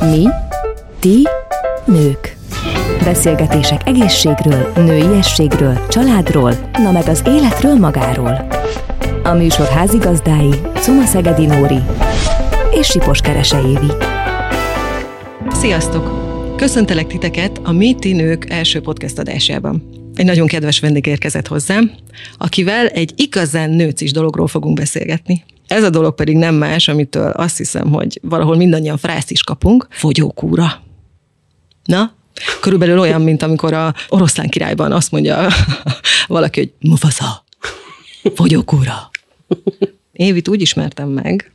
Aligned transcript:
Mi? 0.00 0.26
Ti? 0.98 1.26
Nők. 1.84 2.36
Beszélgetések 3.04 3.80
egészségről, 3.86 4.72
nőiességről, 4.76 5.86
családról, 5.88 6.70
na 6.72 6.90
meg 6.90 7.08
az 7.08 7.22
életről 7.26 7.74
magáról. 7.74 8.46
A 9.22 9.32
műsor 9.32 9.66
házigazdái 9.68 10.54
Cuma 10.74 11.04
Szegedi 11.04 11.46
Nóri 11.46 11.78
és 12.70 12.86
Sipos 12.86 13.20
Kerese 13.20 13.60
Évi. 13.60 13.92
Sziasztok! 15.52 16.28
Köszöntelek 16.56 17.06
titeket 17.06 17.60
a 17.62 17.72
Mi 17.72 17.94
Ti 17.94 18.12
Nők 18.12 18.50
első 18.50 18.80
podcast 18.80 19.18
adásában. 19.18 19.88
Egy 20.14 20.24
nagyon 20.24 20.46
kedves 20.46 20.80
vendég 20.80 21.06
érkezett 21.06 21.46
hozzám, 21.46 21.90
akivel 22.38 22.86
egy 22.86 23.12
igazán 23.16 23.70
nőcis 23.70 24.12
dologról 24.12 24.46
fogunk 24.46 24.78
beszélgetni. 24.78 25.44
Ez 25.70 25.82
a 25.82 25.90
dolog 25.90 26.14
pedig 26.14 26.36
nem 26.36 26.54
más, 26.54 26.88
amitől 26.88 27.30
azt 27.30 27.56
hiszem, 27.56 27.90
hogy 27.90 28.18
valahol 28.22 28.56
mindannyian 28.56 28.96
frászt 28.96 29.30
is 29.30 29.42
kapunk, 29.42 29.86
fogyókúra. 29.90 30.82
Na, 31.84 32.12
körülbelül 32.60 32.98
olyan, 32.98 33.20
mint 33.20 33.42
amikor 33.42 33.72
a 33.72 33.94
oroszlán 34.08 34.48
királyban 34.48 34.92
azt 34.92 35.10
mondja 35.10 35.48
valaki, 36.26 36.60
hogy 36.60 36.72
Mufasa, 36.90 37.44
fogyókúra. 38.34 39.10
Évit 40.12 40.48
úgy 40.48 40.60
ismertem 40.60 41.08
meg, 41.08 41.52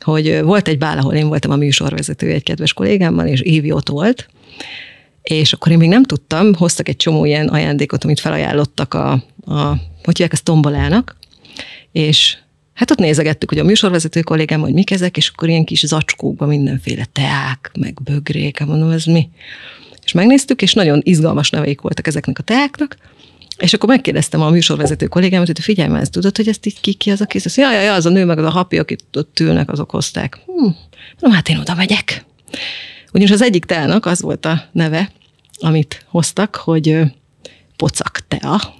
hogy 0.00 0.42
volt 0.42 0.68
egy 0.68 0.78
bál, 0.78 0.98
ahol 0.98 1.14
én 1.14 1.28
voltam 1.28 1.50
a 1.50 1.56
műsorvezető 1.56 2.30
egy 2.30 2.42
kedves 2.42 2.72
kollégámmal, 2.72 3.26
és 3.26 3.40
Évi 3.40 3.72
ott 3.72 3.88
volt, 3.88 4.28
és 5.22 5.52
akkor 5.52 5.72
én 5.72 5.78
még 5.78 5.88
nem 5.88 6.02
tudtam, 6.02 6.54
hoztak 6.54 6.88
egy 6.88 6.96
csomó 6.96 7.24
ilyen 7.24 7.48
ajándékot, 7.48 8.04
amit 8.04 8.20
felajánlottak 8.20 8.94
a, 8.94 9.12
a 9.46 9.76
hogy 10.02 10.16
hívják, 10.16 10.32
ezt 10.32 10.44
tombolának, 10.44 11.16
és 11.92 12.36
Hát 12.74 12.90
ott 12.90 12.98
nézegettük, 12.98 13.48
hogy 13.48 13.58
a 13.58 13.64
műsorvezető 13.64 14.20
kollégám, 14.20 14.60
hogy 14.60 14.72
mik 14.72 14.90
ezek, 14.90 15.16
és 15.16 15.28
akkor 15.28 15.48
ilyen 15.48 15.64
kis 15.64 15.86
zacskókban 15.86 16.48
mindenféle 16.48 17.04
teák, 17.12 17.70
meg 17.78 18.02
bögrék, 18.02 18.58
hát 18.58 18.68
mondom, 18.68 18.90
ez 18.90 19.04
mi? 19.04 19.28
És 20.04 20.12
megnéztük, 20.12 20.62
és 20.62 20.72
nagyon 20.72 21.00
izgalmas 21.02 21.50
neveik 21.50 21.80
voltak 21.80 22.06
ezeknek 22.06 22.38
a 22.38 22.42
teáknak, 22.42 22.96
és 23.58 23.72
akkor 23.72 23.88
megkérdeztem 23.88 24.40
a 24.40 24.50
műsorvezető 24.50 25.06
kollégámat, 25.06 25.46
hogy 25.46 25.60
figyelj 25.60 25.88
már, 25.88 26.06
tudod, 26.06 26.36
hogy 26.36 26.48
ezt 26.48 26.66
így 26.66 26.80
ki, 26.80 26.92
ki 26.92 27.10
az 27.10 27.20
a 27.20 27.26
kész? 27.26 27.56
Ja, 27.56 27.72
ja, 27.72 27.80
ja, 27.80 27.94
az 27.94 28.06
a 28.06 28.10
nő, 28.10 28.24
meg 28.24 28.38
az 28.38 28.44
a 28.44 28.50
hapi, 28.50 28.78
akit 28.78 29.04
ott 29.12 29.40
ülnek, 29.40 29.70
azok 29.70 29.90
hozták. 29.90 30.38
Hm, 30.46 30.68
no, 31.18 31.30
hát 31.30 31.48
én 31.48 31.58
oda 31.58 31.74
megyek. 31.74 32.24
Ugyanis 33.12 33.30
az 33.30 33.42
egyik 33.42 33.64
teának 33.64 34.06
az 34.06 34.20
volt 34.20 34.44
a 34.44 34.64
neve, 34.72 35.10
amit 35.58 36.04
hoztak, 36.08 36.56
hogy 36.56 36.98
pocak 37.76 38.20
tea, 38.28 38.74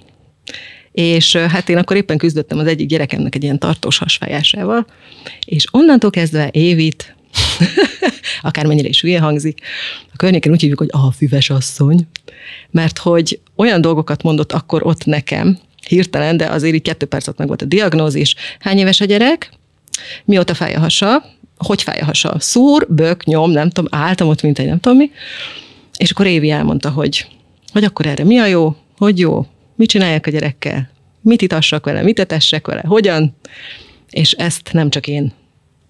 és 0.95 1.35
hát 1.35 1.69
én 1.69 1.77
akkor 1.77 1.95
éppen 1.95 2.17
küzdöttem 2.17 2.57
az 2.57 2.67
egyik 2.67 2.87
gyerekemnek 2.87 3.35
egy 3.35 3.43
ilyen 3.43 3.59
tartós 3.59 3.97
hasfájásával, 3.97 4.85
és 5.45 5.65
onnantól 5.71 6.09
kezdve 6.09 6.49
Évit, 6.51 7.15
akármennyire 8.41 8.87
is 8.87 9.01
hülye 9.01 9.19
hangzik, 9.19 9.59
a 10.13 10.15
környéken 10.15 10.51
úgy 10.51 10.61
hívjuk, 10.61 10.79
hogy 10.79 10.89
a 10.91 11.11
füves 11.11 11.49
asszony, 11.49 12.07
mert 12.71 12.97
hogy 12.97 13.39
olyan 13.55 13.81
dolgokat 13.81 14.23
mondott 14.23 14.51
akkor 14.51 14.85
ott 14.85 15.05
nekem, 15.05 15.57
hirtelen, 15.87 16.37
de 16.37 16.45
azért 16.45 16.75
így 16.75 16.81
kettő 16.81 17.05
perc 17.05 17.37
meg 17.37 17.47
volt 17.47 17.61
a 17.61 17.65
diagnózis. 17.65 18.35
Hány 18.59 18.77
éves 18.77 19.01
a 19.01 19.05
gyerek? 19.05 19.51
Mióta 20.25 20.53
fáj 20.53 20.73
a 20.73 20.79
hasa? 20.79 21.25
Hogy 21.57 21.81
fáj 21.81 21.99
a 21.99 22.05
hasa? 22.05 22.35
Szúr, 22.39 22.87
bök, 22.89 23.23
nyom, 23.23 23.51
nem 23.51 23.69
tudom, 23.69 23.99
álltam 23.99 24.27
ott, 24.27 24.41
mint 24.41 24.59
egy 24.59 24.67
nem 24.67 24.79
tudom 24.79 24.97
mi. 24.97 25.11
És 25.97 26.11
akkor 26.11 26.25
Évi 26.25 26.49
elmondta, 26.49 26.89
hogy, 26.89 27.27
hogy 27.71 27.83
akkor 27.83 28.05
erre 28.05 28.23
mi 28.23 28.37
a 28.37 28.45
jó, 28.45 28.75
hogy 28.97 29.19
jó, 29.19 29.45
mit 29.75 29.89
csináljak 29.89 30.25
a 30.25 30.31
gyerekkel, 30.31 30.89
mit 31.21 31.41
itassak 31.41 31.85
vele, 31.85 32.01
mit 32.01 32.19
etessek 32.19 32.67
vele, 32.67 32.83
hogyan, 32.87 33.35
és 34.09 34.31
ezt 34.31 34.69
nem 34.73 34.89
csak 34.89 35.07
én 35.07 35.33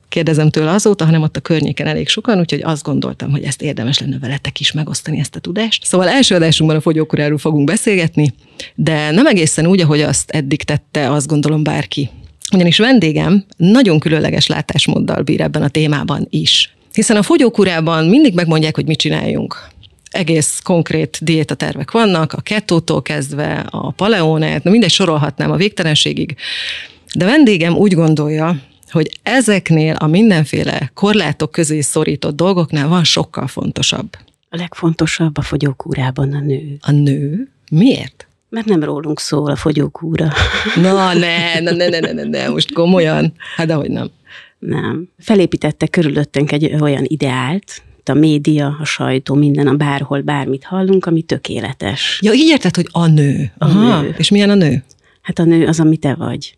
kérdezem 0.09 0.50
tőle 0.50 0.72
azóta, 0.72 1.05
hanem 1.05 1.22
ott 1.22 1.38
a 1.38 1.39
környéken 1.39 1.88
elég 1.88 2.08
sokan, 2.08 2.39
úgyhogy 2.39 2.61
azt 2.63 2.83
gondoltam, 2.83 3.31
hogy 3.31 3.44
ezt 3.44 3.61
érdemes 3.61 4.00
lenne 4.00 4.17
veletek 4.19 4.59
is 4.59 4.72
megosztani 4.72 5.19
ezt 5.19 5.35
a 5.35 5.40
tudást. 5.40 5.85
Szóval 5.85 6.07
első 6.07 6.35
adásunkban 6.35 6.78
a 6.78 6.81
fogyókuráról 6.81 7.38
fogunk 7.38 7.66
beszélgetni, 7.66 8.34
de 8.75 9.12
nem 9.12 9.25
egészen 9.25 9.68
úgy, 9.68 9.81
ahogy 9.81 10.01
azt 10.01 10.31
eddig 10.31 10.63
tette, 10.63 11.12
azt 11.12 11.28
gondolom 11.28 11.63
bárki. 11.63 12.09
Ugyanis 12.53 12.78
vendégem 12.78 13.45
nagyon 13.57 14.00
különleges 14.00 14.47
látásmóddal 14.47 15.22
bír 15.22 15.41
ebben 15.41 15.62
a 15.62 15.69
témában 15.69 16.28
is. 16.29 16.75
Hiszen 16.94 17.18
a 17.18 17.24
fogyókurában 17.24 18.06
mindig 18.06 18.34
megmondják, 18.34 18.75
hogy 18.75 18.85
mit 18.85 19.00
csináljunk 19.00 19.69
egész 20.16 20.59
konkrét 20.64 21.18
diétatervek 21.22 21.92
vannak, 21.92 22.34
a 22.34 22.42
ketótól 22.42 23.02
kezdve 23.02 23.66
a 23.70 23.92
paleónát, 23.92 24.64
na 24.64 24.72
mindegy 24.72 24.92
sorolhatnám 24.92 25.52
a 25.52 25.56
végtelenségig. 25.56 26.36
De 27.16 27.26
vendégem 27.26 27.76
úgy 27.76 27.94
gondolja, 27.94 28.56
hogy 28.92 29.20
ezeknél 29.24 29.96
a 29.96 30.08
mindenféle 30.08 30.92
korlátok 30.94 31.52
közé 31.52 31.81
szorított 31.81 32.36
dolgoknál 32.36 32.88
van 32.88 33.04
sokkal 33.04 33.48
fontosabb. 33.48 34.09
A 34.50 34.58
legfontosabb 34.58 35.38
a 35.38 35.42
fogyókúrában 35.42 36.34
a 36.34 36.40
nő. 36.40 36.78
A 36.81 36.92
nő? 36.92 37.52
Miért? 37.72 38.28
Mert 38.50 38.66
nem 38.66 38.84
rólunk 38.84 39.20
szól 39.20 39.52
a 39.52 39.56
fogyókúra. 39.56 40.31
Na, 40.81 41.14
ne, 41.14 41.59
ne, 41.59 41.72
ne, 41.72 41.88
ne, 41.90 42.00
ne, 42.00 42.12
ne, 42.12 42.24
ne 42.24 42.50
most 42.50 42.74
komolyan. 42.74 43.34
Hát 43.56 43.70
ahogy 43.72 43.90
nem. 43.90 44.09
Nem. 44.59 45.09
Felépítette 45.18 45.88
körülöttünk 45.88 46.52
egy 46.52 46.75
olyan 46.81 47.04
ideált, 47.08 47.84
a 48.10 48.14
média, 48.14 48.78
a 48.80 48.86
sajtó, 48.86 49.36
minden, 49.36 49.68
a 49.68 49.76
bárhol, 49.76 50.22
bármit 50.22 50.64
hallunk, 50.64 51.06
ami 51.06 51.22
tökéletes. 51.22 52.20
Ja, 52.22 52.34
így 52.34 52.48
érted, 52.48 52.76
hogy 52.76 52.88
a 52.92 53.08
nő. 53.08 53.52
Aha. 53.58 53.96
A 53.96 54.02
nő. 54.02 54.16
És 54.18 54.30
milyen 54.30 54.50
a 54.50 54.56
nő? 54.56 54.84
Hát 55.22 55.40
a 55.40 55.44
nő 55.44 55.68
az, 55.68 55.80
ami 55.80 55.98
te 55.98 56.16
vagy. 56.16 56.58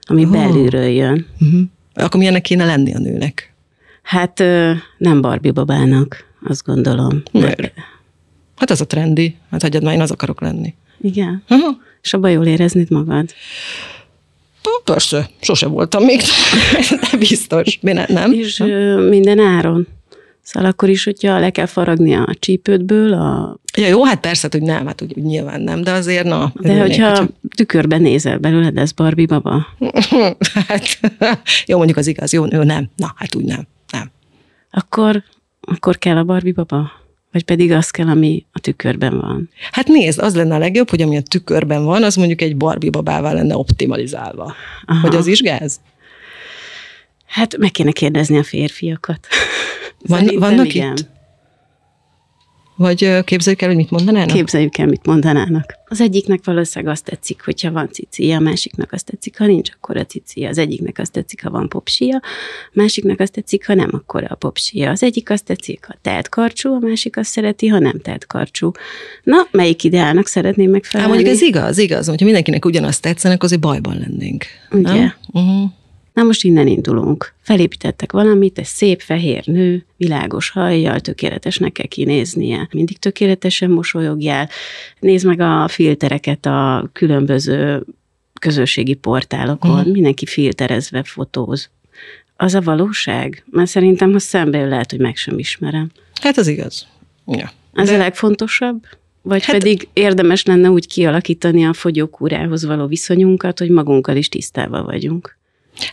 Ami 0.00 0.24
oh. 0.24 0.30
belülről 0.30 0.88
jön. 0.88 1.26
Uh-huh. 1.40 1.60
Akkor 1.94 2.18
milyennek 2.18 2.42
kéne 2.42 2.64
lenni 2.64 2.94
a 2.94 2.98
nőnek? 2.98 3.54
Hát 4.02 4.38
nem 4.98 5.20
Barbie 5.20 5.52
babának, 5.52 6.24
azt 6.48 6.64
gondolom. 6.64 7.22
Mert? 7.32 7.72
Hát 8.56 8.70
ez 8.70 8.80
a 8.80 8.86
trendi. 8.86 9.36
Hát 9.50 9.62
hagyjad 9.62 9.82
már, 9.82 9.94
én 9.94 10.00
az 10.00 10.10
akarok 10.10 10.40
lenni. 10.40 10.74
Igen. 11.00 11.42
Aha. 11.48 11.76
És 12.02 12.14
abban 12.14 12.30
jól 12.30 12.46
éreznéd 12.46 12.90
magad? 12.90 13.34
Persze, 14.84 15.30
sose 15.40 15.66
voltam 15.66 16.04
még, 16.04 16.20
de 17.10 17.16
biztos. 17.18 17.78
Nem? 17.80 18.32
És 18.32 18.58
minden 19.08 19.38
áron. 19.38 19.86
Szóval 20.46 20.70
akkor 20.70 20.88
is, 20.88 21.04
hogyha 21.04 21.38
le 21.38 21.50
kell 21.50 21.66
faragni 21.66 22.14
a 22.14 22.34
csípődből, 22.38 23.12
a... 23.12 23.58
Ja, 23.76 23.86
jó, 23.86 24.04
hát 24.04 24.20
persze, 24.20 24.48
hogy 24.50 24.62
nem, 24.62 24.86
hát 24.86 25.02
úgy, 25.02 25.12
úgy 25.16 25.24
nyilván 25.24 25.60
nem, 25.60 25.82
de 25.82 25.92
azért 25.92 26.24
na. 26.24 26.52
De 26.60 26.80
hogyha 26.80 27.08
hogyha 27.08 27.28
tükörben 27.56 28.02
nézel 28.02 28.38
belőled, 28.38 28.76
ez 28.76 28.92
Barbie 28.92 29.26
baba? 29.26 29.66
hát, 30.68 30.98
jó, 31.66 31.76
mondjuk 31.76 31.98
az 31.98 32.06
igaz, 32.06 32.32
jó, 32.32 32.44
jó, 32.50 32.62
nem, 32.62 32.90
na, 32.96 33.12
hát 33.16 33.34
úgy 33.34 33.44
nem, 33.44 33.66
nem. 33.92 34.10
Akkor, 34.70 35.22
akkor 35.60 35.98
kell 35.98 36.16
a 36.16 36.24
Barbie 36.24 36.52
baba? 36.52 36.90
Vagy 37.32 37.44
pedig 37.44 37.72
az 37.72 37.90
kell, 37.90 38.08
ami 38.08 38.46
a 38.52 38.58
tükörben 38.58 39.20
van? 39.20 39.50
Hát 39.72 39.86
nézd, 39.86 40.18
az 40.18 40.34
lenne 40.34 40.54
a 40.54 40.58
legjobb, 40.58 40.90
hogy 40.90 41.02
ami 41.02 41.16
a 41.16 41.22
tükörben 41.22 41.84
van, 41.84 42.02
az 42.02 42.14
mondjuk 42.14 42.40
egy 42.40 42.56
Barbie 42.56 42.90
babával 42.90 43.34
lenne 43.34 43.56
optimalizálva. 43.56 44.54
Aha. 44.84 45.00
Hogy 45.00 45.16
az 45.16 45.26
is 45.26 45.40
gáz? 45.40 45.80
Hát 47.26 47.56
meg 47.56 47.70
kéne 47.70 47.92
kérdezni 47.92 48.38
a 48.38 48.42
férfiakat. 48.42 49.26
Van, 50.06 50.30
vannak 50.38 50.74
igen. 50.74 50.92
itt? 50.92 51.14
Vagy 52.76 53.24
képzeljük 53.24 53.62
el, 53.62 53.68
hogy 53.68 53.76
mit 53.76 53.90
mondanának? 53.90 54.34
Képzeljük 54.36 54.78
el, 54.78 54.86
mit 54.86 55.06
mondanának. 55.06 55.74
Az 55.88 56.00
egyiknek 56.00 56.44
valószínűleg 56.44 56.92
azt 56.94 57.04
tetszik, 57.04 57.42
hogyha 57.44 57.70
van 57.70 57.88
cicia, 57.92 58.36
a 58.36 58.40
másiknak 58.40 58.92
azt 58.92 59.04
tetszik, 59.04 59.38
ha 59.38 59.46
nincs, 59.46 59.70
akkor 59.70 59.96
a 59.96 60.04
cicia. 60.04 60.48
Az 60.48 60.58
egyiknek 60.58 60.98
azt 60.98 61.12
tetszik, 61.12 61.42
ha 61.42 61.50
van 61.50 61.68
popsia, 61.68 62.16
a 62.16 62.72
másiknak 62.72 63.20
azt 63.20 63.32
tetszik, 63.32 63.66
ha 63.66 63.74
nem, 63.74 63.90
akkor 63.92 64.24
a 64.28 64.34
popsia. 64.34 64.90
Az 64.90 65.02
egyik 65.02 65.30
azt 65.30 65.44
tetszik, 65.44 65.84
ha 65.84 65.94
telt 66.02 66.28
karcsú, 66.28 66.74
a 66.74 66.78
másik 66.78 67.16
azt 67.16 67.30
szereti, 67.30 67.66
ha 67.66 67.78
nem 67.78 68.00
telt 68.00 68.26
karcsú. 68.26 68.70
Na, 69.22 69.46
melyik 69.50 69.84
ideálnak 69.84 70.26
szeretném 70.26 70.70
megfelelni? 70.70 71.12
Hát 71.12 71.22
mondjuk 71.22 71.42
ez 71.42 71.48
igaz, 71.48 71.78
igaz. 71.78 72.08
Hogyha 72.08 72.24
mindenkinek 72.24 72.64
ugyanazt 72.64 73.02
tetszenek, 73.02 73.42
azért 73.42 73.60
bajban 73.60 73.98
lennénk. 73.98 74.44
Ugye? 74.70 75.10
Uh-huh. 75.32 75.70
Na 76.16 76.22
most 76.22 76.44
innen 76.44 76.66
indulunk. 76.66 77.34
Felépítettek 77.40 78.12
valamit, 78.12 78.58
egy 78.58 78.64
szép 78.64 79.00
fehér 79.00 79.46
nő, 79.46 79.84
világos 79.96 80.50
hajjal, 80.50 81.00
tökéletesnek 81.00 81.72
kell 81.72 81.86
kinéznie. 81.86 82.68
Mindig 82.72 82.98
tökéletesen 82.98 83.70
mosolyogjál. 83.70 84.48
Nézd 85.00 85.26
meg 85.26 85.40
a 85.40 85.68
filtereket 85.68 86.46
a 86.46 86.88
különböző 86.92 87.84
közösségi 88.40 88.94
portálokon. 88.94 89.88
Mm. 89.88 89.90
Mindenki 89.90 90.26
filterezve 90.26 91.02
fotóz. 91.02 91.70
Az 92.36 92.54
a 92.54 92.60
valóság? 92.60 93.44
Mert 93.50 93.70
szerintem, 93.70 94.12
ha 94.12 94.18
szembe 94.18 94.64
lehet, 94.64 94.90
hogy 94.90 95.00
meg 95.00 95.16
sem 95.16 95.38
ismerem. 95.38 95.90
Hát 96.22 96.36
az 96.36 96.46
igaz. 96.46 96.86
Ja. 97.26 97.50
Ez 97.72 97.88
De... 97.88 97.94
a 97.94 97.98
legfontosabb? 97.98 98.82
Vagy 99.22 99.44
hát, 99.44 99.58
pedig 99.58 99.88
érdemes 99.92 100.44
lenne 100.44 100.70
úgy 100.70 100.86
kialakítani 100.86 101.64
a 101.64 101.72
fogyókúrához 101.72 102.64
való 102.64 102.86
viszonyunkat, 102.86 103.58
hogy 103.58 103.70
magunkkal 103.70 104.16
is 104.16 104.28
tisztában 104.28 104.84
vagyunk. 104.84 105.36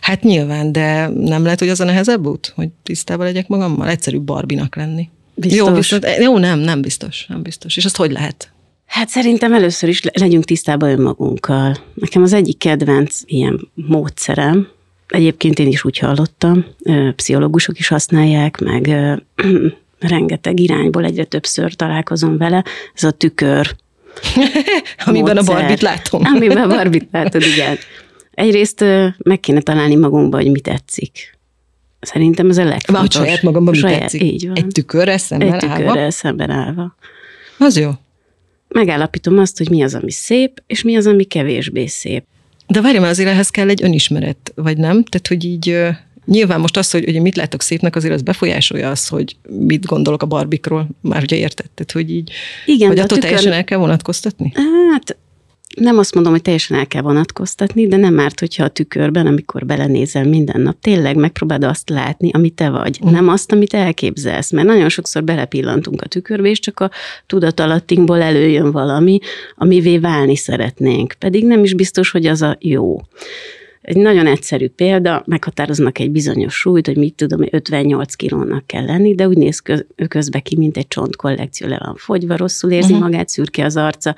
Hát 0.00 0.22
nyilván, 0.22 0.72
de 0.72 1.08
nem 1.08 1.42
lehet, 1.42 1.58
hogy 1.58 1.68
az 1.68 1.80
a 1.80 1.84
nehezebb 1.84 2.26
út, 2.26 2.52
hogy 2.56 2.68
tisztában 2.82 3.26
legyek 3.26 3.48
magammal? 3.48 3.88
Egyszerű 3.88 4.20
barbinak 4.20 4.76
lenni. 4.76 5.08
Biztos. 5.34 5.58
Jó, 5.58 5.74
viszont, 5.74 6.06
jó, 6.18 6.38
nem, 6.38 6.58
nem 6.58 6.80
biztos, 6.80 7.26
nem 7.28 7.42
biztos. 7.42 7.76
És 7.76 7.84
azt 7.84 7.96
hogy 7.96 8.12
lehet? 8.12 8.52
Hát 8.86 9.08
szerintem 9.08 9.52
először 9.52 9.88
is 9.88 10.02
legyünk 10.12 10.44
tisztában 10.44 10.88
önmagunkkal. 10.88 11.76
Nekem 11.94 12.22
az 12.22 12.32
egyik 12.32 12.58
kedvenc 12.58 13.20
ilyen 13.24 13.68
módszerem, 13.74 14.68
egyébként 15.08 15.58
én 15.58 15.66
is 15.66 15.84
úgy 15.84 15.98
hallottam, 15.98 16.64
pszichológusok 17.16 17.78
is 17.78 17.88
használják, 17.88 18.58
meg 18.60 18.90
rengeteg 19.98 20.60
irányból 20.60 21.04
egyre 21.04 21.24
többször 21.24 21.74
találkozom 21.74 22.36
vele, 22.36 22.64
ez 22.94 23.04
a 23.04 23.10
tükör. 23.10 23.76
Amiben 25.06 25.34
módszer. 25.34 25.54
a 25.54 25.58
barbit 25.58 25.82
látom. 25.82 26.22
Amiben 26.24 26.56
a 26.56 26.66
barbit 26.66 27.08
látod, 27.12 27.42
igen. 27.42 27.76
Egyrészt 28.34 28.84
meg 29.18 29.40
kéne 29.40 29.60
találni 29.60 29.94
magunkba, 29.94 30.36
hogy 30.36 30.50
mi 30.50 30.60
tetszik. 30.60 31.38
Szerintem 32.00 32.50
ez 32.50 32.58
a 32.58 32.64
legfontosabb. 32.64 33.12
Vagy 33.12 33.26
saját 33.26 33.42
magamban 33.42 33.74
mi 33.74 33.80
tetszik. 33.80 34.22
Így 34.22 34.46
van. 34.46 34.56
Egy 34.56 34.66
tükörrel 34.66 35.18
szemben 35.18 35.52
Egy 35.52 35.58
tükörrel 35.58 35.98
állva? 35.98 36.10
szemben 36.10 36.50
állva. 36.50 36.96
Az 37.58 37.78
jó. 37.78 37.90
Megállapítom 38.68 39.38
azt, 39.38 39.58
hogy 39.58 39.70
mi 39.70 39.82
az, 39.82 39.94
ami 39.94 40.10
szép, 40.10 40.62
és 40.66 40.82
mi 40.82 40.96
az, 40.96 41.06
ami 41.06 41.24
kevésbé 41.24 41.86
szép. 41.86 42.24
De 42.66 42.80
várj, 42.80 42.98
mert 42.98 43.10
azért 43.10 43.28
ehhez 43.28 43.48
kell 43.48 43.68
egy 43.68 43.82
önismeret, 43.82 44.52
vagy 44.54 44.76
nem? 44.76 45.04
Tehát, 45.04 45.26
hogy 45.26 45.44
így 45.44 45.76
Nyilván 46.26 46.60
most 46.60 46.76
az, 46.76 46.90
hogy, 46.90 47.04
hogy 47.04 47.20
mit 47.20 47.36
látok 47.36 47.62
szépnek, 47.62 47.96
azért 47.96 48.14
az 48.14 48.22
befolyásolja 48.22 48.90
az, 48.90 49.08
hogy 49.08 49.36
mit 49.48 49.86
gondolok 49.86 50.22
a 50.22 50.26
barbikról, 50.26 50.88
már 51.00 51.22
ugye 51.22 51.36
értetted, 51.36 51.90
hogy 51.90 52.10
így, 52.10 52.30
Igen, 52.66 52.88
hogy 52.88 52.98
attól 52.98 53.18
tükör... 53.18 53.22
teljesen 53.22 53.52
el 53.52 53.64
kell 53.64 53.78
vonatkoztatni? 53.78 54.52
Hát 54.92 55.16
nem 55.76 55.98
azt 55.98 56.14
mondom, 56.14 56.32
hogy 56.32 56.42
teljesen 56.42 56.78
el 56.78 56.86
kell 56.86 57.02
vonatkoztatni, 57.02 57.86
de 57.86 57.96
nem 57.96 58.20
árt, 58.20 58.40
hogyha 58.40 58.64
a 58.64 58.68
tükörben, 58.68 59.26
amikor 59.26 59.66
belenézel 59.66 60.24
minden 60.24 60.60
nap, 60.60 60.80
tényleg 60.80 61.16
megpróbáld 61.16 61.64
azt 61.64 61.88
látni, 61.88 62.30
amit 62.32 62.54
te 62.54 62.70
vagy, 62.70 62.98
uh. 63.02 63.10
nem 63.10 63.28
azt, 63.28 63.52
amit 63.52 63.74
elképzelsz. 63.74 64.50
Mert 64.50 64.66
nagyon 64.66 64.88
sokszor 64.88 65.24
belepillantunk 65.24 66.02
a 66.02 66.06
tükörbe, 66.06 66.48
és 66.48 66.58
csak 66.58 66.80
a 66.80 66.90
tudatalattinkból 67.26 68.22
előjön 68.22 68.70
valami, 68.70 69.18
amivé 69.56 69.98
válni 69.98 70.36
szeretnénk. 70.36 71.14
Pedig 71.18 71.46
nem 71.46 71.64
is 71.64 71.74
biztos, 71.74 72.10
hogy 72.10 72.26
az 72.26 72.42
a 72.42 72.56
jó. 72.60 73.00
Egy 73.82 73.96
nagyon 73.96 74.26
egyszerű 74.26 74.68
példa, 74.68 75.22
meghatároznak 75.26 75.98
egy 75.98 76.10
bizonyos 76.10 76.54
súlyt, 76.54 76.86
hogy 76.86 76.96
mit 76.96 77.14
tudom, 77.14 77.46
58 77.50 78.14
kilónak 78.14 78.66
kell 78.66 78.84
lenni, 78.84 79.14
de 79.14 79.28
úgy 79.28 79.36
néz 79.36 79.62
közbe 80.08 80.40
ki, 80.40 80.56
mint 80.56 80.76
egy 80.76 80.88
csontkollekció, 80.88 81.68
le 81.68 81.78
van 81.84 81.94
fogyva, 81.96 82.36
rosszul 82.36 82.70
érzi 82.70 82.92
uh-huh. 82.92 83.08
magát, 83.08 83.28
szürke 83.28 83.64
az 83.64 83.76
arca, 83.76 84.14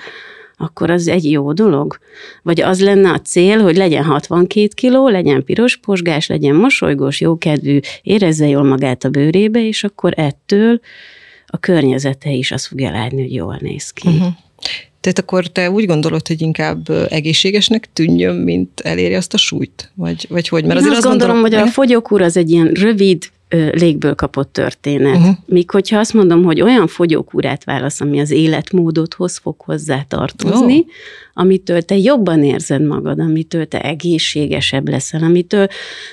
akkor 0.56 0.90
az 0.90 1.08
egy 1.08 1.30
jó 1.30 1.52
dolog? 1.52 1.98
Vagy 2.42 2.60
az 2.60 2.80
lenne 2.80 3.10
a 3.10 3.20
cél, 3.20 3.58
hogy 3.58 3.76
legyen 3.76 4.04
62 4.04 4.68
kiló, 4.74 5.08
legyen 5.08 5.44
piros 5.44 5.76
posgás, 5.76 6.26
legyen 6.26 6.54
mosolygós, 6.54 7.20
jókedvű, 7.20 7.78
érezze 8.02 8.48
jól 8.48 8.64
magát 8.64 9.04
a 9.04 9.08
bőrébe, 9.08 9.66
és 9.66 9.84
akkor 9.84 10.12
ettől 10.16 10.80
a 11.46 11.58
környezete 11.58 12.30
is 12.30 12.50
azt 12.50 12.66
fogja 12.66 12.90
látni, 12.90 13.22
hogy 13.22 13.34
jól 13.34 13.58
néz 13.60 13.90
ki. 13.90 14.08
Uh-huh. 14.08 14.32
Tehát 15.00 15.18
akkor 15.18 15.46
te 15.46 15.70
úgy 15.70 15.86
gondolod, 15.86 16.26
hogy 16.26 16.42
inkább 16.42 16.90
egészségesnek 17.08 17.88
tűnjön, 17.92 18.36
mint 18.36 18.80
eléri 18.80 19.14
azt 19.14 19.34
a 19.34 19.36
súlyt? 19.36 19.90
Vagy, 19.94 20.26
vagy 20.28 20.48
hogy? 20.48 20.64
Mert 20.64 20.80
Én 20.80 20.86
azért 20.86 20.96
azt, 20.96 21.06
azt 21.06 21.16
gondolom, 21.16 21.40
gondolom, 21.40 21.62
hogy 21.62 21.68
a 21.68 21.72
fogyókúr 21.72 22.22
az 22.22 22.36
egy 22.36 22.50
ilyen 22.50 22.66
rövid, 22.66 23.30
légből 23.48 24.14
kapott 24.14 24.52
történet. 24.52 25.16
Uh-huh. 25.16 25.36
Míg 25.46 25.70
hogyha 25.70 25.98
azt 25.98 26.12
mondom, 26.12 26.44
hogy 26.44 26.60
olyan 26.60 26.86
fogyókúrát 26.86 27.64
válasz, 27.64 28.00
ami 28.00 28.20
az 28.20 28.30
életmódodhoz 28.30 29.36
fog 29.36 29.60
hozzá 29.60 30.02
tartozni, 30.08 30.78
oh. 30.78 30.86
amitől 31.34 31.82
te 31.82 31.96
jobban 31.96 32.44
érzed 32.44 32.82
magad, 32.82 33.20
amitől 33.20 33.66
te 33.66 33.80
egészségesebb 33.80 34.88
leszel, 34.88 35.22
amitől 35.22 35.66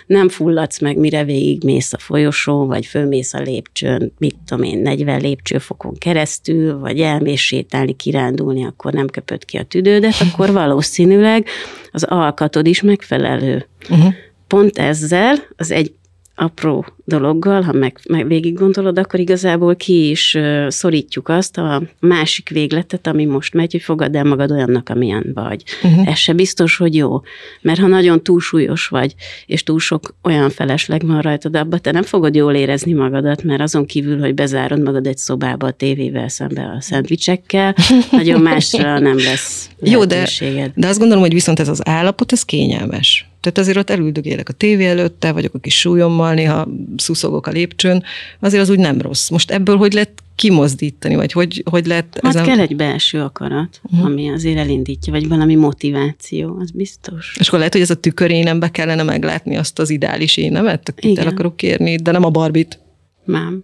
nem 0.05 0.29
fulladsz 0.29 0.79
meg, 0.79 0.97
mire 0.97 1.23
végigmész 1.23 1.93
a 1.93 1.97
folyosón, 1.97 2.67
vagy 2.67 2.85
fölmész 2.85 3.33
a 3.33 3.39
lépcsőn, 3.39 4.13
mit 4.17 4.35
tudom 4.45 4.63
én, 4.63 4.79
40 4.79 5.21
lépcsőfokon 5.21 5.93
keresztül, 5.93 6.79
vagy 6.79 6.99
elmész 6.99 7.39
sétálni, 7.39 7.95
kirándulni, 7.95 8.65
akkor 8.65 8.93
nem 8.93 9.07
köpöd 9.07 9.45
ki 9.45 9.57
a 9.57 9.63
tüdődet, 9.63 10.15
akkor 10.31 10.51
valószínűleg 10.61 11.47
az 11.91 12.03
alkatod 12.03 12.67
is 12.67 12.81
megfelelő. 12.81 13.67
Uh-huh. 13.89 14.13
Pont 14.47 14.77
ezzel 14.77 15.35
az 15.55 15.71
egy 15.71 15.93
apró 16.43 16.85
dologgal, 17.05 17.61
ha 17.61 17.71
meg, 17.71 17.99
meg 18.09 18.27
végig 18.27 18.53
gondolod, 18.53 18.97
akkor 18.99 19.19
igazából 19.19 19.75
ki 19.75 20.09
is 20.09 20.37
szorítjuk 20.67 21.29
azt 21.29 21.57
a 21.57 21.81
másik 21.99 22.49
végletet, 22.49 23.07
ami 23.07 23.25
most 23.25 23.53
megy, 23.53 23.71
hogy 23.71 23.81
fogadd 23.81 24.17
el 24.17 24.23
magad 24.23 24.51
olyannak, 24.51 24.89
amilyen 24.89 25.31
vagy. 25.33 25.63
Uh-huh. 25.83 26.07
Ez 26.07 26.17
se 26.17 26.33
biztos, 26.33 26.77
hogy 26.77 26.95
jó. 26.95 27.21
Mert 27.61 27.79
ha 27.79 27.87
nagyon 27.87 28.23
túlsúlyos 28.23 28.87
vagy, 28.87 29.15
és 29.45 29.63
túl 29.63 29.79
sok 29.79 30.15
olyan 30.23 30.49
felesleg 30.49 31.05
van 31.05 31.21
rajtad, 31.21 31.55
abba 31.55 31.77
te 31.77 31.91
nem 31.91 32.03
fogod 32.03 32.35
jól 32.35 32.53
érezni 32.53 32.93
magadat, 32.93 33.43
mert 33.43 33.61
azon 33.61 33.85
kívül, 33.85 34.19
hogy 34.19 34.33
bezárod 34.33 34.81
magad 34.81 35.07
egy 35.07 35.17
szobába 35.17 35.67
a 35.67 35.71
tévével 35.71 36.27
szembe 36.27 36.73
a 36.77 36.81
szendvicsekkel, 36.81 37.75
nagyon 38.11 38.41
másra 38.41 38.99
nem 38.99 39.17
lesz 39.17 39.69
Jó, 39.81 40.05
de, 40.05 40.29
de 40.75 40.87
azt 40.87 40.99
gondolom, 40.99 41.23
hogy 41.23 41.33
viszont 41.33 41.59
ez 41.59 41.67
az 41.67 41.87
állapot, 41.87 42.31
ez 42.31 42.43
kényelmes. 42.43 43.32
Tehát 43.43 43.57
azért 43.57 43.77
ott 43.77 43.89
elüldögélek 43.89 44.49
a 44.49 44.53
tévé 44.53 44.85
előtte, 44.85 45.31
vagyok 45.31 45.53
a 45.53 45.59
kis 45.59 45.79
súlyommal, 45.79 46.33
néha 46.33 46.67
szuszogok 46.95 47.47
a 47.47 47.51
lépcsőn, 47.51 48.03
azért 48.39 48.61
az 48.61 48.69
úgy 48.69 48.79
nem 48.79 49.01
rossz. 49.01 49.29
Most 49.29 49.51
ebből 49.51 49.77
hogy 49.77 49.93
lehet 49.93 50.23
kimozdítani, 50.35 51.15
vagy 51.15 51.31
hogy, 51.31 51.63
hogy 51.69 51.85
lehet... 51.85 52.19
Hát 52.21 52.35
ezen... 52.35 52.45
kell 52.45 52.59
egy 52.59 52.75
belső 52.75 53.21
akarat, 53.21 53.81
uh-huh. 53.83 54.05
ami 54.05 54.29
azért 54.29 54.57
elindítja, 54.57 55.13
vagy 55.13 55.27
valami 55.27 55.55
motiváció, 55.55 56.57
az 56.59 56.71
biztos. 56.71 57.35
És 57.39 57.47
akkor 57.47 57.57
lehet, 57.57 57.73
hogy 57.73 57.83
ez 57.83 57.89
a 57.89 57.99
tükörénembe 57.99 58.69
kellene 58.69 59.03
meglátni 59.03 59.57
azt 59.57 59.79
az 59.79 59.89
ideális 59.89 60.37
énemet, 60.37 60.89
akit 60.89 61.19
el 61.19 61.27
akarok 61.27 61.57
kérni, 61.57 61.95
de 61.95 62.11
nem 62.11 62.23
a 62.23 62.29
barbit. 62.29 62.79
Nem. 63.25 63.63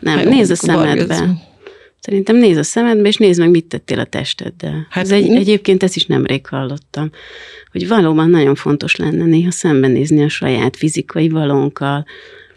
Nem, 0.00 0.16
hát, 0.16 0.28
nézd 0.28 0.50
a 0.50 0.54
szemedbe. 0.54 1.36
Szerintem 2.06 2.36
nézd 2.36 2.58
a 2.58 2.62
szemedbe, 2.62 3.08
és 3.08 3.16
nézd 3.16 3.40
meg, 3.40 3.50
mit 3.50 3.64
tettél 3.64 3.98
a 3.98 4.04
testeddel. 4.04 4.86
Hát, 4.90 5.04
ez 5.04 5.10
egy, 5.10 5.30
egyébként 5.30 5.82
ezt 5.82 5.96
is 5.96 6.06
nemrég 6.06 6.46
hallottam, 6.46 7.10
hogy 7.72 7.88
valóban 7.88 8.30
nagyon 8.30 8.54
fontos 8.54 8.96
lenne 8.96 9.24
néha 9.24 9.50
szembenézni 9.50 10.22
a 10.22 10.28
saját 10.28 10.76
fizikai 10.76 11.28
valónkkal, 11.28 12.04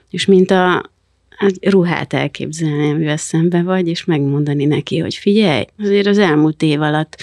és 0.10 0.26
mint 0.26 0.52
a, 0.52 0.92
Hát 1.40 1.54
ruhát 1.62 2.14
elképzelni, 2.14 2.90
amivel 2.90 3.18
szembe 3.18 3.62
vagy, 3.62 3.88
és 3.88 4.06
megmondani 4.06 4.66
neki, 4.66 4.98
hogy 4.98 5.16
figyelj, 5.16 5.66
azért 5.78 6.08
az 6.08 6.18
elmúlt 6.18 6.62
év 6.62 6.82
alatt 6.82 7.22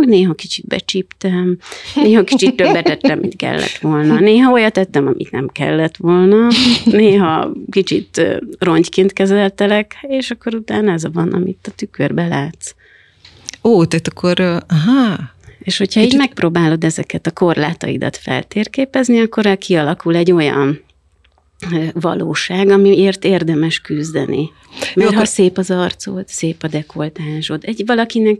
néha 0.00 0.34
kicsit 0.34 0.66
becsíptem, 0.66 1.58
néha 1.94 2.24
kicsit 2.24 2.56
többet 2.56 2.84
tettem, 2.84 3.18
mint 3.18 3.36
kellett 3.36 3.78
volna, 3.80 4.20
néha 4.20 4.52
olyat 4.52 4.72
tettem, 4.72 5.06
amit 5.06 5.30
nem 5.30 5.48
kellett 5.52 5.96
volna, 5.96 6.48
néha 6.84 7.52
kicsit 7.70 8.38
rongyként 8.58 9.12
kezeltelek, 9.12 9.96
és 10.02 10.30
akkor 10.30 10.54
utána 10.54 10.92
ez 10.92 11.04
a 11.04 11.10
van, 11.12 11.32
amit 11.32 11.66
a 11.70 11.74
tükörbe 11.74 12.26
látsz. 12.26 12.74
Ó, 13.64 13.84
tehát 13.84 14.08
akkor, 14.08 14.40
aha, 14.68 15.16
és 15.58 15.78
hogyha 15.78 16.00
így 16.00 16.16
megpróbálod 16.16 16.84
ezeket 16.84 17.26
a 17.26 17.30
korlátaidat 17.30 18.16
feltérképezni, 18.16 19.20
akkor 19.20 19.58
kialakul 19.58 20.16
egy 20.16 20.32
olyan 20.32 20.86
valóság, 21.92 22.68
amiért 22.68 23.24
érdemes 23.24 23.80
küzdeni. 23.80 24.50
Mert 24.94 25.10
Jó, 25.10 25.18
ha 25.18 25.24
szép 25.24 25.58
az 25.58 25.70
arcod, 25.70 26.28
szép 26.28 26.62
a 26.62 26.68
dekoltázsod, 26.68 27.62
egy 27.64 27.82
valakinek 27.86 28.38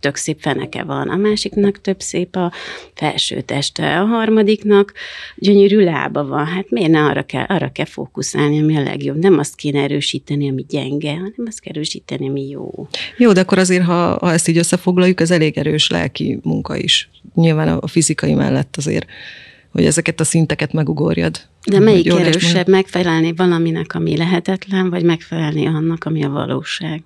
tök 0.00 0.16
szép 0.16 0.40
feneke 0.40 0.82
van, 0.82 1.08
a 1.08 1.16
másiknak 1.16 1.80
több 1.80 2.00
szép 2.00 2.36
a 2.36 2.52
felső 2.94 3.40
teste, 3.40 4.00
a 4.00 4.04
harmadiknak 4.04 4.92
gyönyörű 5.36 5.84
lába 5.84 6.24
van. 6.24 6.46
Hát 6.46 6.70
miért 6.70 6.90
ne 6.90 7.04
arra 7.04 7.22
kell, 7.22 7.44
arra 7.44 7.72
kell 7.72 7.84
fókuszálni, 7.84 8.60
ami 8.60 8.76
a 8.76 8.82
legjobb. 8.82 9.16
Nem 9.16 9.38
azt 9.38 9.54
kéne 9.54 9.80
erősíteni, 9.80 10.48
ami 10.48 10.64
gyenge, 10.68 11.12
hanem 11.12 11.44
azt 11.46 11.60
kell 11.60 11.72
erősíteni, 11.72 12.28
ami 12.28 12.48
jó. 12.48 12.88
Jó, 13.16 13.32
de 13.32 13.40
akkor 13.40 13.58
azért, 13.58 13.84
ha, 13.84 14.18
ha 14.20 14.32
ezt 14.32 14.48
így 14.48 14.58
összefoglaljuk, 14.58 15.20
ez 15.20 15.30
elég 15.30 15.58
erős 15.58 15.90
lelki 15.90 16.38
munka 16.42 16.76
is. 16.76 17.10
Nyilván 17.34 17.68
a 17.68 17.86
fizikai 17.86 18.34
mellett 18.34 18.76
azért 18.76 19.06
hogy 19.72 19.84
ezeket 19.84 20.20
a 20.20 20.24
szinteket 20.24 20.72
megugorjad. 20.72 21.40
De 21.66 21.78
melyik 21.78 22.12
erősebb, 22.12 22.68
megfelelni 22.68 23.32
valaminek, 23.32 23.94
ami 23.94 24.16
lehetetlen, 24.16 24.90
vagy 24.90 25.02
megfelelni 25.02 25.66
annak, 25.66 26.04
ami 26.04 26.24
a 26.24 26.28
valóság? 26.28 27.02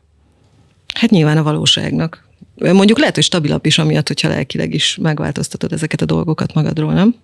Hát 0.94 1.10
nyilván 1.10 1.36
a 1.36 1.42
valóságnak. 1.42 2.28
Mondjuk 2.54 2.98
lehet, 2.98 3.14
hogy 3.14 3.24
stabilabb 3.24 3.66
is, 3.66 3.78
amiatt, 3.78 4.06
hogyha 4.06 4.28
lelkileg 4.28 4.74
is 4.74 4.98
megváltoztatod 5.02 5.72
ezeket 5.72 6.00
a 6.00 6.04
dolgokat 6.04 6.54
magadról, 6.54 6.92
nem? 6.92 7.14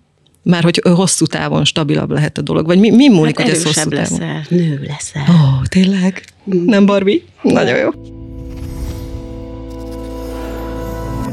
Már 0.43 0.63
hogy 0.63 0.81
hosszú 0.83 1.25
távon 1.25 1.65
stabilabb 1.65 2.11
lehet 2.11 2.37
a 2.37 2.41
dolog, 2.41 2.65
vagy 2.65 2.79
mi, 2.79 2.89
mi 2.89 3.09
múlik, 3.09 3.37
hát 3.37 3.47
hogy 3.47 3.57
ez 3.57 3.63
hosszú 3.63 3.89
leszel, 3.89 4.17
távon? 4.17 4.43
nő 4.49 4.81
leszel. 4.87 5.25
Ó, 5.29 5.33
oh, 5.33 5.65
tényleg? 5.65 6.23
Nem 6.65 6.85
Barbie? 6.85 7.21
Nagyon 7.41 7.77
jó. 7.77 7.89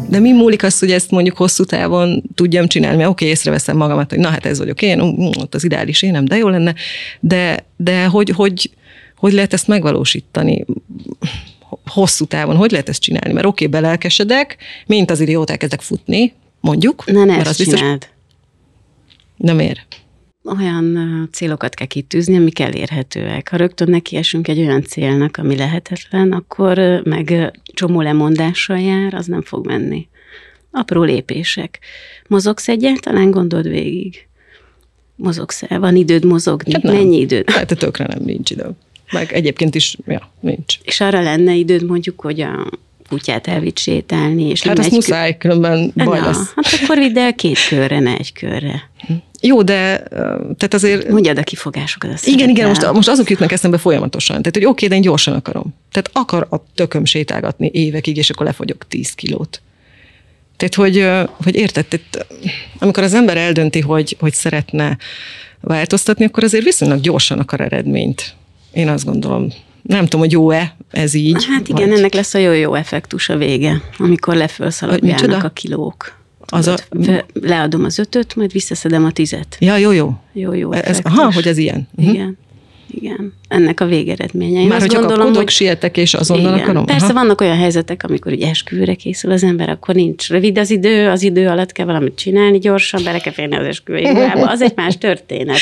De 0.09 0.19
mi 0.19 0.33
múlik 0.33 0.63
az, 0.63 0.79
hogy 0.79 0.91
ezt 0.91 1.11
mondjuk 1.11 1.37
hosszú 1.37 1.65
távon 1.65 2.23
tudjam 2.35 2.67
csinálni, 2.67 2.97
mert 2.97 3.09
oké, 3.09 3.25
okay, 3.25 3.37
észreveszem 3.37 3.77
magamat, 3.77 4.11
hogy 4.11 4.19
na 4.19 4.29
hát 4.29 4.47
ez 4.47 4.59
vagyok 4.59 4.83
én, 4.83 5.01
ott 5.39 5.55
az 5.55 5.65
ideális 5.65 6.03
énem, 6.03 6.25
de 6.25 6.37
jó 6.37 6.49
lenne, 6.49 6.75
de, 7.21 7.67
de 7.77 8.07
hogy, 8.07 8.31
hogy, 8.31 8.71
hogy 9.17 9.33
lehet 9.33 9.53
ezt 9.53 9.67
megvalósítani? 9.67 10.65
hosszú 11.87 12.25
távon, 12.25 12.57
hogy 12.57 12.71
lehet 12.71 12.89
ezt 12.89 13.01
csinálni? 13.01 13.33
Mert 13.33 13.47
oké, 13.47 13.67
okay, 13.67 13.81
belelkesedek, 13.81 14.57
mint 14.87 15.11
az 15.11 15.21
idiót 15.21 15.51
elkezdek 15.51 15.81
futni, 15.81 16.33
mondjuk. 16.61 17.05
Ne, 17.07 17.25
ne 17.25 17.37
mert 17.37 17.49
az 17.49 17.57
biztos, 17.57 17.79
csináld. 17.79 18.09
Nem 19.37 19.59
ér 19.59 19.87
olyan 20.45 21.29
célokat 21.33 21.75
kell 21.75 21.87
kitűzni, 21.87 22.37
amik 22.37 22.59
elérhetőek. 22.59 23.49
Ha 23.49 23.57
rögtön 23.57 23.91
nekiesünk 23.91 24.49
egy 24.49 24.59
olyan 24.59 24.83
célnak, 24.83 25.37
ami 25.37 25.57
lehetetlen, 25.57 26.33
akkor 26.33 27.01
meg 27.05 27.53
csomó 27.63 28.01
lemondással 28.01 28.79
jár, 28.79 29.15
az 29.15 29.27
nem 29.27 29.43
fog 29.43 29.67
menni. 29.67 30.09
Apró 30.71 31.03
lépések. 31.03 31.79
Mozogsz 32.29 32.69
egyáltalán, 32.69 33.31
gondold 33.31 33.69
végig. 33.69 34.29
Mozogsz 35.17 35.63
el? 35.69 35.81
Van 35.81 35.97
időd 35.97 36.25
mozogni? 36.25 36.73
Hát 36.73 36.83
nem. 36.83 36.95
Mennyi 36.95 37.19
időd? 37.19 37.51
Hát 37.59 37.79
tökre 37.79 38.05
nem, 38.07 38.23
nincs 38.25 38.51
idő. 38.51 38.71
Meg 39.13 39.33
egyébként 39.33 39.75
is, 39.75 39.97
ja, 40.07 40.31
nincs. 40.41 40.79
És 40.83 41.01
arra 41.01 41.23
lenne 41.23 41.55
időd 41.55 41.85
mondjuk, 41.85 42.21
hogy 42.21 42.41
a 42.41 42.71
kutyát 43.09 43.47
elvitt 43.47 43.79
sétálni. 43.79 44.49
És 44.49 44.63
Hát 44.63 44.79
azt 44.79 44.91
muszáj, 44.91 45.37
különben 45.37 45.93
kö- 45.97 46.05
baj 46.05 46.21
Na, 46.21 46.27
lesz. 46.27 46.53
hát 46.55 46.81
akkor 46.83 46.99
vidd 46.99 47.19
el 47.19 47.35
két 47.35 47.59
körre, 47.69 47.99
ne 48.01 48.17
egy 48.17 48.33
körre. 48.33 48.91
Jó, 49.41 49.63
de 49.63 50.03
tehát 50.57 50.75
azért... 50.75 51.09
Mondjad 51.09 51.39
a 51.39 51.43
kifogásokat. 51.43 52.13
azt 52.13 52.27
Igen, 52.27 52.49
igen, 52.49 52.55
szeretném. 52.65 52.87
most, 52.87 52.95
most 52.95 53.09
azok 53.09 53.31
jutnak 53.31 53.53
eszembe 53.53 53.79
folyamatosan. 53.79 54.37
Tehát, 54.37 54.55
hogy 54.55 54.65
oké, 54.65 54.87
de 54.87 54.95
én 54.95 55.01
gyorsan 55.01 55.35
akarom. 55.35 55.75
Tehát 55.93 56.11
akar 56.13 56.47
a 56.51 56.57
tököm 56.75 57.05
sétálgatni 57.05 57.71
évekig, 57.73 58.17
és 58.17 58.31
akkor 58.31 58.47
lefogyok 58.47 58.87
10 58.89 59.11
kilót. 59.13 59.61
Tehát, 60.57 60.75
hogy, 60.75 61.09
hogy 61.45 61.55
érted, 61.55 61.87
tehát, 61.87 62.27
amikor 62.79 63.03
az 63.03 63.15
ember 63.15 63.37
eldönti, 63.37 63.81
hogy, 63.81 64.17
hogy 64.21 64.33
szeretne 64.33 64.97
változtatni, 65.61 66.25
akkor 66.25 66.45
azért 66.45 66.65
viszonylag 66.65 67.01
gyorsan 67.01 67.39
akar 67.39 67.61
eredményt. 67.61 68.35
Én 68.73 68.89
azt 68.89 69.05
gondolom. 69.05 69.49
Nem 69.89 70.05
tudom, 70.05 70.21
hogy 70.21 70.33
jó-e 70.33 70.77
ez 70.91 71.15
így. 71.15 71.45
Hát 71.45 71.69
igen, 71.69 71.89
vagy- 71.89 71.99
ennek 71.99 72.15
lesz 72.15 72.35
a 72.35 72.39
jó-jó 72.39 72.75
effektus 72.75 73.29
a 73.29 73.37
vége, 73.37 73.83
amikor 73.99 74.37
micsoda? 75.03 75.37
a 75.37 75.49
kilók. 75.51 76.17
Az 76.41 76.67
a- 76.67 76.79
Leadom 77.33 77.85
az 77.85 77.99
ötöt, 77.99 78.37
majd 78.37 78.53
visszaszedem 78.53 79.05
a 79.05 79.11
tizet. 79.11 79.57
Ja, 79.61 79.77
jó, 79.77 79.91
jó. 79.91 80.15
Jó-jó 80.33 80.73
Ez, 80.73 80.81
effektus. 80.85 81.13
aha, 81.19 81.33
hogy 81.33 81.47
ez 81.47 81.59
ilyen. 81.59 81.89
Mhm. 81.97 82.09
Igen. 82.09 82.39
Igen. 82.91 83.33
Ennek 83.49 83.81
a 83.81 83.87
végeredménye. 83.87 84.61
Én 84.61 84.67
Már 84.67 84.81
hogy 84.81 84.93
gondolom, 84.93 85.27
akkor 85.27 85.37
hogy 85.37 85.49
sietek, 85.49 85.97
és 85.97 86.15
azonnal 86.15 86.53
igen. 86.53 86.65
akarom? 86.65 86.85
Persze 86.85 87.05
Aha. 87.05 87.15
vannak 87.15 87.41
olyan 87.41 87.57
helyzetek, 87.57 88.03
amikor 88.03 88.33
ugye 88.33 88.49
esküvőre 88.49 88.95
készül 88.95 89.31
az 89.31 89.45
ember, 89.45 89.69
akkor 89.69 89.95
nincs 89.95 90.29
rövid 90.29 90.59
az 90.59 90.71
idő, 90.71 91.09
az 91.09 91.23
idő 91.23 91.49
alatt 91.49 91.73
kell 91.73 91.87
valamit 91.87 92.17
csinálni 92.17 92.59
gyorsan, 92.59 93.05
bele 93.05 93.19
kell 93.19 93.33
férni 93.33 93.57
az 93.57 93.67
esküvői 93.67 94.05
ruhába. 94.05 94.51
Az 94.51 94.63
egy 94.63 94.73
más 94.77 94.99
történet. 94.99 95.59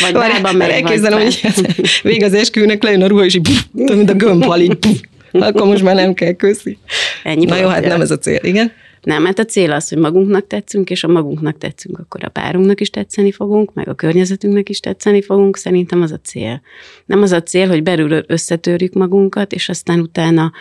Vagy 0.00 0.12
Várj, 0.12 0.72
elképzelem, 0.72 1.20
hogy 1.20 1.40
vég 2.02 2.22
az 2.22 2.34
esküvőnek 2.34 2.82
lejön 2.82 3.02
a 3.02 3.06
ruha, 3.06 3.24
és 3.24 3.34
így, 3.34 3.48
mint 3.72 4.10
a 4.10 4.14
gömbhal, 4.14 4.60
így, 4.60 4.76
akkor 5.48 5.66
most 5.66 5.82
már 5.82 5.94
nem 5.94 6.14
kell 6.14 6.32
köszi. 6.32 6.78
Ennyi 7.22 7.44
Na 7.44 7.56
jó, 7.56 7.68
hát 7.68 7.84
nem 7.84 8.00
ez 8.00 8.10
a 8.10 8.18
cél, 8.18 8.40
igen. 8.42 8.72
Nem, 9.02 9.22
mert 9.22 9.38
a 9.38 9.44
cél 9.44 9.72
az, 9.72 9.88
hogy 9.88 9.98
magunknak 9.98 10.46
tetszünk, 10.46 10.90
és 10.90 11.00
ha 11.00 11.08
magunknak 11.08 11.58
tetszünk, 11.58 11.98
akkor 11.98 12.24
a 12.24 12.28
párunknak 12.28 12.80
is 12.80 12.90
tetszeni 12.90 13.32
fogunk, 13.32 13.74
meg 13.74 13.88
a 13.88 13.94
környezetünknek 13.94 14.68
is 14.68 14.80
tetszeni 14.80 15.22
fogunk. 15.22 15.56
Szerintem 15.56 16.02
az 16.02 16.12
a 16.12 16.20
cél. 16.22 16.60
Nem 17.06 17.22
az 17.22 17.32
a 17.32 17.42
cél, 17.42 17.68
hogy 17.68 17.82
belül 17.82 18.24
összetörjük 18.26 18.92
magunkat, 18.92 19.52
és 19.52 19.68
aztán 19.68 20.00
utána 20.00 20.52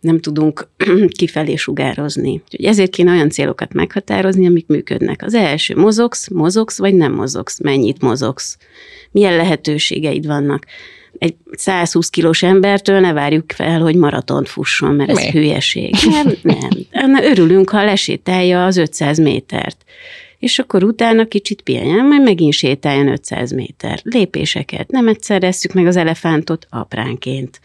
nem 0.00 0.20
tudunk 0.20 0.68
kifelé 1.18 1.56
sugározni. 1.56 2.42
Úgyhogy 2.44 2.64
ezért 2.64 2.90
kéne 2.90 3.12
olyan 3.12 3.30
célokat 3.30 3.72
meghatározni, 3.72 4.46
amik 4.46 4.66
működnek. 4.66 5.22
Az 5.22 5.34
első, 5.34 5.76
mozogsz, 5.76 6.28
mozogsz, 6.28 6.78
vagy 6.78 6.94
nem 6.94 7.12
mozogsz, 7.12 7.60
mennyit 7.60 8.02
mozogsz, 8.02 8.58
milyen 9.10 9.36
lehetőségeid 9.36 10.26
vannak. 10.26 10.64
Egy 11.18 11.34
120 11.52 12.08
kilós 12.08 12.42
embertől 12.42 13.00
ne 13.00 13.12
várjuk 13.12 13.52
fel, 13.52 13.80
hogy 13.80 13.96
maratont 13.96 14.48
fusson, 14.48 14.94
mert 14.94 15.10
ez 15.10 15.16
Mi? 15.16 15.30
hülyeség. 15.30 15.94
Nem, 16.10 16.36
nem. 16.42 17.24
Örülünk, 17.24 17.70
ha 17.70 17.84
lesétálja 17.84 18.64
az 18.64 18.76
500 18.76 19.18
métert. 19.18 19.84
És 20.38 20.58
akkor 20.58 20.84
utána 20.84 21.26
kicsit 21.26 21.62
pihenjen, 21.62 22.06
majd 22.06 22.22
megint 22.22 22.52
sétáljon 22.52 23.08
500 23.08 23.52
méter. 23.52 24.00
Lépéseket. 24.02 24.90
Nem 24.90 25.08
egyszer 25.08 25.42
esszük 25.42 25.72
meg 25.72 25.86
az 25.86 25.96
elefántot 25.96 26.66
apránként. 26.70 27.60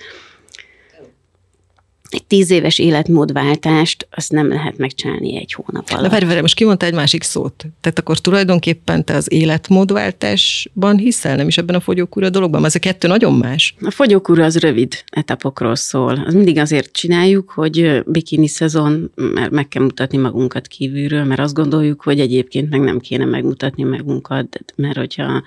Egy 2.11 2.23
tíz 2.23 2.51
éves 2.51 2.79
életmódváltást 2.79 4.07
azt 4.11 4.31
nem 4.31 4.47
lehet 4.47 4.77
megcsinálni 4.77 5.37
egy 5.37 5.53
hónap 5.53 5.89
De 5.89 5.95
alatt. 5.95 6.11
várj, 6.11 6.25
várj, 6.25 6.39
most 6.41 6.55
kimondta 6.55 6.85
egy 6.85 6.93
másik 6.93 7.23
szót. 7.23 7.65
Tehát 7.81 7.99
akkor 7.99 8.17
tulajdonképpen 8.19 9.05
te 9.05 9.15
az 9.15 9.31
életmódváltásban 9.31 10.97
hiszel, 10.97 11.35
nem 11.35 11.47
is 11.47 11.57
ebben 11.57 11.75
a 11.75 11.79
fogyókúra 11.79 12.29
dologban? 12.29 12.65
Ez 12.65 12.75
a 12.75 12.79
kettő 12.79 13.07
nagyon 13.07 13.33
más. 13.33 13.75
A 13.81 13.91
fogyókúra 13.91 14.43
az 14.43 14.57
rövid 14.57 15.03
etapokról 15.09 15.75
szól. 15.75 16.23
Az 16.25 16.33
mindig 16.33 16.57
azért 16.57 16.91
csináljuk, 16.91 17.49
hogy 17.49 18.03
bikini 18.05 18.47
szezon, 18.47 19.11
mert 19.15 19.51
meg 19.51 19.67
kell 19.67 19.83
mutatni 19.83 20.17
magunkat 20.17 20.67
kívülről, 20.67 21.23
mert 21.23 21.39
azt 21.39 21.53
gondoljuk, 21.53 22.01
hogy 22.01 22.19
egyébként 22.19 22.69
meg 22.69 22.81
nem 22.81 22.99
kéne 22.99 23.25
megmutatni 23.25 23.83
magunkat, 23.83 24.59
mert 24.75 24.97
hogyha 24.97 25.43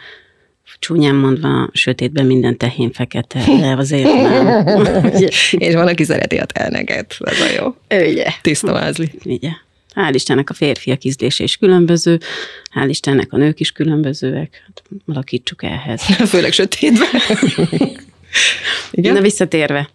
csúnyán 0.78 1.14
mondva, 1.14 1.68
sötétben 1.72 2.26
minden 2.26 2.56
tehén 2.56 2.92
fekete, 2.92 3.44
de 3.60 3.74
azért 3.76 4.12
nem. 4.12 4.66
És 5.58 5.74
van, 5.74 5.86
aki 5.86 6.04
szereti 6.04 6.36
a 6.36 6.44
telneket. 6.44 7.16
Ez 7.20 7.40
a 7.40 7.62
jó. 7.62 7.74
Ugye? 8.10 8.26
Tiszta 8.42 8.72
mázli. 8.72 9.10
Ugye? 9.24 9.50
Hál' 9.94 10.14
Istennek 10.14 10.50
a 10.50 10.54
férfiak 10.54 11.04
ízlése 11.04 11.44
is 11.44 11.56
különböző, 11.56 12.20
hál' 12.74 12.88
Istennek 12.88 13.32
a 13.32 13.36
nők 13.36 13.60
is 13.60 13.70
különbözőek. 13.70 14.62
Hát, 14.64 14.82
alakítsuk 15.06 15.62
ehhez. 15.62 16.02
Főleg 16.32 16.52
sötétben. 16.52 17.08
Igen? 18.90 19.14
Na 19.14 19.20
visszatérve, 19.20 19.90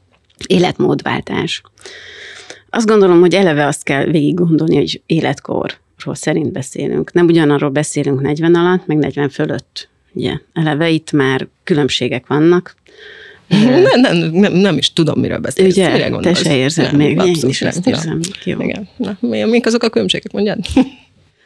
életmódváltás. 0.48 1.62
Azt 2.70 2.88
gondolom, 2.88 3.20
hogy 3.20 3.34
eleve 3.34 3.66
azt 3.66 3.84
kell 3.84 4.06
végig 4.06 4.34
gondolni, 4.34 4.76
hogy 4.76 5.02
életkorról 5.06 6.16
szerint 6.16 6.52
beszélünk. 6.52 7.14
Nem 7.14 7.26
ugyanarról 7.26 7.70
beszélünk 7.70 8.22
40 8.22 8.56
alatt, 8.56 8.86
meg 8.86 8.98
40 8.98 9.30
fölött. 9.30 9.90
Ugye, 10.14 10.38
eleve 10.54 10.90
itt 10.90 11.12
már 11.12 11.48
különbségek 11.64 12.28
vannak. 12.28 12.76
Nem, 13.48 14.02
nem, 14.02 14.18
nem, 14.32 14.54
nem 14.54 14.78
is 14.78 14.94
tudom, 14.94 15.20
miről 15.20 15.38
beszélsz. 15.38 15.76
Ugye, 15.76 15.92
Mire 15.92 16.18
te 16.22 16.34
se 16.34 16.56
érzed 16.56 16.86
Nem, 16.86 16.96
még, 16.96 17.22
én 17.26 17.36
is 17.48 17.60
Na, 17.60 17.70
érzem. 17.86 18.20
Jó. 18.44 18.62
Igen. 18.62 18.88
Na, 18.98 19.18
mi, 19.20 19.44
mik 19.44 19.66
azok 19.66 19.84
a 19.84 19.90
különbségek, 19.90 20.32
mondjad? 20.32 20.60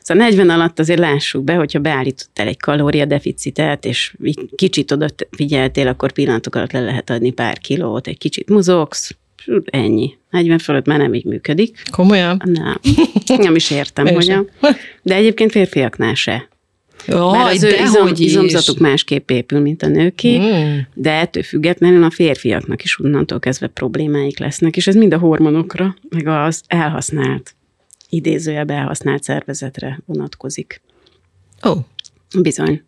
Szóval 0.03 0.24
40 0.24 0.50
alatt 0.50 0.79
azért 0.79 1.00
lássuk 1.00 1.43
be, 1.43 1.53
hogyha 1.53 1.79
beállítottál 1.79 2.48
egy 2.48 2.60
kalóriadeficitet, 2.60 3.86
és 3.86 4.15
kicsit 4.55 4.91
oda 4.91 5.08
figyeltél, 5.32 5.88
akkor 5.88 6.12
pillanatok 6.12 6.55
alatt 6.55 6.72
le 6.72 6.79
lehet 6.79 7.10
adni 7.10 7.32
pár 7.32 7.58
kilót, 7.58 8.08
egy 8.08 8.17
kicsit 8.17 8.50
mozogsz, 8.50 9.15
ennyi. 9.65 10.17
40 10.29 10.58
fölött 10.58 10.86
már 10.86 10.98
nem 10.98 11.13
így 11.13 11.25
működik. 11.25 11.82
Komolyan? 11.91 12.41
Nem, 12.46 12.79
nem 13.38 13.55
is 13.55 13.72
értem, 13.72 14.08
hogy 14.08 14.29
a, 14.29 14.46
de 15.01 15.15
egyébként 15.15 15.51
férfiaknál 15.51 16.13
se. 16.13 16.48
Jaj, 17.07 17.31
Bár 17.38 17.51
az 17.51 17.63
ő 17.63 17.67
izom, 17.69 17.91
dehogy 17.93 18.19
is. 18.19 18.25
izomzatuk 18.25 18.77
másképp 18.77 19.29
épül, 19.29 19.60
mint 19.60 19.83
a 19.83 19.88
nőké, 19.88 20.38
Mm. 20.38 20.77
de 20.93 21.12
ettől 21.12 21.43
függetlenül 21.43 22.03
a 22.03 22.10
férfiaknak 22.10 22.83
is 22.83 23.00
onnantól 23.00 23.39
kezdve 23.39 23.67
problémáik 23.67 24.39
lesznek, 24.39 24.77
és 24.77 24.88
ez 24.88 24.95
mind 24.95 25.13
a 25.13 25.17
hormonokra, 25.17 25.95
meg 26.10 26.27
az 26.27 26.62
elhasznált, 26.67 27.55
idézőjelbe 28.10 28.74
elhasznált 28.74 29.24
szervezetre 29.24 30.00
vonatkozik. 30.05 30.81
Ó, 31.67 31.69
oh, 31.69 31.77
Bizony. 32.41 32.81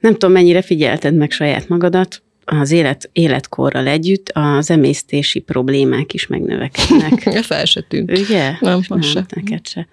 Nem 0.00 0.12
tudom, 0.12 0.32
mennyire 0.32 0.62
figyelted 0.62 1.14
meg 1.14 1.30
saját 1.30 1.68
magadat, 1.68 2.22
az 2.50 2.70
élet, 2.70 3.10
életkorral 3.12 3.86
együtt 3.86 4.30
az 4.32 4.70
emésztési 4.70 5.38
problémák 5.38 6.14
is 6.14 6.26
megnövekednek. 6.26 7.22
fel 7.44 7.64
se 7.64 7.80
tűnt. 7.88 8.18
Ugye? 8.18 8.52
Nem, 8.60 8.80
az 8.88 9.06
se. 9.06 9.26
Neked 9.34 9.66
se. 9.66 9.88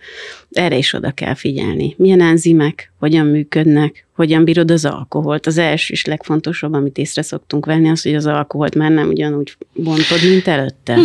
Erre 0.52 0.78
is 0.78 0.94
oda 0.94 1.12
kell 1.12 1.34
figyelni. 1.34 1.94
Milyen 1.98 2.22
enzimek, 2.22 2.92
hogyan 3.00 3.26
működnek, 3.26 4.08
hogyan 4.16 4.44
bírod 4.44 4.72
az 4.72 4.86
alkoholt. 4.86 5.48
Az 5.48 5.58
első 5.58 5.94
és 5.94 6.06
legfontosabb, 6.06 6.74
amit 6.74 6.98
észre 6.98 7.22
szoktunk 7.22 7.66
venni, 7.66 7.90
az, 7.90 8.02
hogy 8.02 8.16
az 8.16 8.26
alkoholt 8.26 8.76
már 8.76 8.92
nem 8.92 9.08
ugyanúgy 9.08 9.58
bontod, 9.74 10.24
mint 10.30 10.48
előtte. 10.48 10.98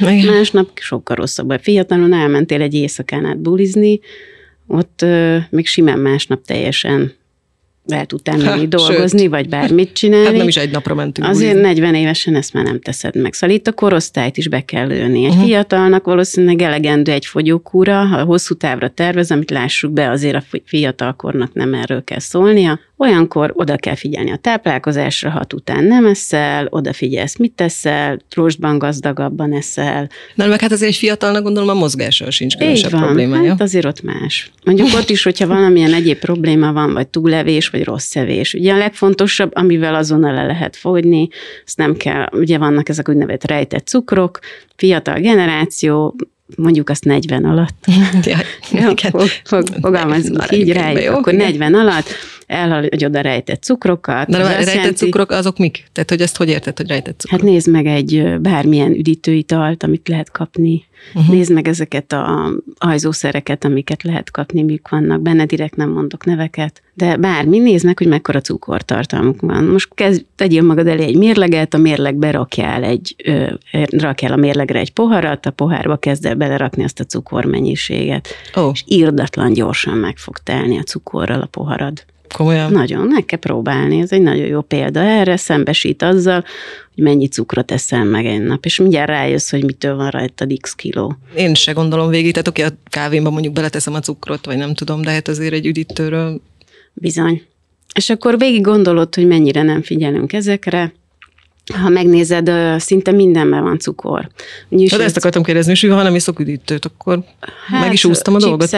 Igen. 0.00 0.34
Másnap 0.34 0.70
sokkal 0.74 1.16
rosszabb. 1.16 1.60
Fiatalon 1.60 2.12
elmentél 2.12 2.62
egy 2.62 2.74
éjszakán 2.74 3.24
át 3.24 3.38
bulizni, 3.38 4.00
ott 4.66 5.02
ö, 5.02 5.36
még 5.50 5.66
simán 5.66 5.98
másnap 5.98 6.44
teljesen 6.44 7.12
tudtál 8.06 8.36
menni 8.36 8.60
Ha, 8.60 8.66
dolgozni, 8.66 9.18
sőt. 9.18 9.30
vagy 9.30 9.48
bármit 9.48 9.92
csinálni. 9.92 10.26
Hát 10.26 10.36
nem 10.36 10.48
is 10.48 10.56
egy 10.56 10.70
napra 10.70 10.94
mentünk 10.94 11.28
Azért 11.28 11.52
bulizni. 11.52 11.68
40 11.68 11.94
évesen 11.94 12.34
ezt 12.34 12.52
már 12.52 12.64
nem 12.64 12.80
teszed 12.80 13.16
meg. 13.16 13.32
Szóval 13.32 13.56
itt 13.56 13.66
a 13.66 13.72
korosztályt 13.72 14.36
is 14.36 14.48
be 14.48 14.60
kell 14.60 14.86
lőni. 14.86 15.24
Egy 15.24 15.30
uh-huh. 15.30 15.44
fiatalnak 15.44 16.04
valószínűleg 16.04 16.62
elegendő 16.62 17.12
egy 17.12 17.26
fogyókúra, 17.26 18.04
ha 18.04 18.24
hosszú 18.24 18.54
távra 18.54 18.88
tervez, 18.88 19.30
amit 19.30 19.50
lássuk 19.50 19.92
be, 19.92 20.10
azért 20.10 20.34
a 20.34 20.42
fi- 20.48 20.62
fiatalkornak 20.66 21.52
nem 21.52 21.74
erről 21.74 22.04
kell 22.04 22.18
szólnia. 22.18 22.80
Olyankor 22.98 23.52
oda 23.54 23.76
kell 23.76 23.94
figyelni 23.94 24.30
a 24.30 24.36
táplálkozásra, 24.36 25.30
hat 25.30 25.52
után 25.52 25.84
nem 25.84 26.06
eszel, 26.06 26.66
odafigyelsz, 26.70 27.36
mit 27.36 27.52
teszel, 27.52 28.18
rostban 28.34 28.78
gazdagabban 28.78 29.52
eszel. 29.52 30.08
Na, 30.34 30.46
meg 30.46 30.60
hát 30.60 30.72
azért 30.72 30.90
egy 30.90 30.96
fiatalnak 30.96 31.42
gondolom 31.42 31.68
a 31.68 31.74
mozgással 31.74 32.30
sincs 32.30 32.56
különösebb 32.56 32.90
van, 32.90 33.00
problémája. 33.00 33.48
hát 33.50 33.60
azért 33.60 33.84
ott 33.84 34.02
más. 34.02 34.50
Mondjuk 34.64 34.88
ott 34.94 35.10
is, 35.10 35.22
hogyha 35.22 35.46
valamilyen 35.46 35.94
egyéb 35.94 36.18
probléma 36.18 36.72
van, 36.72 36.92
vagy 36.92 37.08
túlevés, 37.08 37.68
vagy 37.76 37.84
rossz 37.84 38.16
evés. 38.16 38.54
Ugye 38.54 38.72
a 38.72 38.76
legfontosabb, 38.76 39.50
amivel 39.54 39.94
azonnal 39.94 40.34
le 40.34 40.46
lehet 40.46 40.76
fogyni, 40.76 41.28
azt 41.64 41.76
nem 41.76 41.96
kell, 41.96 42.28
ugye 42.32 42.58
vannak 42.58 42.88
ezek 42.88 43.08
úgynevezett 43.08 43.44
rejtett 43.44 43.86
cukrok, 43.86 44.38
fiatal 44.76 45.18
generáció, 45.18 46.16
mondjuk 46.56 46.88
azt 46.88 47.04
40 47.04 47.44
alatt. 47.44 47.84
Ja, 48.72 48.90
igen. 48.90 49.10
fog, 49.10 49.28
fog, 49.44 49.66
fogalmazzunk 49.80 50.36
Már 50.36 50.52
így 50.52 50.72
rájuk, 50.72 51.14
akkor 51.14 51.32
igen. 51.32 51.46
40 51.46 51.74
alatt 51.74 52.08
elhagyod 52.46 53.16
a 53.16 53.20
rejtett 53.20 53.62
cukrokat. 53.62 54.28
De 54.28 54.36
a 54.36 54.46
rejtett 54.46 54.74
jelenti- 54.74 54.94
cukrok 54.96 55.30
azok 55.30 55.58
mik? 55.58 55.84
Tehát, 55.92 56.10
hogy 56.10 56.20
ezt 56.20 56.36
hogy 56.36 56.48
érted, 56.48 56.76
hogy 56.76 56.88
rejtett 56.88 57.20
cukrok? 57.20 57.40
Hát 57.40 57.50
nézd 57.50 57.70
meg 57.70 57.86
egy 57.86 58.40
bármilyen 58.40 58.92
üdítőitalt, 58.92 59.82
amit 59.82 60.08
lehet 60.08 60.30
kapni. 60.30 60.84
Uh-huh. 61.14 61.34
Nézd 61.34 61.52
meg 61.52 61.68
ezeket 61.68 62.12
a 62.12 62.52
ajzószereket, 62.78 63.64
amiket 63.64 64.02
lehet 64.02 64.30
kapni, 64.30 64.62
mik 64.62 64.88
vannak 64.88 65.20
benne, 65.20 65.44
direkt 65.44 65.76
nem 65.76 65.90
mondok 65.90 66.24
neveket. 66.24 66.82
De 66.94 67.16
bármi, 67.16 67.58
nézd 67.58 67.84
meg, 67.84 67.98
hogy 67.98 68.06
mekkora 68.06 68.40
cukortartalmuk 68.40 69.40
van. 69.40 69.64
Most 69.64 69.88
kezd, 69.94 70.24
tegyél 70.36 70.62
magad 70.62 70.86
elé 70.86 71.04
egy 71.04 71.16
mérleget, 71.16 71.74
a 71.74 71.78
mérlegbe 71.78 72.30
rakjál, 72.30 72.82
egy, 72.84 73.14
ö, 73.24 73.46
rakjál 73.90 74.32
a 74.32 74.36
mérlegre 74.36 74.78
egy 74.78 74.92
poharat, 74.92 75.46
a 75.46 75.50
pohárba 75.50 75.96
kezd 75.96 76.26
el 76.26 76.34
belerakni 76.34 76.84
azt 76.84 77.00
a 77.00 77.04
cukormennyiséget. 77.04 78.28
Ó, 78.56 78.70
És 78.72 78.84
írdatlan 78.86 79.52
gyorsan 79.52 79.98
meg 79.98 80.16
fog 80.16 80.38
telni 80.38 80.78
a 80.78 80.82
cukorral 80.82 81.40
a 81.40 81.46
poharad. 81.46 82.04
Komolyan. 82.32 82.72
Nagyon, 82.72 83.06
meg 83.06 83.24
kell 83.24 83.38
próbálni, 83.38 84.00
ez 84.00 84.12
egy 84.12 84.22
nagyon 84.22 84.46
jó 84.46 84.60
példa 84.60 85.00
erre, 85.00 85.36
szembesít 85.36 86.02
azzal, 86.02 86.44
hogy 86.94 87.04
mennyi 87.04 87.28
cukrot 87.28 87.70
eszel 87.70 88.04
meg 88.04 88.26
egy 88.26 88.42
nap, 88.42 88.64
és 88.64 88.78
mindjárt 88.78 89.08
rájössz, 89.08 89.50
hogy 89.50 89.64
mitől 89.64 89.96
van 89.96 90.10
rajta 90.10 90.46
x 90.60 90.74
kiló. 90.74 91.16
Én 91.36 91.54
se 91.54 91.72
gondolom 91.72 92.08
végig, 92.08 92.32
tehát 92.32 92.48
oké, 92.48 92.62
a 92.62 92.70
kávémban 92.90 93.32
mondjuk 93.32 93.54
beleteszem 93.54 93.94
a 93.94 94.00
cukrot, 94.00 94.46
vagy 94.46 94.56
nem 94.56 94.74
tudom, 94.74 95.02
de 95.02 95.10
hát 95.10 95.28
azért 95.28 95.52
egy 95.52 95.66
üdítőről 95.66 96.40
Bizony. 96.92 97.42
És 97.94 98.10
akkor 98.10 98.38
végig 98.38 98.62
gondolod, 98.62 99.14
hogy 99.14 99.26
mennyire 99.26 99.62
nem 99.62 99.82
figyelünk 99.82 100.32
ezekre, 100.32 100.92
ha 101.74 101.88
megnézed, 101.88 102.50
szinte 102.80 103.10
mindenben 103.10 103.62
van 103.62 103.78
cukor. 103.78 104.28
Úgyis 104.68 104.90
Hát 104.90 105.00
ezt 105.00 105.16
akartam 105.16 105.42
kérdezni, 105.42 105.72
és 105.72 105.86
ha 105.88 106.02
nem 106.02 106.14
iszok 106.14 106.38
üdítőt, 106.38 106.84
akkor 106.84 107.24
hát, 107.66 107.80
meg 107.80 107.92
is 107.92 108.04
úsztam 108.04 108.34
a 108.34 108.38
dolgot. 108.38 108.76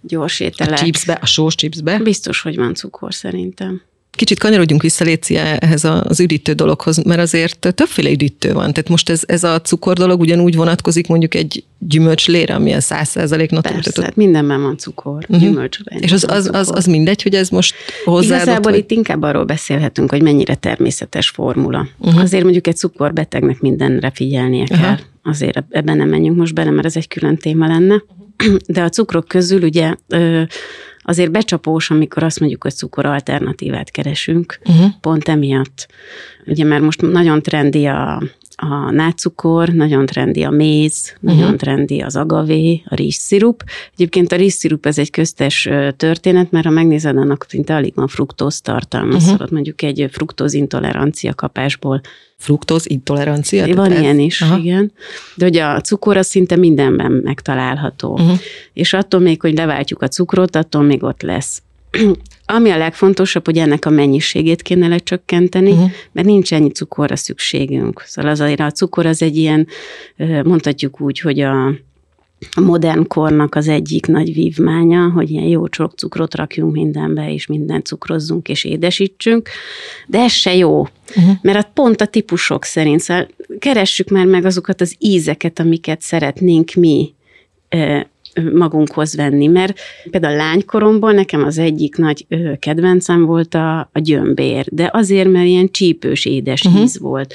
Gyors 0.00 0.40
A 0.40 0.44
ételek. 0.44 0.78
chipsbe, 0.78 1.18
a 1.22 1.26
sós 1.26 1.54
chipsbe. 1.54 1.98
Biztos, 1.98 2.40
hogy 2.40 2.56
van 2.56 2.74
cukor 2.74 3.14
szerintem. 3.14 3.82
Kicsit 4.10 4.38
kanyarodjunk 4.38 4.82
vissza, 4.82 5.04
Léci, 5.04 5.36
ehhez 5.36 5.84
a- 5.84 6.04
az 6.04 6.20
üdítő 6.20 6.52
dologhoz, 6.52 7.02
mert 7.04 7.20
azért 7.20 7.74
többféle 7.74 8.10
üdítő 8.10 8.52
van. 8.52 8.72
Tehát 8.72 8.88
most 8.88 9.08
ez, 9.10 9.22
ez 9.26 9.44
a 9.44 9.60
cukor 9.60 9.96
dolog 9.96 10.20
ugyanúgy 10.20 10.56
vonatkozik 10.56 11.06
mondjuk 11.06 11.34
egy 11.34 11.64
gyümölcslére, 11.78 12.54
amilyen 12.54 12.80
100% 12.80 13.50
natúr. 13.50 13.72
Persze, 13.72 13.90
Tehát, 13.92 14.08
hát 14.10 14.16
mindenben 14.16 14.62
van 14.62 14.76
cukor, 14.78 15.12
Mhm. 15.12 15.22
uh-huh. 15.34 15.48
gyümölcsben. 15.48 15.98
és 15.98 16.12
az, 16.12 16.24
az, 16.28 16.50
az, 16.52 16.70
az 16.74 16.84
mindegy, 16.86 17.22
hogy 17.22 17.34
ez 17.34 17.48
most 17.48 17.74
hozzáadott, 18.04 18.42
Igazából 18.42 18.70
vagy... 18.70 18.80
itt 18.80 18.90
inkább 18.90 19.22
arról 19.22 19.44
beszélhetünk, 19.44 20.10
hogy 20.10 20.22
mennyire 20.22 20.54
természetes 20.54 21.28
formula. 21.28 21.88
Uh-huh. 21.98 22.20
Azért 22.20 22.42
mondjuk 22.42 22.66
egy 22.66 22.76
cukorbetegnek 22.76 23.60
mindenre 23.60 24.10
figyelnie 24.14 24.64
kell. 24.64 24.78
Aha. 24.78 24.98
Azért 25.30 25.64
ebben 25.70 25.96
nem 25.96 26.08
menjünk 26.08 26.36
most 26.36 26.54
bele, 26.54 26.70
mert 26.70 26.86
ez 26.86 26.96
egy 26.96 27.08
külön 27.08 27.36
téma 27.36 27.66
lenne. 27.66 28.02
De 28.66 28.82
a 28.82 28.88
cukrok 28.88 29.28
közül 29.28 29.62
ugye 29.62 29.94
azért 31.02 31.30
becsapós, 31.30 31.90
amikor 31.90 32.22
azt 32.22 32.40
mondjuk, 32.40 32.62
hogy 32.62 32.72
cukor 32.72 33.06
alternatívát 33.06 33.90
keresünk, 33.90 34.58
Uh-huh. 34.64 34.90
pont 35.00 35.28
emiatt. 35.28 35.88
Ugye 36.46 36.64
mert 36.64 36.82
most 36.82 37.00
nagyon 37.00 37.42
trendi 37.42 37.86
a, 37.86 38.22
a 38.60 38.90
nátszukor, 38.90 39.68
nagyon 39.68 40.06
trendi 40.06 40.42
a 40.42 40.50
méz, 40.50 41.16
nagyon 41.20 41.48
Mhm. 41.48 41.54
trendi 41.54 42.00
az 42.00 42.16
agavé, 42.16 42.82
a 42.84 42.94
rizsszirup. 42.94 43.64
Egyébként 43.92 44.32
a 44.32 44.36
rizsszirup 44.36 44.86
ez 44.86 44.98
egy 44.98 45.10
köztes 45.10 45.68
történet, 45.96 46.50
mert 46.50 46.64
ha 46.64 46.70
megnézed, 46.70 47.16
annak 47.16 47.46
szinte 47.48 47.74
alig 47.74 47.92
van 47.94 48.06
fruktóz 48.06 48.60
tartalma, 48.60 49.06
uh-huh. 49.06 49.22
szóval 49.22 49.48
mondjuk 49.50 49.82
egy 49.82 50.08
fruktóz 50.12 50.54
intolerancia 50.54 51.34
kapásból. 51.34 52.00
Fruktóz 52.36 52.88
intolerancia? 52.88 53.74
Van 53.74 53.88
Tehát 53.88 54.02
ilyen 54.02 54.18
is, 54.18 54.40
Aha. 54.42 54.58
igen. 54.58 54.92
De 55.34 55.44
hogy 55.44 55.56
a 55.56 55.80
cukor 55.80 56.16
az 56.16 56.26
szinte 56.26 56.56
mindenben 56.56 57.12
megtalálható. 57.12 58.12
Uh-huh. 58.12 58.38
És 58.72 58.92
attól 58.92 59.20
még, 59.20 59.40
hogy 59.40 59.54
leváltjuk 59.54 60.02
a 60.02 60.08
cukrot, 60.08 60.56
attól 60.56 60.82
még 60.82 61.02
ott 61.02 61.22
lesz. 61.22 61.62
Ami 62.52 62.70
a 62.70 62.78
legfontosabb, 62.78 63.44
hogy 63.44 63.58
ennek 63.58 63.84
a 63.84 63.90
mennyiségét 63.90 64.62
kéne 64.62 64.88
lecsökkenteni, 64.88 65.70
uh-huh. 65.70 65.90
mert 66.12 66.26
nincs 66.26 66.52
ennyi 66.52 66.70
cukorra 66.70 67.16
szükségünk. 67.16 68.02
Szóval 68.06 68.30
azért 68.30 68.60
a 68.60 68.70
cukor 68.70 69.06
az 69.06 69.22
egy 69.22 69.36
ilyen, 69.36 69.66
mondhatjuk 70.44 71.00
úgy, 71.00 71.20
hogy 71.20 71.40
a, 71.40 71.66
a 72.50 72.60
modern 72.60 73.06
kornak 73.06 73.54
az 73.54 73.68
egyik 73.68 74.06
nagy 74.06 74.32
vívmánya, 74.32 75.10
hogy 75.10 75.30
ilyen 75.30 75.44
jó 75.44 75.64
sok 75.70 75.92
cukrot 75.92 76.34
rakjunk 76.34 76.72
mindenbe, 76.72 77.32
és 77.32 77.46
mindent 77.46 77.86
cukrozzunk 77.86 78.48
és 78.48 78.64
édesítsünk, 78.64 79.48
de 80.06 80.18
ez 80.18 80.32
se 80.32 80.54
jó, 80.54 80.80
uh-huh. 80.80 81.34
mert 81.42 81.56
hát 81.56 81.70
pont 81.74 82.00
a 82.00 82.06
típusok 82.06 82.64
szerint, 82.64 83.00
szóval 83.00 83.28
keressük 83.58 84.08
már 84.08 84.26
meg 84.26 84.44
azokat 84.44 84.80
az 84.80 84.94
ízeket, 84.98 85.58
amiket 85.58 86.00
szeretnénk 86.00 86.74
mi 86.74 87.14
magunkhoz 88.52 89.16
venni, 89.16 89.46
mert 89.46 89.78
például 90.10 90.36
lánykoromban 90.36 91.14
nekem 91.14 91.44
az 91.44 91.58
egyik 91.58 91.96
nagy 91.96 92.26
kedvencem 92.58 93.24
volt 93.24 93.54
a, 93.54 93.78
a 93.78 93.98
gyömbér, 93.98 94.66
de 94.70 94.90
azért, 94.92 95.30
mert 95.30 95.46
ilyen 95.46 95.70
csípős, 95.70 96.24
édes 96.24 96.64
uh-huh. 96.64 96.82
íz 96.82 96.98
volt. 96.98 97.34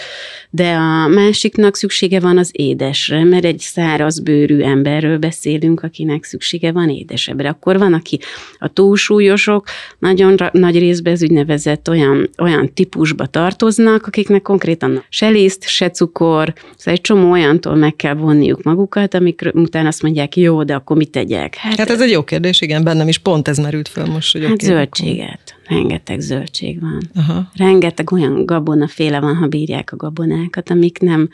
De 0.49 0.73
a 0.73 1.07
másiknak 1.07 1.75
szüksége 1.75 2.19
van 2.19 2.37
az 2.37 2.49
édesre, 2.53 3.23
mert 3.23 3.45
egy 3.45 3.59
száraz 3.59 4.19
bőrű 4.19 4.59
emberről 4.61 5.17
beszélünk, 5.17 5.83
akinek 5.83 6.23
szüksége 6.23 6.71
van 6.71 6.89
édesebbre. 6.89 7.49
Akkor 7.49 7.77
van, 7.77 7.93
aki 7.93 8.19
a 8.57 8.67
túlsúlyosok 8.67 9.67
nagyon 9.99 10.35
ra- 10.35 10.53
nagy 10.53 10.79
részben 10.79 11.13
ez 11.13 11.23
úgynevezett 11.23 11.89
olyan, 11.89 12.29
olyan 12.37 12.73
típusba 12.73 13.25
tartoznak, 13.25 14.07
akiknek 14.07 14.41
konkrétan 14.41 15.03
se 15.09 15.27
liszt, 15.29 15.67
se 15.67 15.89
cukor, 15.89 16.53
szóval 16.75 16.93
egy 16.93 17.01
csomó 17.01 17.31
olyantól 17.31 17.75
meg 17.75 17.95
kell 17.95 18.13
vonniuk 18.13 18.63
magukat, 18.63 19.13
amikor 19.13 19.51
utána 19.53 19.87
azt 19.87 20.01
mondják, 20.01 20.37
jó, 20.37 20.63
de 20.63 20.75
akkor 20.75 20.94
mit 20.95 21.11
tegyek? 21.11 21.55
Hát 21.55 21.89
ez 21.89 22.01
egy 22.01 22.09
jó 22.09 22.23
kérdés, 22.23 22.61
igen, 22.61 22.83
bennem 22.83 23.07
is 23.07 23.17
pont 23.17 23.47
ez 23.47 23.57
merült 23.57 23.87
föl 23.87 24.05
most, 24.05 24.31
hogy 24.31 24.45
Hát 24.45 24.61
zöldséget. 24.61 25.55
Rengeteg 25.67 26.19
zöldség 26.19 26.81
van. 26.81 27.09
Aha. 27.15 27.51
Rengeteg 27.55 28.11
olyan 28.11 28.45
gabonaféle 28.45 29.19
van, 29.19 29.35
ha 29.35 29.47
bírják 29.47 29.91
a 29.91 29.95
gabonákat, 29.95 30.69
amik 30.69 30.99
nem, 30.99 31.29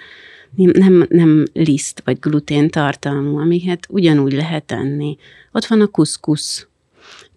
nem, 0.56 0.72
nem, 0.74 1.06
nem 1.10 1.46
liszt 1.54 2.02
vagy 2.06 2.20
glutén 2.20 2.70
tartalmú, 2.70 3.38
amiket 3.38 3.88
ugyanúgy 3.90 4.34
lehet 4.34 4.72
enni. 4.72 5.18
Ott 5.52 5.66
van 5.66 5.82
a 5.82 5.88
kuszkusz 5.88 6.68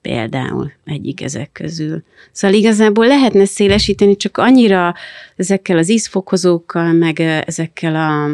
például 0.01 0.73
egyik 0.85 1.23
ezek 1.23 1.53
közül. 1.53 2.03
Szóval 2.33 2.57
igazából 2.57 3.07
lehetne 3.07 3.45
szélesíteni, 3.45 4.17
csak 4.17 4.37
annyira 4.37 4.95
ezekkel 5.37 5.79
az 5.79 5.91
ízfokozókkal, 5.91 6.93
meg 6.93 7.21
ezekkel 7.21 7.95
a 7.97 8.31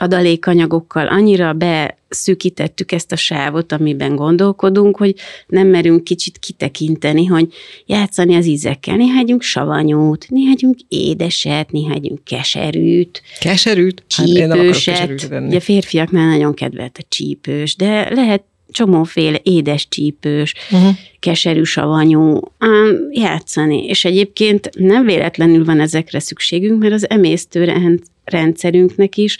adalékanyagokkal 0.00 1.06
annyira 1.06 1.52
beszűkítettük 1.52 2.92
ezt 2.92 3.12
a 3.12 3.16
sávot, 3.16 3.72
amiben 3.72 4.16
gondolkodunk, 4.16 4.96
hogy 4.96 5.14
nem 5.46 5.66
merünk 5.66 6.04
kicsit 6.04 6.38
kitekinteni, 6.38 7.24
hogy 7.24 7.48
játszani 7.86 8.34
az 8.34 8.46
ízekkel. 8.46 8.96
Néha 8.96 9.18
együnk 9.18 9.42
savanyút, 9.42 10.26
néha 10.28 10.50
együnk 10.50 10.76
édeset, 10.88 11.70
néha 11.70 11.94
együnk 11.94 12.24
keserűt, 12.24 13.22
Keserűt? 13.40 14.02
Hát 14.16 14.26
én 14.26 14.34
csípőset. 14.50 14.94
keserűt 14.94 15.32
enni. 15.32 15.46
Ugye 15.46 15.60
férfiaknál 15.60 16.28
nagyon 16.28 16.54
kedvelt 16.54 16.98
a 17.00 17.04
csípős, 17.08 17.76
de 17.76 18.14
lehet 18.14 18.42
csomóféle 18.70 19.40
édes 19.42 19.88
csípős, 19.88 20.54
Uh-huh. 20.70 20.94
keserű, 21.18 21.62
savanyú, 21.62 22.40
ám, 22.58 22.96
játszani. 23.10 23.84
És 23.86 24.04
egyébként 24.04 24.70
nem 24.78 25.04
véletlenül 25.04 25.64
van 25.64 25.80
ezekre 25.80 26.18
szükségünk, 26.18 26.80
mert 26.80 26.92
az 26.92 27.10
emésztő 27.10 27.64
rend- 27.64 28.02
rendszerünknek 28.30 29.16
is 29.16 29.38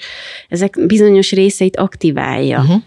ezek 0.48 0.86
bizonyos 0.86 1.32
részeit 1.32 1.76
aktiválja. 1.76 2.60
Uh-huh. 2.60 2.82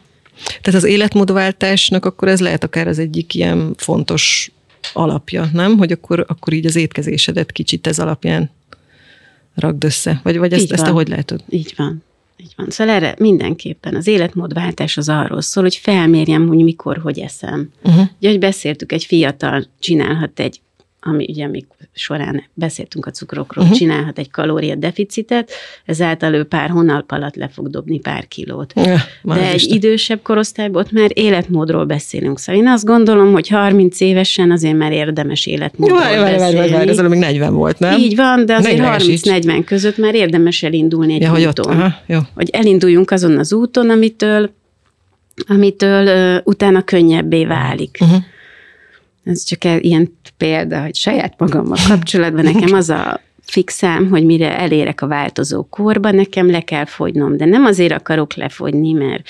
Tehát 0.62 0.84
az 0.84 0.84
életmódváltásnak 0.84 2.06
akkor 2.06 2.28
ez 2.28 2.40
lehet 2.40 2.64
akár 2.64 2.88
az 2.88 3.00
egyik 3.00 3.34
ilyen 3.34 3.74
fontos 3.78 4.52
alapja, 4.94 5.50
nem? 5.54 5.78
Hogy 5.78 5.92
akkor, 5.92 6.26
akkor 6.28 6.54
így 6.54 6.66
az 6.66 6.76
étkezésedet 6.76 7.52
kicsit 7.52 7.88
ez 7.88 8.00
alapján 8.00 8.50
ragd 9.56 9.84
össze. 9.84 10.20
Vagy, 10.24 10.38
vagy 10.38 10.54
ezt, 10.54 10.72
ezt 10.72 10.88
ahogy 10.88 11.08
látod? 11.08 11.44
Így 11.50 11.74
van. 11.78 12.04
Így 12.38 12.54
van. 12.56 12.70
Szóval 12.70 12.96
erre 12.96 13.16
mindenképpen 13.18 13.96
az 13.96 14.08
életmódváltás 14.08 14.98
az 14.98 15.10
arról 15.10 15.42
szól, 15.42 15.64
hogy 15.64 15.76
felmérjem, 15.76 16.48
hogy 16.48 16.58
mikor, 16.58 16.98
hogy 16.98 17.20
eszem. 17.20 17.72
Uh-huh. 17.84 18.08
Ugye, 18.18 18.30
hogy 18.30 18.40
beszéltük, 18.40 18.92
egy 18.92 19.06
fiatal 19.06 19.66
csinálhat 19.80 20.40
egy, 20.40 20.62
ami 21.04 21.26
ugye 21.30 21.48
még 21.48 21.66
során 21.94 22.44
beszéltünk 22.54 23.06
a 23.06 23.12
cukrokról, 23.12 23.64
uh-huh. 23.64 23.80
csinálhat 23.80 24.18
egy 24.20 24.32
kalóriadeficitet, 24.32 25.52
ezáltal 25.86 26.34
ő 26.34 26.44
pár 26.44 26.70
hónap 26.70 27.12
alatt 27.12 27.36
le 27.36 27.48
fog 27.48 27.70
dobni 27.70 28.00
pár 28.00 28.28
kilót. 28.28 28.74
Ja, 28.76 28.98
De 29.24 29.48
egy 29.50 29.56
Isten. 29.56 29.76
idősebb 29.78 30.20
korosztályban 30.22 30.82
ott 30.82 30.92
már 30.92 31.10
életmódról 31.14 31.86
beszélünk. 31.86 32.40
Szóval 32.40 32.62
én 32.62 32.68
azt 32.68 32.86
gondolom, 32.86 33.32
hogy 33.32 33.48
30 33.48 34.00
évesen 34.00 34.52
azért 34.52 34.78
már 34.78 34.92
érdemes 34.92 35.46
életmódról 35.46 36.00
Várj, 36.00 36.16
várj, 36.16 36.38
várj, 36.38 36.40
várj, 36.40 36.56
várj, 36.56 36.70
beszélni. 36.72 36.98
előbb 36.98 37.12
még 37.12 37.20
40 37.20 37.54
volt, 37.54 37.80
nem? 37.80 38.00
Így 38.00 38.16
van, 38.16 38.46
de 38.46 38.56
azért 38.56 38.80
40-esíts. 38.80 39.42
30-40 39.44 39.62
között 39.66 39.98
már 39.98 40.16
érdemes 40.16 40.64
elindulni 40.64 41.14
egy 41.14 41.22
Ja, 41.22 41.30
hogy 41.30 41.46
ott, 41.46 41.60
úton. 41.60 41.80
aha, 41.80 41.94
jó. 42.06 42.20
Hogy 42.34 42.50
elinduljunk 42.50 43.12
azon 43.12 43.38
az 43.38 43.54
úton, 43.54 43.90
amitől, 43.90 44.50
amitől 45.48 46.08
ö, 46.08 46.38
utána 46.44 46.82
könnyebbé 46.82 47.46
válik. 47.46 47.98
Uh-huh. 48.02 48.18
Ez 49.24 49.44
csak 49.44 49.64
el, 49.64 49.80
ilyen 49.80 50.18
példa, 50.38 50.82
hogy 50.82 50.96
saját 50.96 51.34
magammal 51.38 51.78
kapcsolatban 51.88 52.44
nekem 52.44 52.74
az 52.74 52.90
a 52.90 53.22
fixám, 53.44 54.10
hogy 54.10 54.26
mire 54.26 54.58
elérek 54.60 55.02
a 55.02 55.08
változó 55.08 55.64
korba, 55.64 56.12
nekem 56.12 56.50
le 56.50 56.62
kell 56.62 56.86
fogynom. 56.86 57.38
De 57.38 57.46
nem 57.46 57.66
azért 57.66 57.92
akarok 57.92 58.34
lefogyni, 58.34 58.92
mert 58.92 59.30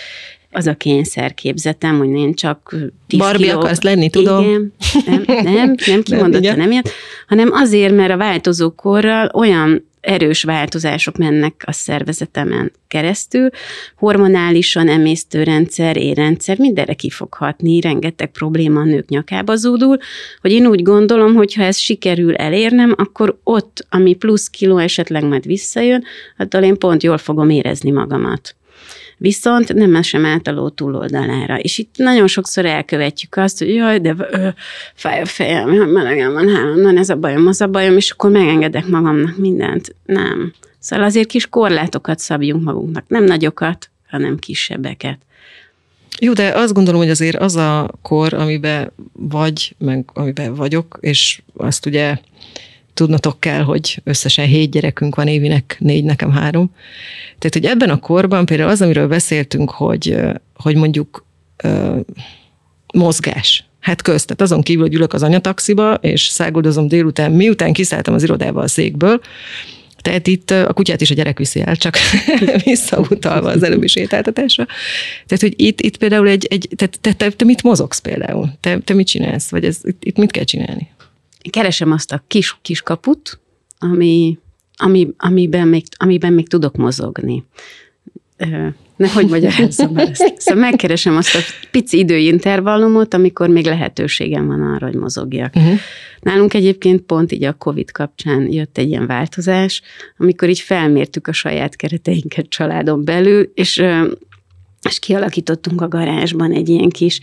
az 0.52 0.68
a 0.68 0.74
kényszerképzetem, 0.74 1.98
hogy 1.98 2.10
én 2.10 2.34
csak 2.34 2.76
10 3.08 3.20
Barbie 3.20 3.46
kiló... 3.48 3.60
akarsz 3.60 3.82
lenni, 3.82 4.10
tudom. 4.10 4.44
Igen, 4.44 4.72
nem, 5.06 5.24
nem, 5.44 5.76
nem 5.86 6.04
kimondottan 6.04 6.58
nem, 6.58 6.72
ilyet, 6.72 6.90
hanem 7.28 7.50
azért, 7.52 7.96
mert 7.96 8.12
a 8.12 8.18
változó 8.18 8.72
korral 8.72 9.32
olyan 9.34 9.90
erős 10.02 10.44
változások 10.44 11.18
mennek 11.18 11.64
a 11.66 11.72
szervezetemen 11.72 12.72
keresztül, 12.88 13.50
hormonálisan 13.96 14.88
emésztőrendszer, 14.88 15.98
érrendszer, 15.98 16.58
mindenre 16.58 16.94
ki 16.94 17.10
fog 17.10 17.38
rengeteg 17.82 18.32
probléma 18.32 18.80
a 18.80 18.84
nők 18.84 19.10
nyakába 19.10 19.56
zúdul, 19.56 19.98
hogy 20.42 20.52
én 20.52 20.66
úgy 20.66 20.82
gondolom, 20.82 21.34
hogy 21.34 21.54
ha 21.54 21.64
ez 21.64 21.78
sikerül 21.78 22.36
elérnem, 22.36 22.94
akkor 22.98 23.40
ott, 23.44 23.86
ami 23.90 24.14
plusz 24.14 24.48
kiló 24.48 24.78
esetleg 24.78 25.24
majd 25.24 25.46
visszajön, 25.46 26.04
attól 26.38 26.62
én 26.62 26.78
pont 26.78 27.04
jól 27.04 27.18
fogom 27.18 27.50
érezni 27.50 27.92
magamat 27.92 28.56
viszont 29.22 29.74
nem 29.74 29.96
esem 29.96 30.26
át 30.26 30.48
a 30.48 30.52
ló 30.52 30.70
túloldalára. 30.70 31.58
És 31.58 31.78
itt 31.78 31.96
nagyon 31.98 32.28
sokszor 32.28 32.66
elkövetjük 32.66 33.36
azt, 33.36 33.60
hogy 33.60 33.74
jaj, 33.74 34.00
de 34.00 34.16
ö, 34.32 34.48
fáj 34.94 35.22
a 35.22 35.26
fejem, 35.26 35.70
melegem 35.70 36.34
van 36.34 36.50
állandóan, 36.50 36.98
ez 36.98 37.10
a 37.10 37.16
bajom, 37.16 37.48
az 37.48 37.62
a 37.62 37.68
bajom, 37.68 37.98
és 37.98 38.12
akkor 38.12 38.32
megengedek 38.32 38.88
magamnak 38.88 39.38
mindent. 39.38 39.96
Nem. 40.06 40.54
Szóval 40.80 41.06
azért 41.06 41.28
kis 41.28 41.50
korlátokat 41.50 42.20
szabjunk 42.20 42.64
magunknak, 42.64 43.04
nem 43.08 43.24
nagyokat, 43.24 43.90
hanem 44.10 44.38
kisebbeket. 44.38 45.18
Jó, 46.20 46.34
de 46.34 46.52
azt 46.56 46.74
gondolom, 46.74 47.00
hogy 47.00 47.10
azért 47.10 47.38
az 47.38 47.56
a 47.56 47.90
kor, 48.02 48.34
amiben 48.34 48.92
vagy, 49.14 49.76
meg 49.78 50.06
amiben 50.14 50.56
vagyok, 50.56 50.98
és 51.00 51.42
azt 51.58 51.86
ugye 51.86 52.18
tudnatok 52.94 53.40
kell, 53.40 53.62
hogy 53.62 54.02
összesen 54.04 54.46
hét 54.46 54.72
gyerekünk 54.72 55.16
van, 55.16 55.28
évinek 55.28 55.78
négy, 55.80 56.04
nekem 56.04 56.32
három. 56.32 56.72
Tehát, 57.40 57.54
hogy 57.54 57.66
ebben 57.66 57.90
a 57.90 58.00
korban 58.00 58.46
például 58.46 58.70
az, 58.70 58.82
amiről 58.82 59.08
beszéltünk, 59.08 59.70
hogy, 59.70 60.18
hogy 60.56 60.76
mondjuk 60.76 61.26
mozgás, 62.94 63.66
Hát 63.82 64.02
közt, 64.02 64.26
tehát 64.26 64.42
azon 64.42 64.62
kívül, 64.62 64.82
hogy 64.82 64.94
ülök 64.94 65.14
az 65.14 65.24
anyataxiba, 65.24 65.94
és 65.94 66.22
száguldozom 66.22 66.88
délután, 66.88 67.32
miután 67.32 67.74
kiszálltam 67.74 68.14
az 68.14 68.24
irodába 68.24 68.62
a 68.62 68.68
székből, 68.68 69.22
tehát 70.02 70.28
itt 70.28 70.52
a 70.52 70.74
kutyát 70.74 71.02
is 71.02 71.12
a 71.12 71.14
gyerek 71.14 71.38
viszi 71.38 71.62
el, 71.62 71.76
csak 71.76 71.98
visszautalva 72.64 73.50
az 73.50 73.64
előbbi 73.64 73.88
sétáltatásra. 73.88 74.66
Tehát, 75.26 75.42
hogy 75.42 75.54
itt, 75.56 75.82
itt 75.82 75.98
például 75.98 76.28
egy, 76.28 76.46
egy 76.50 76.70
te, 76.76 76.88
te, 77.02 77.14
te, 77.14 77.30
te, 77.30 77.46
mit 77.46 77.64
mozogsz 77.64 78.00
például? 78.00 78.50
Te, 78.60 78.78
te 78.80 78.94
mit 78.94 79.08
csinálsz? 79.08 79.50
Vagy 79.50 79.66
ez, 79.66 79.78
itt, 79.84 80.04
itt 80.04 80.18
mit 80.18 80.32
kell 80.32 80.44
csinálni? 80.44 80.90
Keresem 81.50 81.92
azt 81.92 82.12
a 82.12 82.24
kis, 82.28 82.58
kis 82.62 82.82
kaput, 82.82 83.40
ami, 83.80 84.38
ami, 84.76 85.08
amiben, 85.18 85.68
még, 85.68 85.84
amiben 85.98 86.34
még 86.34 86.48
tudok 86.48 86.76
mozogni. 86.76 87.44
Ne, 88.96 89.10
hogy 89.10 89.30
magyarázzam 89.30 89.98
ezt? 89.98 90.34
Szóval 90.38 90.62
megkeresem 90.62 91.18
azt 91.18 91.36
a 91.36 91.40
pici 91.72 91.98
időintervallumot, 91.98 93.14
amikor 93.14 93.50
még 93.50 93.66
lehetőségem 93.66 94.48
van 94.48 94.62
arra, 94.62 94.86
hogy 94.86 94.96
mozogjak. 94.96 95.56
Uh-huh. 95.56 95.80
Nálunk 96.20 96.54
egyébként 96.54 97.02
pont 97.02 97.32
így 97.32 97.44
a 97.44 97.54
COVID 97.54 97.92
kapcsán 97.92 98.52
jött 98.52 98.78
egy 98.78 98.88
ilyen 98.88 99.08
változás, 99.08 99.82
amikor 100.18 100.50
így 100.50 100.60
felmértük 100.60 101.28
a 101.28 101.32
saját 101.34 101.76
kereteinket 101.76 102.50
családon 102.50 103.06
belül, 103.06 103.52
és 103.54 103.84
és 104.90 105.00
kialakítottunk 105.00 105.82
a 105.82 105.88
garázsban 105.88 106.52
egy 106.52 106.70
ilyen 106.70 106.90
kis 106.90 107.20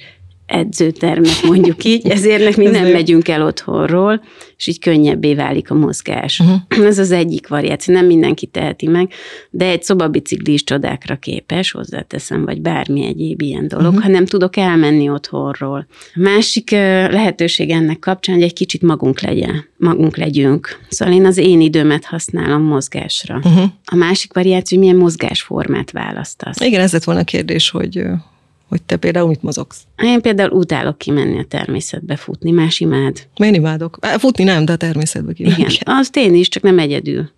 edzőtermet, 0.49 1.43
mondjuk 1.43 1.85
így, 1.85 2.09
ezért 2.17 2.45
nekünk 2.45 2.71
nem 2.71 2.87
megyünk 2.87 3.29
el 3.29 3.43
otthonról, 3.43 4.23
és 4.57 4.67
így 4.67 4.79
könnyebbé 4.79 5.35
válik 5.35 5.71
a 5.71 5.75
mozgás. 5.75 6.41
Uh-huh. 6.41 6.87
Ez 6.87 6.99
az 6.99 7.11
egyik 7.11 7.49
variáció, 7.49 7.95
nem 7.95 8.07
mindenki 8.07 8.47
teheti 8.47 8.87
meg, 8.87 9.13
de 9.51 9.65
egy 9.65 9.83
szobabicikli 9.83 10.53
is 10.53 10.65
csodákra 10.65 11.17
képes, 11.17 11.71
hozzáteszem, 11.71 12.45
vagy 12.45 12.61
bármi 12.61 13.05
egyéb 13.05 13.43
ilyen 13.43 13.69
dolog, 13.69 13.87
uh-huh. 13.87 14.03
ha 14.03 14.09
nem 14.09 14.27
tudok 14.27 14.57
elmenni 14.57 15.11
otthonról. 15.11 15.87
Másik 16.15 16.71
lehetőség 17.11 17.71
ennek 17.71 17.99
kapcsán, 17.99 18.35
hogy 18.35 18.45
egy 18.45 18.53
kicsit 18.53 18.83
magunk 18.83 19.21
legyen, 19.21 19.65
magunk 19.77 20.17
legyünk. 20.17 20.79
Szóval 20.89 21.15
én 21.15 21.27
az 21.27 21.37
én 21.37 21.61
időmet 21.61 22.05
használom 22.05 22.63
mozgásra. 22.63 23.37
Uh-huh. 23.37 23.71
A 23.85 23.97
másik 23.97 24.33
variáció, 24.33 24.79
hogy 24.79 24.87
milyen 24.87 25.03
mozgásformát 25.03 25.91
választasz. 25.91 26.61
Igen, 26.61 26.81
ez 26.81 26.93
lett 26.93 27.05
volna 27.05 27.21
a 27.21 27.25
kérdés, 27.25 27.71
hogy 27.71 28.03
hogy 28.69 28.83
te 28.83 28.97
például 28.97 29.29
mit 29.29 29.43
mozogsz? 29.43 29.79
Én 30.03 30.21
például 30.21 30.51
utálok 30.51 30.99
kimenni 30.99 31.39
a 31.39 31.45
természetbe 31.49 32.17
futni, 32.17 32.51
más 32.51 32.81
imád. 32.81 33.27
Én 33.37 33.55
imádok. 33.55 33.99
Futni 34.19 34.45
nem, 34.45 34.65
de 34.65 34.73
a 34.73 34.77
természetbe 34.77 35.33
kívánok. 35.33 35.59
Igen, 35.59 35.73
azt 35.85 36.17
én 36.17 36.35
is, 36.35 36.49
csak 36.49 36.63
nem 36.63 36.79
egyedül. 36.79 37.31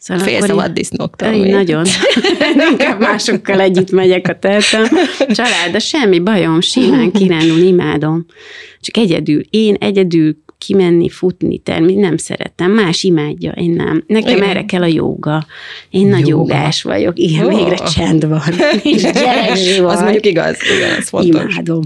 Szóval 0.00 0.24
Félsz 0.24 0.48
a 0.48 0.54
vaddisznóktól. 0.54 1.30
Nagyon. 1.30 1.84
Inkább 2.70 3.00
másokkal 3.00 3.60
együtt 3.60 3.90
megyek 3.90 4.28
a 4.28 4.38
teltem. 4.38 4.84
Család, 5.28 5.72
de 5.72 5.78
semmi 5.78 6.18
bajom, 6.18 6.60
simán 6.60 7.12
kirándulni, 7.12 7.66
imádom. 7.66 8.26
Csak 8.80 8.96
egyedül, 8.96 9.42
én 9.50 9.74
egyedül 9.74 10.36
kimenni, 10.66 11.08
futni, 11.08 11.58
termi, 11.58 11.94
nem 11.94 12.16
szeretem. 12.16 12.70
Más 12.70 13.02
imádja, 13.02 13.52
én 13.52 13.70
nem. 13.70 14.04
Nekem 14.06 14.36
Igen. 14.36 14.48
erre 14.48 14.64
kell 14.64 14.82
a 14.82 14.86
joga. 14.86 15.46
Én 15.90 16.08
nagy 16.08 16.26
jogás 16.26 16.82
vagyok. 16.82 17.18
Igen, 17.18 17.46
oh. 17.46 17.56
végre 17.56 17.76
csend 17.76 18.28
van. 18.28 18.42
És 18.82 19.04
Az 19.84 20.00
mondjuk 20.00 20.26
igaz, 20.26 20.56
igen, 20.76 20.96
ez 20.98 21.08
fontos. 21.08 21.54
Imádom. 21.54 21.82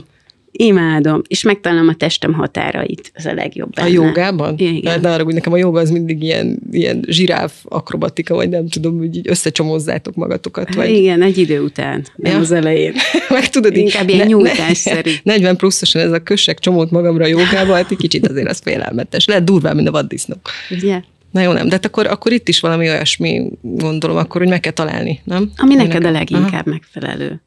Imádom, 0.56 1.22
és 1.26 1.42
megtalálom 1.42 1.88
a 1.88 1.94
testem 1.94 2.32
határait, 2.32 3.10
ez 3.14 3.26
a 3.26 3.34
legjobb 3.34 3.72
benne. 3.72 3.88
A 3.88 3.90
jogában? 3.90 4.54
Igen. 4.58 4.92
Hát 4.92 5.04
arra, 5.04 5.24
hogy 5.24 5.34
nekem 5.34 5.52
a 5.52 5.56
joga 5.56 5.80
az 5.80 5.90
mindig 5.90 6.22
ilyen, 6.22 6.58
ilyen 6.70 7.04
zsiráf 7.06 7.52
akrobatika, 7.64 8.34
vagy 8.34 8.48
nem 8.48 8.68
tudom, 8.68 8.98
hogy 8.98 9.16
így 9.16 9.28
összecsomozzátok 9.28 10.14
magatokat. 10.14 10.74
Vagy... 10.74 10.90
Igen, 10.90 11.22
egy 11.22 11.38
idő 11.38 11.60
után, 11.60 12.04
nem 12.16 12.32
ja. 12.32 12.38
az 12.38 12.52
elején. 12.52 12.92
Meg 13.28 13.48
tudod, 13.48 13.76
Inkább 13.76 14.08
ilyen 14.08 14.20
ne, 14.20 14.24
nyújtásszerű. 14.32 15.10
40 15.22 15.56
pluszosan 15.56 16.02
ez 16.02 16.12
a 16.12 16.22
kössek 16.22 16.58
csomót 16.58 16.90
magamra 16.90 17.24
a 17.24 17.28
jogába, 17.28 17.74
hát 17.74 17.90
egy 17.90 17.96
kicsit 17.96 18.28
azért 18.28 18.48
az 18.48 18.60
félelmetes. 18.64 19.26
Lehet 19.26 19.44
durván, 19.44 19.76
mint 19.76 19.88
a 19.88 19.90
vaddisznók. 19.90 20.50
Ugye? 20.70 21.00
Na 21.30 21.40
jó, 21.40 21.52
nem, 21.52 21.64
de 21.64 21.74
hát 21.74 21.84
akkor, 21.84 22.06
akkor 22.06 22.32
itt 22.32 22.48
is 22.48 22.60
valami 22.60 22.88
olyasmi, 22.88 23.50
gondolom, 23.60 24.16
akkor, 24.16 24.40
hogy 24.40 24.50
meg 24.50 24.60
kell 24.60 24.72
találni, 24.72 25.20
nem? 25.24 25.50
Ami 25.56 25.74
neked 25.74 26.04
a 26.04 26.10
leginkább 26.10 26.66
Aha. 26.66 26.70
megfelelő. 26.70 27.40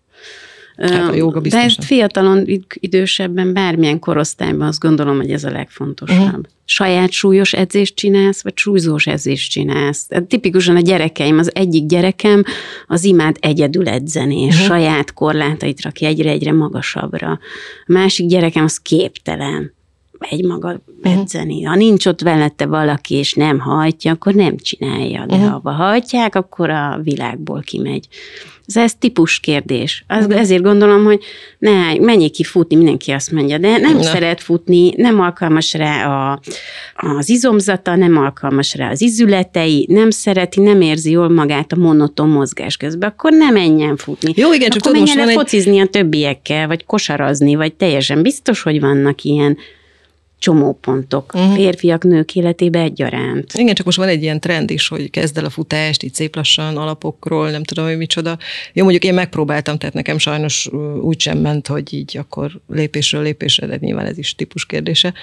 Hát 0.78 1.10
a 1.10 1.13
joga 1.13 1.40
De 1.40 1.58
ezt 1.58 1.84
fiatalon, 1.84 2.46
idősebben, 2.74 3.54
bármilyen 3.54 4.00
korosztályban 4.00 4.68
azt 4.68 4.80
gondolom, 4.80 5.18
hogy 5.18 5.32
ez 5.32 5.44
a 5.44 5.52
legfontosabb. 5.52 6.20
Uh-huh. 6.20 6.42
Saját 6.66 7.12
súlyos 7.12 7.54
edzést 7.54 7.96
csinálsz, 7.96 8.44
vagy 8.44 8.58
súlyzós 8.58 9.08
edzést 9.08 9.52
csinálsz. 9.52 10.08
Tipikusan 10.28 10.76
a 10.76 10.80
gyerekeim, 10.80 11.38
az 11.38 11.56
egyik 11.56 11.86
gyerekem 11.86 12.44
az 12.88 13.04
imád 13.04 13.38
egyedül 13.40 13.88
edzeni, 13.88 14.42
és 14.42 14.54
uh-huh. 14.54 14.68
saját 14.68 15.13
korlátait 15.13 15.82
rakja 15.82 16.08
egyre-egyre 16.08 16.54
magasabbra. 16.54 17.32
A 17.86 17.92
másik 17.92 18.28
gyerekem 18.28 18.63
az 18.63 18.78
képtelen 18.78 19.76
egy 20.20 20.46
maga 20.46 20.82
edzeni. 21.02 21.56
Uh-huh. 21.56 21.70
Ha 21.70 21.76
nincs 21.76 22.06
ott 22.06 22.22
velette 22.22 22.66
valaki, 22.66 23.16
és 23.16 23.34
nem 23.34 23.60
hajtja, 23.60 24.12
akkor 24.12 24.34
nem 24.34 24.58
csinálja. 24.58 25.26
De 25.26 25.36
uh-huh. 25.36 25.62
ha 25.64 25.72
hajtják, 25.72 26.36
akkor 26.36 26.70
a 26.70 27.00
világból 27.04 27.62
kimegy. 27.62 28.08
Ez, 28.66 28.78
ez 28.78 28.96
típus 28.96 29.40
kérdés. 29.40 30.04
Az, 30.08 30.26
uh-huh. 30.26 30.40
Ezért 30.40 30.64
gondolom, 30.64 31.04
hogy 31.04 31.24
ne, 31.60 31.94
menjék 31.94 32.32
ki 32.32 32.44
futni, 32.44 32.76
mindenki 32.76 33.12
azt 33.12 33.32
mondja, 33.32 33.58
de 33.58 33.78
nem 33.78 33.96
Na. 33.96 34.04
szeret 34.04 34.42
futni, 34.42 34.94
nem 34.96 35.20
alkalmas 35.20 35.74
rá 35.74 36.08
a, 36.08 36.40
az 36.96 37.30
izomzata, 37.30 37.96
nem 37.96 38.18
alkalmas 38.18 38.76
rá 38.76 38.90
az 38.90 39.02
izületei, 39.02 39.86
nem 39.90 40.10
szereti, 40.10 40.62
nem 40.62 40.82
érzi 40.82 41.12
jól 41.12 41.30
magát 41.30 41.72
a 41.72 41.76
monoton 41.76 42.30
mozgás 42.30 42.78
közben, 42.78 43.10
akkor 43.10 43.32
nem 43.32 43.54
menjen 43.54 43.96
futni. 43.98 44.34
Jó, 44.36 44.54
igen, 44.54 44.70
csak 44.70 44.86
akkor 44.86 44.98
menjen 44.98 45.20
el 45.20 45.28
focizni 45.28 45.80
egy... 45.80 45.88
a 45.88 45.90
többiekkel, 45.90 46.68
vagy 46.68 46.86
kosarazni, 46.86 47.56
vagy 47.56 47.74
teljesen 47.74 48.22
biztos, 48.22 48.62
hogy 48.62 48.80
vannak 48.80 49.24
ilyen 49.24 49.58
csomópontok 50.39 51.34
uh-huh. 51.34 51.54
férfiak, 51.54 52.04
nők 52.04 52.36
életébe 52.36 52.80
egyaránt. 52.80 53.54
Igen, 53.54 53.76
csak 53.76 53.86
most 53.86 53.97
van 53.97 54.08
egy 54.08 54.21
ilyen 54.21 54.39
trend 54.39 54.69
is, 54.69 54.88
hogy 54.88 55.10
kezd 55.10 55.38
el 55.38 55.45
a 55.45 55.50
futást, 55.50 56.04
így 56.04 56.13
szép 56.13 56.36
lassan 56.36 56.78
alapokról, 56.78 57.50
nem 57.50 57.63
tudom, 57.63 57.86
hogy 57.86 57.97
micsoda. 57.97 58.38
Jó, 58.73 58.84
mondjuk 58.84 59.04
én 59.04 59.13
megpróbáltam, 59.13 59.78
tehát 59.78 59.95
nekem 59.95 60.17
sajnos 60.17 60.69
úgy 61.02 61.19
sem 61.19 61.38
ment, 61.38 61.67
hogy 61.67 61.93
így 61.93 62.17
akkor 62.17 62.60
lépésről 62.67 63.21
lépésre, 63.21 63.67
de 63.67 63.78
nyilván 63.80 64.06
ez 64.06 64.17
is 64.17 64.36
típus 64.36 64.65
kérdése. 64.65 65.13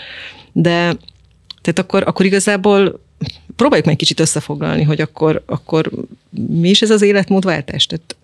De 0.52 0.96
tehát 1.60 1.78
akkor, 1.78 2.02
akkor 2.06 2.26
igazából 2.26 3.00
próbáljuk 3.56 3.86
meg 3.86 3.96
kicsit 3.96 4.20
összefoglalni, 4.20 4.82
hogy 4.82 5.00
akkor, 5.00 5.42
akkor 5.46 5.90
mi 6.60 6.68
is 6.68 6.82
ez 6.82 6.90
az 6.90 7.02
életmódváltás? 7.02 7.86
Tehát 7.86 8.16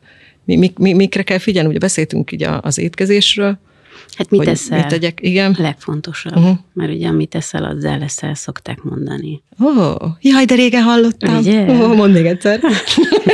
mi, 0.44 0.57
mi, 0.57 0.72
mi, 0.79 0.92
mikre 0.92 1.22
kell 1.22 1.38
figyelni? 1.38 1.68
Ugye 1.68 1.79
beszéltünk 1.79 2.33
így 2.33 2.46
az 2.61 2.79
étkezésről, 2.79 3.59
Hát 4.16 4.31
mit 4.31 4.42
teszel? 4.42 4.79
Mit 4.79 4.87
tegyek? 4.87 5.18
Igen. 5.23 5.57
Legfontosabb. 5.59 6.37
Uh-huh. 6.37 6.57
Mert 6.73 6.92
ugye 6.92 7.09
amit 7.09 7.29
teszel, 7.29 7.64
azzal 7.64 7.99
leszel, 7.99 8.35
szokták 8.35 8.83
mondani. 8.83 9.42
Ó, 9.62 9.66
oh, 9.66 10.11
jaj, 10.20 10.44
de 10.44 10.55
régen 10.55 10.83
hallottam. 10.83 11.37
Ugye? 11.37 11.62
Oh, 11.62 11.96
mondd 11.96 12.12
még 12.12 12.27
egyszer. 12.27 12.61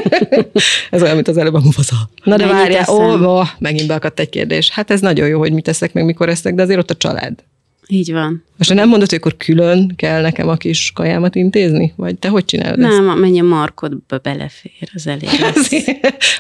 ez 0.91 1.03
olyan, 1.03 1.15
mint 1.15 1.29
az 1.29 1.37
előbb 1.37 1.55
a 1.55 1.61
mufaza. 1.61 2.11
Na 2.25 2.37
de 2.37 2.47
várjál, 2.47 2.89
ó, 2.89 3.13
oh, 3.13 3.49
megint 3.59 3.87
beakadt 3.87 4.21
egy 4.21 4.29
kérdés. 4.29 4.71
Hát 4.71 4.91
ez 4.91 5.01
nagyon 5.01 5.29
jó, 5.29 5.39
hogy 5.39 5.53
mit 5.53 5.65
teszek, 5.65 5.93
meg 5.93 6.05
mikor 6.05 6.29
eszek, 6.29 6.55
de 6.55 6.63
azért 6.63 6.79
ott 6.79 6.91
a 6.91 6.95
család. 6.95 7.45
Így 7.89 8.13
van. 8.13 8.45
Most 8.57 8.75
nem 8.75 8.89
mondod, 8.89 9.09
hogy 9.09 9.19
akkor 9.19 9.37
külön 9.37 9.93
kell 9.97 10.21
nekem 10.21 10.49
a 10.49 10.57
kis 10.57 10.93
kajámat 10.95 11.35
intézni? 11.35 11.93
Vagy 11.97 12.19
te 12.19 12.29
hogy 12.29 12.45
csinálod 12.45 12.81
ezt? 12.81 12.89
Nem, 12.89 13.09
amennyi 13.09 13.41
a 13.41 13.45
markodba 13.45 14.19
belefér, 14.19 14.91
az 14.95 15.07
elég 15.07 15.29
lesz. 15.41 15.71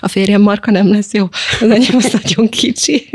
a 0.01 0.09
férjem 0.09 0.41
marka 0.43 0.71
nem 0.71 0.89
lesz 0.89 1.13
jó, 1.13 1.29
az 1.61 1.71
enyém 1.71 1.97
az 1.97 2.19
nagyon 2.23 2.49
kicsi. 2.49 3.09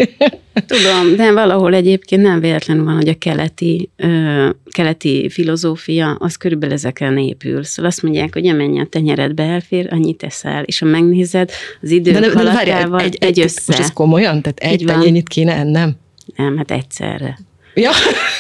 Tudom, 0.54 1.16
de 1.16 1.32
valahol 1.32 1.74
egyébként 1.74 2.22
nem 2.22 2.40
véletlenül 2.40 2.84
van, 2.84 2.96
hogy 2.96 3.08
a 3.08 3.18
keleti, 3.18 3.90
ö, 3.96 4.50
keleti 4.72 5.30
filozófia, 5.30 6.16
az 6.20 6.36
körülbelül 6.36 6.76
ezeken 6.76 7.18
épül. 7.18 7.64
Szóval 7.64 7.92
azt 7.92 8.02
mondják, 8.02 8.34
hogy 8.34 8.48
amennyi 8.48 8.80
a 8.80 8.86
tenyeredbe 8.86 9.44
elfér, 9.44 9.88
annyit 9.92 10.18
teszel, 10.18 10.64
és 10.64 10.80
ha 10.80 10.86
megnézed, 10.86 11.52
az 11.82 11.90
idő 11.90 12.12
de, 12.12 12.20
de, 12.20 12.28
de 12.28 12.44
várj, 12.44 12.70
egy, 12.72 12.94
egy, 12.94 13.18
egy, 13.20 13.40
össze. 13.40 13.62
Most 13.68 13.80
ez 13.80 13.94
komolyan? 13.94 14.42
Tehát 14.42 14.60
egy 14.60 14.84
tenyérnyit 14.86 15.28
kéne 15.28 15.54
ennem? 15.54 15.96
Nem, 16.36 16.58
hát 16.58 16.72
egyszerre. 16.72 17.38
Ja, 17.74 17.92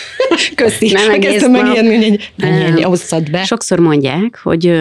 köszi. 0.55 0.91
Nem 0.91 1.09
Elkezdtem 1.09 1.51
megijedni, 1.51 1.95
hogy 1.95 2.03
egy 2.03 2.31
ennyi 2.37 2.85
osszad 2.85 3.31
be. 3.31 3.43
Sokszor 3.43 3.79
mondják, 3.79 4.39
hogy 4.43 4.73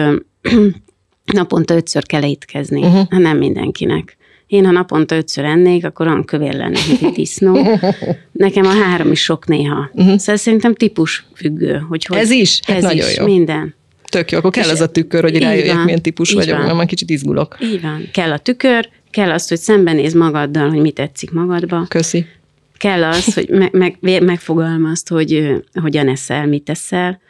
naponta 1.33 1.75
ötször 1.75 2.05
kell 2.05 2.23
étkezni. 2.23 2.81
Uh-huh. 2.81 3.05
Hát 3.09 3.21
nem 3.21 3.37
mindenkinek. 3.37 4.17
Én, 4.47 4.65
ha 4.65 4.71
naponta 4.71 5.15
ötször 5.15 5.43
ennék, 5.43 5.85
akkor 5.85 6.07
olyan 6.07 6.25
kövér 6.25 6.53
lenne, 6.53 6.79
mint 6.87 7.01
egy 7.01 7.11
disznó. 7.11 7.79
Nekem 8.31 8.65
a 8.65 8.69
három 8.69 9.11
is 9.11 9.23
sok 9.23 9.47
néha. 9.47 9.89
Uh-huh. 9.93 10.17
Szóval 10.17 10.35
szerintem 10.35 10.75
típus 10.75 11.25
függő. 11.35 11.85
Hogy, 11.89 12.05
hogy 12.05 12.17
ez 12.17 12.29
is? 12.29 12.59
Hát 12.67 12.77
ez 12.77 12.83
nagyon 12.83 13.07
is, 13.07 13.17
jó. 13.17 13.25
minden. 13.25 13.75
Tök 14.09 14.31
jó, 14.31 14.37
akkor 14.37 14.51
kell 14.51 14.69
az 14.69 14.81
a 14.81 14.87
tükör, 14.87 15.21
hogy 15.21 15.37
rájöjjek, 15.37 15.75
van, 15.75 15.83
milyen 15.83 16.01
típus 16.01 16.31
vagyok, 16.31 16.57
van. 16.57 16.65
mert 16.65 16.77
már 16.77 16.85
kicsit 16.85 17.09
izgulok. 17.09 17.57
Így 17.61 17.81
van. 17.81 18.09
Kell 18.13 18.31
a 18.31 18.37
tükör, 18.37 18.89
kell 19.11 19.31
az, 19.31 19.47
hogy 19.47 19.57
szembenéz 19.57 20.13
magaddal, 20.13 20.69
hogy 20.69 20.79
mit 20.79 20.93
tetszik 20.93 21.31
magadba. 21.31 21.85
Köszi 21.87 22.25
kell 22.81 23.03
az, 23.03 23.33
hogy 23.33 23.49
meg, 23.71 23.97
meg, 23.99 24.23
megfogalmazd, 24.23 25.07
hogy 25.07 25.53
hogyan 25.81 26.07
eszel, 26.07 26.47
mit 26.47 26.69
eszel. 26.69 27.21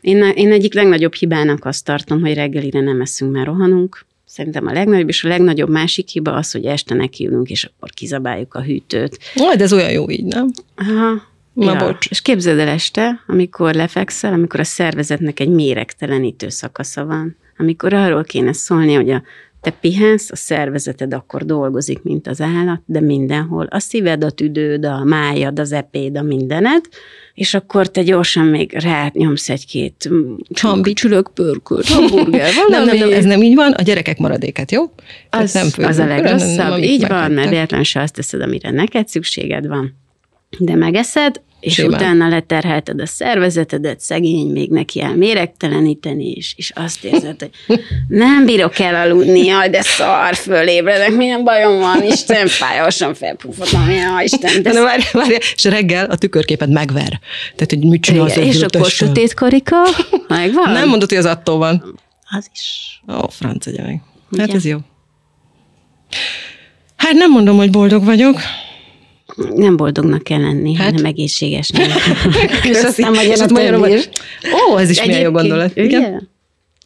Én, 0.00 0.32
én 0.34 0.52
egyik 0.52 0.74
legnagyobb 0.74 1.14
hibának 1.14 1.64
azt 1.64 1.84
tartom, 1.84 2.20
hogy 2.20 2.34
reggelire 2.34 2.80
nem 2.80 3.00
eszünk, 3.00 3.32
mert 3.32 3.46
rohanunk. 3.46 4.06
Szerintem 4.24 4.66
a 4.66 4.72
legnagyobb, 4.72 5.08
és 5.08 5.24
a 5.24 5.28
legnagyobb 5.28 5.70
másik 5.70 6.08
hiba 6.08 6.32
az, 6.32 6.50
hogy 6.52 6.64
este 6.64 6.94
nekiülünk, 6.94 7.50
és 7.50 7.64
akkor 7.64 7.90
kizabáljuk 7.90 8.54
a 8.54 8.62
hűtőt. 8.62 9.18
Majd 9.34 9.60
ez 9.60 9.72
olyan 9.72 9.90
jó 9.90 10.10
így, 10.10 10.24
nem? 10.24 10.50
Aha. 10.76 11.22
Na, 11.52 11.72
ja. 11.72 11.86
bocs. 11.86 12.06
És 12.06 12.22
képzeld 12.22 12.58
el 12.58 12.68
este, 12.68 13.22
amikor 13.26 13.74
lefekszel, 13.74 14.32
amikor 14.32 14.60
a 14.60 14.64
szervezetnek 14.64 15.40
egy 15.40 15.48
méregtelenítő 15.48 16.48
szakasza 16.48 17.04
van, 17.04 17.36
amikor 17.58 17.92
arról 17.92 18.24
kéne 18.24 18.52
szólni, 18.52 18.94
hogy 18.94 19.10
a 19.10 19.22
te 19.64 19.70
pihensz, 19.70 20.30
a 20.30 20.36
szervezeted 20.36 21.14
akkor 21.14 21.44
dolgozik, 21.44 22.02
mint 22.02 22.26
az 22.26 22.40
állat, 22.40 22.80
de 22.86 23.00
mindenhol. 23.00 23.66
A 23.70 23.78
szíved, 23.78 24.24
a 24.24 24.30
tüdőd, 24.30 24.84
a 24.84 25.04
májad, 25.04 25.58
az 25.58 25.72
epéd, 25.72 26.16
a 26.16 26.22
mindened, 26.22 26.84
és 27.34 27.54
akkor 27.54 27.90
te 27.90 28.02
gyorsan 28.02 28.46
még 28.46 28.72
rányomsz 28.72 29.48
egy-két 29.48 30.10
csülök, 30.94 31.30
pörkölt, 31.34 31.86
hamburger, 31.86 32.52
valami. 32.54 32.70
Nem, 32.70 32.84
nem, 32.84 33.08
nem, 33.08 33.18
ez 33.18 33.24
nem 33.24 33.42
így 33.42 33.54
van, 33.54 33.72
a 33.72 33.82
gyerekek 33.82 34.18
maradékát, 34.18 34.72
jó? 34.72 34.82
Az, 35.30 35.52
nem 35.52 35.66
az 35.76 35.98
a 35.98 36.06
legrosszabb, 36.06 36.70
nem, 36.70 36.82
így 36.82 37.06
van, 37.06 37.30
mert 37.30 37.48
véletlenül 37.48 37.86
se 37.86 38.00
azt 38.00 38.14
teszed, 38.14 38.40
amire 38.40 38.70
neked 38.70 39.08
szükséged 39.08 39.66
van. 39.66 39.96
De 40.58 40.74
megeszed, 40.74 41.40
és 41.64 41.72
Simán. 41.72 42.00
utána 42.00 42.28
leterhelted 42.28 43.00
a 43.00 43.06
szervezetedet, 43.06 44.00
szegény, 44.00 44.50
még 44.50 44.70
neki 44.70 45.02
el 45.02 45.16
méregteleníteni 45.16 46.30
is, 46.30 46.54
és 46.56 46.72
azt 46.74 47.04
érzed, 47.04 47.40
hogy 47.66 47.80
nem 48.08 48.44
bírok 48.44 48.78
elaludni, 48.78 49.44
jaj, 49.44 49.68
de 49.68 49.82
szar, 49.82 50.34
fölébredek, 50.34 51.10
milyen 51.10 51.44
bajom 51.44 51.78
van, 51.78 52.02
Isten, 52.02 52.46
fájosan 52.46 53.14
felpufogom, 53.14 53.90
jaj, 53.90 54.24
Isten. 54.24 54.62
De 54.62 54.82
várj, 54.82 55.02
várj, 55.12 55.34
és 55.54 55.64
reggel 55.64 56.10
a 56.10 56.16
tükörképet 56.16 56.68
megver. 56.68 57.20
Tehát, 57.54 57.70
hogy 57.70 57.84
mit 57.84 58.02
csinálsz? 58.02 58.36
És 58.36 58.62
akkor 58.62 58.90
sötét 58.90 59.34
karika, 59.34 59.76
megvan? 60.28 60.72
Nem 60.72 60.88
mondod, 60.88 61.08
hogy 61.08 61.18
az 61.18 61.24
attól 61.24 61.58
van. 61.58 62.00
Az 62.30 62.48
is. 62.52 63.00
Ó, 63.12 63.28
franc 63.28 63.66
meg. 63.66 64.02
Hát 64.38 64.54
ez 64.54 64.64
jó. 64.64 64.78
Hát 66.96 67.12
nem 67.12 67.30
mondom, 67.30 67.56
hogy 67.56 67.70
boldog 67.70 68.04
vagyok, 68.04 68.40
nem 69.36 69.76
boldognak 69.76 70.22
kell 70.22 70.40
lenni, 70.40 70.74
hát? 70.74 70.90
hanem 70.90 71.04
egészségesnek. 71.04 71.86
és 72.70 72.82
aztán 72.82 73.12
magyarul 73.50 73.82
a 73.82 73.88
Ó, 74.72 74.76
ez 74.76 74.90
is 74.90 75.04
milyen 75.04 75.20
jó 75.20 75.30
gondolat. 75.30 75.76
Igen? 75.76 76.32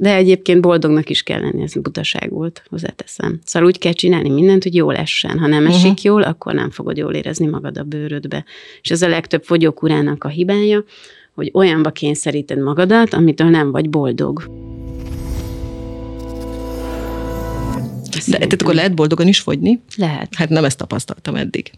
De 0.01 0.15
egyébként 0.15 0.61
boldognak 0.61 1.11
is 1.11 1.23
kell 1.23 1.41
lenni, 1.41 1.63
ez 1.63 1.73
butaság 1.73 2.31
volt, 2.31 2.63
hozzáteszem. 2.69 3.41
Szóval 3.45 3.69
úgy 3.69 3.79
kell 3.79 3.93
csinálni 3.93 4.29
mindent, 4.29 4.63
hogy 4.63 4.75
jól 4.75 4.97
essen. 4.97 5.39
Ha 5.39 5.47
nem 5.47 5.67
esik 5.67 5.83
uh-huh. 5.83 6.05
jól, 6.05 6.23
akkor 6.23 6.55
nem 6.55 6.71
fogod 6.71 6.97
jól 6.97 7.15
érezni 7.15 7.47
magad 7.47 7.79
a 7.79 7.83
bőrödbe. 7.83 8.45
És 8.83 8.91
ez 8.91 9.03
a 9.03 9.09
legtöbb 9.09 9.45
fogyókúrának 9.45 10.25
a 10.25 10.29
hibája, 10.29 10.85
hogy 11.35 11.51
olyanba 11.55 11.91
kényszeríted 11.91 12.59
magadat, 12.59 13.15
amitől 13.15 13.49
nem 13.49 13.71
vagy 13.71 13.91
boldog. 13.91 14.43
De 18.27 18.37
tehát 18.37 18.63
akkor 18.63 18.75
lehet 18.75 18.95
boldogan 18.95 19.29
is 19.29 19.41
fogyni? 19.41 19.81
Lehet. 19.97 20.35
Hát 20.35 20.49
nem 20.49 20.65
ezt 20.65 20.79
tapasztaltam 20.79 21.35
eddig. 21.35 21.71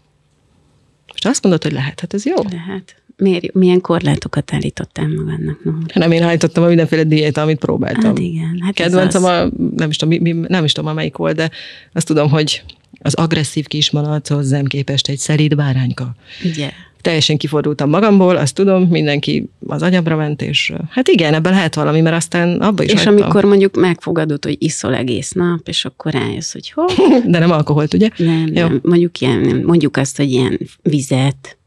Most 1.11 1.27
azt 1.27 1.43
mondod, 1.43 1.63
hogy 1.63 1.71
lehet, 1.71 1.99
hát 1.99 2.13
ez 2.13 2.25
jó. 2.25 2.35
Lehet. 2.51 2.95
Miért, 3.17 3.53
milyen 3.53 3.81
korlátokat 3.81 4.53
állítottál 4.53 5.07
magadnak? 5.07 5.63
No. 5.63 5.71
Nem, 5.93 6.11
én 6.11 6.23
állítottam 6.23 6.63
a 6.63 6.67
mindenféle 6.67 7.03
diéta, 7.03 7.41
amit 7.41 7.59
próbáltam. 7.59 8.03
Hát 8.03 8.19
igen. 8.19 8.61
Hát 8.65 8.73
Kedvencem 8.73 9.23
a, 9.23 9.43
nem 9.75 9.89
is, 9.89 9.97
tudom, 9.97 10.21
mi, 10.21 10.31
nem 10.31 10.63
is 10.63 10.71
tudom, 10.71 10.89
a 10.89 10.93
melyik 10.93 11.15
volt, 11.15 11.35
de 11.35 11.49
azt 11.93 12.07
tudom, 12.07 12.29
hogy 12.29 12.63
az 12.99 13.13
agresszív 13.13 13.67
kismalac 13.67 14.29
hozzám 14.29 14.65
képest 14.65 15.07
egy 15.07 15.17
szelíd 15.17 15.55
bárányka. 15.55 16.15
Igen 16.43 16.71
teljesen 17.01 17.37
kifordultam 17.37 17.89
magamból, 17.89 18.35
azt 18.35 18.55
tudom, 18.55 18.83
mindenki 18.83 19.49
az 19.67 19.81
agyamra 19.81 20.15
ment, 20.15 20.41
és 20.41 20.73
hát 20.89 21.07
igen, 21.07 21.33
ebben 21.33 21.53
lehet 21.53 21.75
valami, 21.75 22.01
mert 22.01 22.15
aztán 22.15 22.59
abba 22.59 22.83
is 22.83 22.91
És 22.91 23.03
hagytam. 23.03 23.23
amikor 23.23 23.45
mondjuk 23.45 23.75
megfogadod, 23.75 24.45
hogy 24.45 24.55
iszol 24.59 24.95
egész 24.95 25.31
nap, 25.31 25.67
és 25.67 25.85
akkor 25.85 26.11
rájössz, 26.11 26.51
hogy 26.51 26.71
ho. 26.71 26.85
De 27.31 27.39
nem 27.39 27.51
alkoholt, 27.51 27.93
ugye? 27.93 28.09
Nem, 28.17 28.47
jó. 28.47 28.53
nem. 28.53 28.79
Mondjuk, 28.83 29.19
ilyen, 29.19 29.61
mondjuk 29.65 29.97
azt, 29.97 30.17
hogy 30.17 30.31
ilyen 30.31 30.59
vizet, 30.81 31.57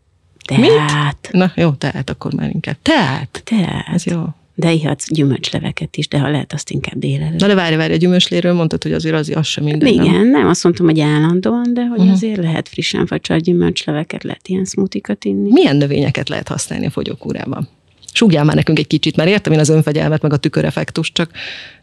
teát. 0.44 1.18
Mit? 1.22 1.32
Na 1.32 1.52
jó, 1.54 1.70
teát 1.70 2.10
akkor 2.10 2.32
már 2.32 2.50
inkább. 2.52 2.76
Teát? 2.82 3.42
Teát. 3.44 3.88
Ez 3.92 4.04
jó. 4.06 4.22
De 4.54 4.72
ihatsz 4.72 5.12
gyümölcsleveket 5.12 5.96
is, 5.96 6.08
de 6.08 6.18
ha 6.18 6.30
lehet, 6.30 6.52
azt 6.52 6.70
inkább 6.70 6.98
délelőtt. 6.98 7.40
Na 7.40 7.46
de 7.46 7.54
várj, 7.54 7.76
várj, 7.76 7.92
a 7.92 7.96
gyümölcsléről 7.96 8.52
mondtad, 8.52 8.82
hogy 8.82 8.92
azért 8.92 9.14
az, 9.14 9.32
az 9.34 9.46
sem 9.46 9.64
minden. 9.64 9.88
Igen, 9.88 10.04
nem? 10.04 10.28
nem 10.28 10.46
azt 10.46 10.64
mondtam, 10.64 10.86
hogy 10.86 11.00
állandóan, 11.00 11.74
de 11.74 11.86
hogy 11.86 11.98
uh-huh. 11.98 12.14
azért 12.14 12.36
lehet 12.36 12.68
frissen 12.68 13.06
facsart 13.06 13.42
gyümölcsleveket, 13.42 14.22
lehet 14.24 14.48
ilyen 14.48 14.64
smutikat 14.64 15.24
inni. 15.24 15.50
Milyen 15.52 15.76
növényeket 15.76 16.28
lehet 16.28 16.48
használni 16.48 16.86
a 16.86 16.90
fogyókúrában? 16.90 17.68
Súgjál 18.12 18.44
már 18.44 18.54
nekünk 18.54 18.78
egy 18.78 18.86
kicsit, 18.86 19.16
mert 19.16 19.28
értem 19.28 19.52
én 19.52 19.58
az 19.58 19.68
önfegyelmet, 19.68 20.22
meg 20.22 20.32
a 20.32 20.36
tüköreffektus, 20.36 21.12
csak 21.12 21.30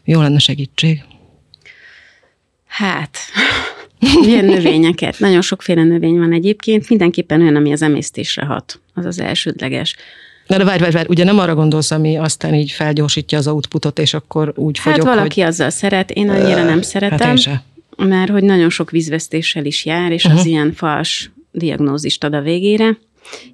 jó 0.04 0.20
lenne 0.20 0.38
segítség. 0.38 1.02
Hát, 2.66 3.18
milyen 4.24 4.44
növényeket? 4.44 5.18
Nagyon 5.18 5.40
sokféle 5.40 5.84
növény 5.84 6.18
van 6.18 6.32
egyébként, 6.32 6.88
mindenképpen 6.88 7.40
olyan, 7.40 7.56
ami 7.56 7.72
az 7.72 7.82
emésztésre 7.82 8.44
hat. 8.44 8.80
Az 8.94 9.04
az 9.04 9.18
elsődleges. 9.18 9.96
Na 10.46 10.56
de 10.56 10.64
várj, 10.64 10.80
várj, 10.80 10.92
várj, 10.92 11.08
ugye 11.08 11.24
nem 11.24 11.38
arra 11.38 11.54
gondolsz, 11.54 11.90
ami 11.90 12.16
aztán 12.16 12.54
így 12.54 12.70
felgyorsítja 12.70 13.38
az 13.38 13.48
outputot, 13.48 13.98
és 13.98 14.14
akkor 14.14 14.52
úgy 14.56 14.78
hát 14.78 14.92
fogyok, 14.92 15.06
valaki 15.06 15.40
hogy... 15.40 15.50
azzal 15.50 15.70
szeret, 15.70 16.10
én 16.10 16.30
annyira 16.30 16.64
nem 16.64 16.82
szeretem. 16.82 17.36
Hát 17.36 17.46
én. 17.46 17.60
Mert 17.96 18.30
hogy 18.30 18.42
nagyon 18.42 18.70
sok 18.70 18.90
vízvesztéssel 18.90 19.64
is 19.64 19.84
jár, 19.84 20.12
és 20.12 20.24
uh-huh. 20.24 20.40
az 20.40 20.46
ilyen 20.46 20.72
fals 20.72 21.30
diagnózist 21.50 22.24
ad 22.24 22.34
a 22.34 22.40
végére. 22.40 22.98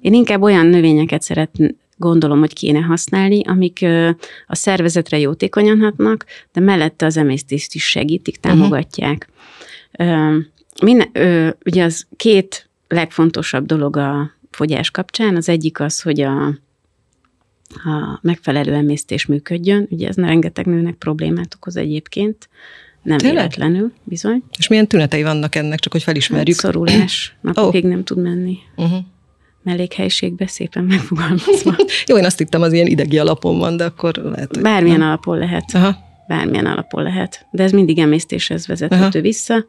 Én 0.01 0.13
inkább 0.13 0.41
olyan 0.41 0.65
növényeket 0.65 1.21
szeret, 1.21 1.51
gondolom, 1.97 2.39
hogy 2.39 2.53
kéne 2.53 2.79
használni, 2.79 3.41
amik 3.45 3.85
a 4.47 4.55
szervezetre 4.55 5.19
jótékonyan 5.19 5.79
hatnak, 5.79 6.25
de 6.53 6.61
mellette 6.61 7.05
az 7.05 7.17
emésztést 7.17 7.73
is 7.73 7.89
segítik, 7.89 8.37
mhm. 8.41 8.49
támogatják. 8.49 9.29
Uh-huh. 9.99 10.43
Minden, 10.81 11.11
ugye 11.65 11.83
az 11.83 12.05
két 12.15 12.69
legfontosabb 12.87 13.65
dolog 13.65 13.97
a 13.97 14.31
fogyás 14.51 14.91
kapcsán, 14.91 15.35
az 15.35 15.49
egyik 15.49 15.79
az, 15.79 16.01
hogy 16.01 16.21
a 16.21 16.57
ha 17.83 18.19
megfelelő 18.21 18.73
emésztés 18.73 19.25
működjön. 19.25 19.87
Ugye 19.89 20.07
ez 20.07 20.15
rengeteg 20.15 20.65
nőnek 20.65 20.95
problémát 20.95 21.53
okoz 21.55 21.75
egyébként, 21.75 22.49
nem 23.03 23.17
Tényleg? 23.17 23.37
véletlenül, 23.37 23.91
bizony. 24.03 24.43
És 24.57 24.67
milyen 24.67 24.87
tünetei 24.87 25.23
vannak 25.23 25.55
ennek, 25.55 25.79
csak 25.79 25.91
hogy 25.91 26.03
felismerjük? 26.03 26.55
Hát 26.55 26.65
szorulás, 26.65 27.35
napokig 27.41 27.83
oh. 27.83 27.89
nem 27.89 28.03
tud 28.03 28.17
menni. 28.17 28.57
Uh-huh. 28.75 28.99
Mellékhelyiségbe 29.63 30.47
szépen 30.47 30.83
megfogalmazva. 30.83 31.75
Jó, 32.07 32.17
én 32.17 32.25
azt 32.25 32.37
hittem, 32.37 32.61
az 32.61 32.73
ilyen 32.73 32.87
idegi 32.87 33.17
alapon 33.17 33.57
van, 33.57 33.77
de 33.77 33.85
akkor 33.85 34.15
lehet, 34.15 34.53
hogy 34.53 34.63
Bármilyen 34.63 34.99
nem. 34.99 35.07
alapon 35.07 35.37
lehet. 35.37 35.63
Aha. 35.73 35.95
Bármilyen 36.27 36.65
alapon 36.65 37.03
lehet. 37.03 37.47
De 37.51 37.63
ez 37.63 37.71
mindig 37.71 37.99
emésztéshez 37.99 38.67
vezethető 38.67 39.03
Aha. 39.03 39.21
vissza. 39.21 39.65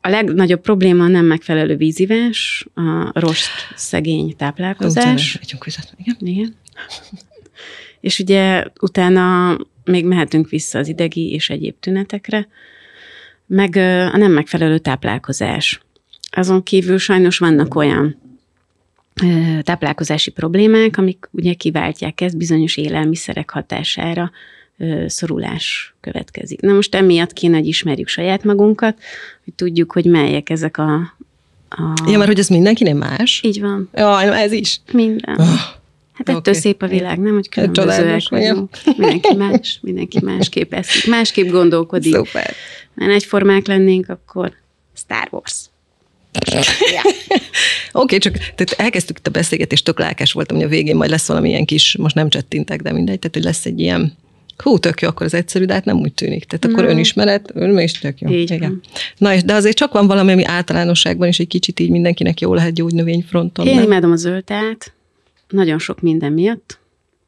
A 0.00 0.08
legnagyobb 0.08 0.60
probléma 0.60 1.04
a 1.04 1.08
nem 1.08 1.24
megfelelő 1.24 1.76
vízivás, 1.76 2.66
a 2.74 3.20
rost 3.20 3.50
szegény 3.74 4.36
táplálkozás. 4.36 5.38
Ó, 5.54 5.58
Igen. 5.96 6.16
Igen. 6.18 6.54
és 8.00 8.18
ugye 8.18 8.64
utána 8.80 9.56
még 9.84 10.04
mehetünk 10.04 10.48
vissza 10.48 10.78
az 10.78 10.88
idegi 10.88 11.32
és 11.32 11.50
egyéb 11.50 11.74
tünetekre, 11.80 12.48
meg 13.46 13.76
a 14.12 14.16
nem 14.16 14.32
megfelelő 14.32 14.78
táplálkozás. 14.78 15.80
Azon 16.30 16.62
kívül 16.62 16.98
sajnos 16.98 17.38
vannak 17.38 17.74
olyan 17.74 18.20
táplálkozási 19.62 20.30
problémák, 20.30 20.96
amik 20.96 21.28
ugye 21.30 21.54
kiváltják 21.54 22.20
ezt 22.20 22.36
bizonyos 22.36 22.76
élelmiszerek 22.76 23.50
hatására, 23.50 24.30
szorulás 25.06 25.94
következik. 26.00 26.60
Na 26.60 26.72
most 26.72 26.94
emiatt 26.94 27.32
kéne, 27.32 27.56
hogy 27.56 27.66
ismerjük 27.66 28.08
saját 28.08 28.44
magunkat, 28.44 28.98
hogy 29.44 29.54
tudjuk, 29.54 29.92
hogy 29.92 30.04
melyek 30.04 30.50
ezek 30.50 30.78
a... 30.78 30.94
a... 31.68 31.92
Ja, 32.06 32.16
mert 32.18 32.26
hogy 32.26 32.38
ez 32.38 32.48
mindenkinek 32.48 32.94
más? 32.94 33.40
Így 33.44 33.60
van. 33.60 33.88
Ja, 33.94 34.34
ez 34.34 34.52
is. 34.52 34.80
Minden. 34.92 35.38
Oh. 35.38 35.80
Hát 36.26 36.36
ettől 36.36 36.54
okay. 36.54 36.60
szép 36.60 36.82
a 36.82 36.86
világ, 36.86 37.18
nem? 37.18 37.34
Hogy 37.34 37.48
különbözőek 37.48 38.28
vagyunk. 38.28 38.70
Mindenki 38.96 39.34
más, 39.34 39.78
mindenki 39.82 40.18
másképp 40.22 40.74
eszik, 40.74 41.10
másképp 41.10 41.50
gondolkodik. 41.50 42.14
Szuper. 42.14 42.54
Mert 42.94 43.12
egyformák 43.12 43.66
lennénk, 43.66 44.08
akkor 44.08 44.52
Star 44.94 45.28
Wars. 45.30 45.54
Ja. 46.50 46.60
Oké, 47.00 47.16
okay, 47.92 48.18
csak 48.18 48.32
tehát 48.32 48.74
elkezdtük 48.76 49.18
itt 49.18 49.26
a 49.26 49.30
beszélgetést, 49.30 49.84
tök 49.84 49.98
lelkes 49.98 50.32
voltam, 50.32 50.56
hogy 50.56 50.66
a 50.66 50.68
végén 50.68 50.96
majd 50.96 51.10
lesz 51.10 51.28
valamilyen 51.28 51.64
kis, 51.64 51.96
most 51.96 52.14
nem 52.14 52.28
csettintek, 52.28 52.82
de 52.82 52.92
mindegy, 52.92 53.18
tehát 53.18 53.34
hogy 53.34 53.44
lesz 53.44 53.66
egy 53.66 53.80
ilyen 53.80 54.16
hú, 54.62 54.78
tök 54.78 55.00
jó, 55.00 55.08
akkor 55.08 55.26
az 55.26 55.34
egyszerű, 55.34 55.64
de 55.64 55.72
hát 55.72 55.84
nem 55.84 55.98
úgy 55.98 56.12
tűnik. 56.12 56.44
Tehát 56.44 56.64
akkor 56.64 56.84
no. 56.84 56.90
önismeret, 56.90 57.50
ön 57.54 57.78
is 57.78 57.92
tök 57.92 58.20
jó. 58.20 58.28
Így 58.28 58.50
Igen. 58.50 58.80
Na, 59.18 59.40
de 59.40 59.54
azért 59.54 59.76
csak 59.76 59.92
van 59.92 60.06
valami, 60.06 60.32
ami 60.32 60.44
általánosságban 60.44 61.28
is 61.28 61.38
egy 61.38 61.46
kicsit 61.46 61.80
így 61.80 61.90
mindenkinek 61.90 62.40
jó 62.40 62.54
lehet 62.54 62.74
gyógynövényfronton. 62.74 63.66
Én 63.66 63.74
nem? 63.74 63.84
imádom 63.84 64.12
a 64.12 64.16
zöldát, 64.16 64.92
nagyon 65.52 65.78
sok 65.78 66.00
minden 66.00 66.32
miatt. 66.32 66.80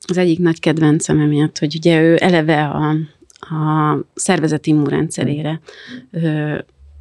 Az 0.06 0.16
egyik 0.16 0.38
nagy 0.38 0.60
kedvencem 0.60 1.20
emiatt, 1.20 1.58
hogy 1.58 1.74
ugye 1.76 2.02
ő 2.02 2.16
eleve 2.20 2.64
a, 2.64 2.96
a 3.54 3.98
szervezet 4.14 4.66
immunrendszerére 4.66 5.60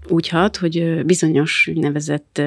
úgy 0.09 0.27
hat, 0.27 0.57
hogy 0.57 1.05
bizonyos 1.05 1.67
úgynevezett 1.67 2.41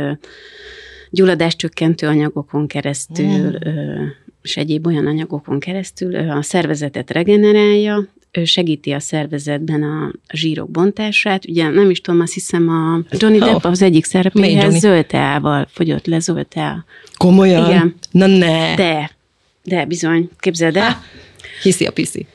gyulladáscsökkentő 1.11 2.07
anyagokon 2.07 2.67
keresztül, 2.67 3.59
mm. 3.69 4.07
és 4.43 4.57
egyéb 4.57 4.87
olyan 4.87 5.07
anyagokon 5.07 5.59
keresztül 5.59 6.31
a 6.31 6.43
szervezetet 6.43 7.11
regenerálja, 7.11 8.09
segíti 8.45 8.91
a 8.91 9.01
szervezetben 9.01 9.83
a 9.83 10.13
zsírok 10.33 10.71
bontását. 10.71 11.47
Ugye 11.49 11.69
nem 11.69 11.91
is 11.91 12.01
tudom, 12.01 12.21
azt 12.21 12.33
hiszem 12.33 12.69
a 12.69 13.01
Johnny 13.11 13.39
Depp 13.39 13.65
oh. 13.65 13.71
az 13.71 13.83
egyik 13.83 14.05
szerepéhez 14.05 14.79
zöld 14.79 15.07
teával 15.07 15.67
fogyott 15.71 16.07
le 16.07 16.19
zöld 16.19 16.47
teá. 16.47 16.85
Komolyan? 17.17 17.67
Igen. 17.71 17.95
Na 18.11 18.27
ne. 18.27 18.75
De, 18.75 19.11
de 19.65 19.85
bizony, 19.85 20.29
képzeld 20.39 20.77
el. 20.77 21.03
Hiszi 21.63 21.85
a 21.85 21.91
piszi. 21.91 22.27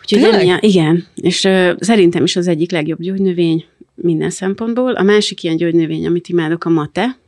Úgyhogy 0.00 0.22
ennyi, 0.22 0.56
igen, 0.60 1.06
és 1.14 1.44
uh, 1.44 1.70
szerintem 1.78 2.24
is 2.24 2.36
az 2.36 2.48
egyik 2.48 2.70
legjobb 2.70 3.00
gyógynövény 3.00 3.64
minden 3.94 4.30
szempontból. 4.30 4.92
A 4.92 5.02
másik 5.02 5.42
ilyen 5.42 5.56
gyógynövény, 5.56 6.06
amit 6.06 6.28
imádok, 6.28 6.64
a 6.64 6.68
mate. 6.68 7.18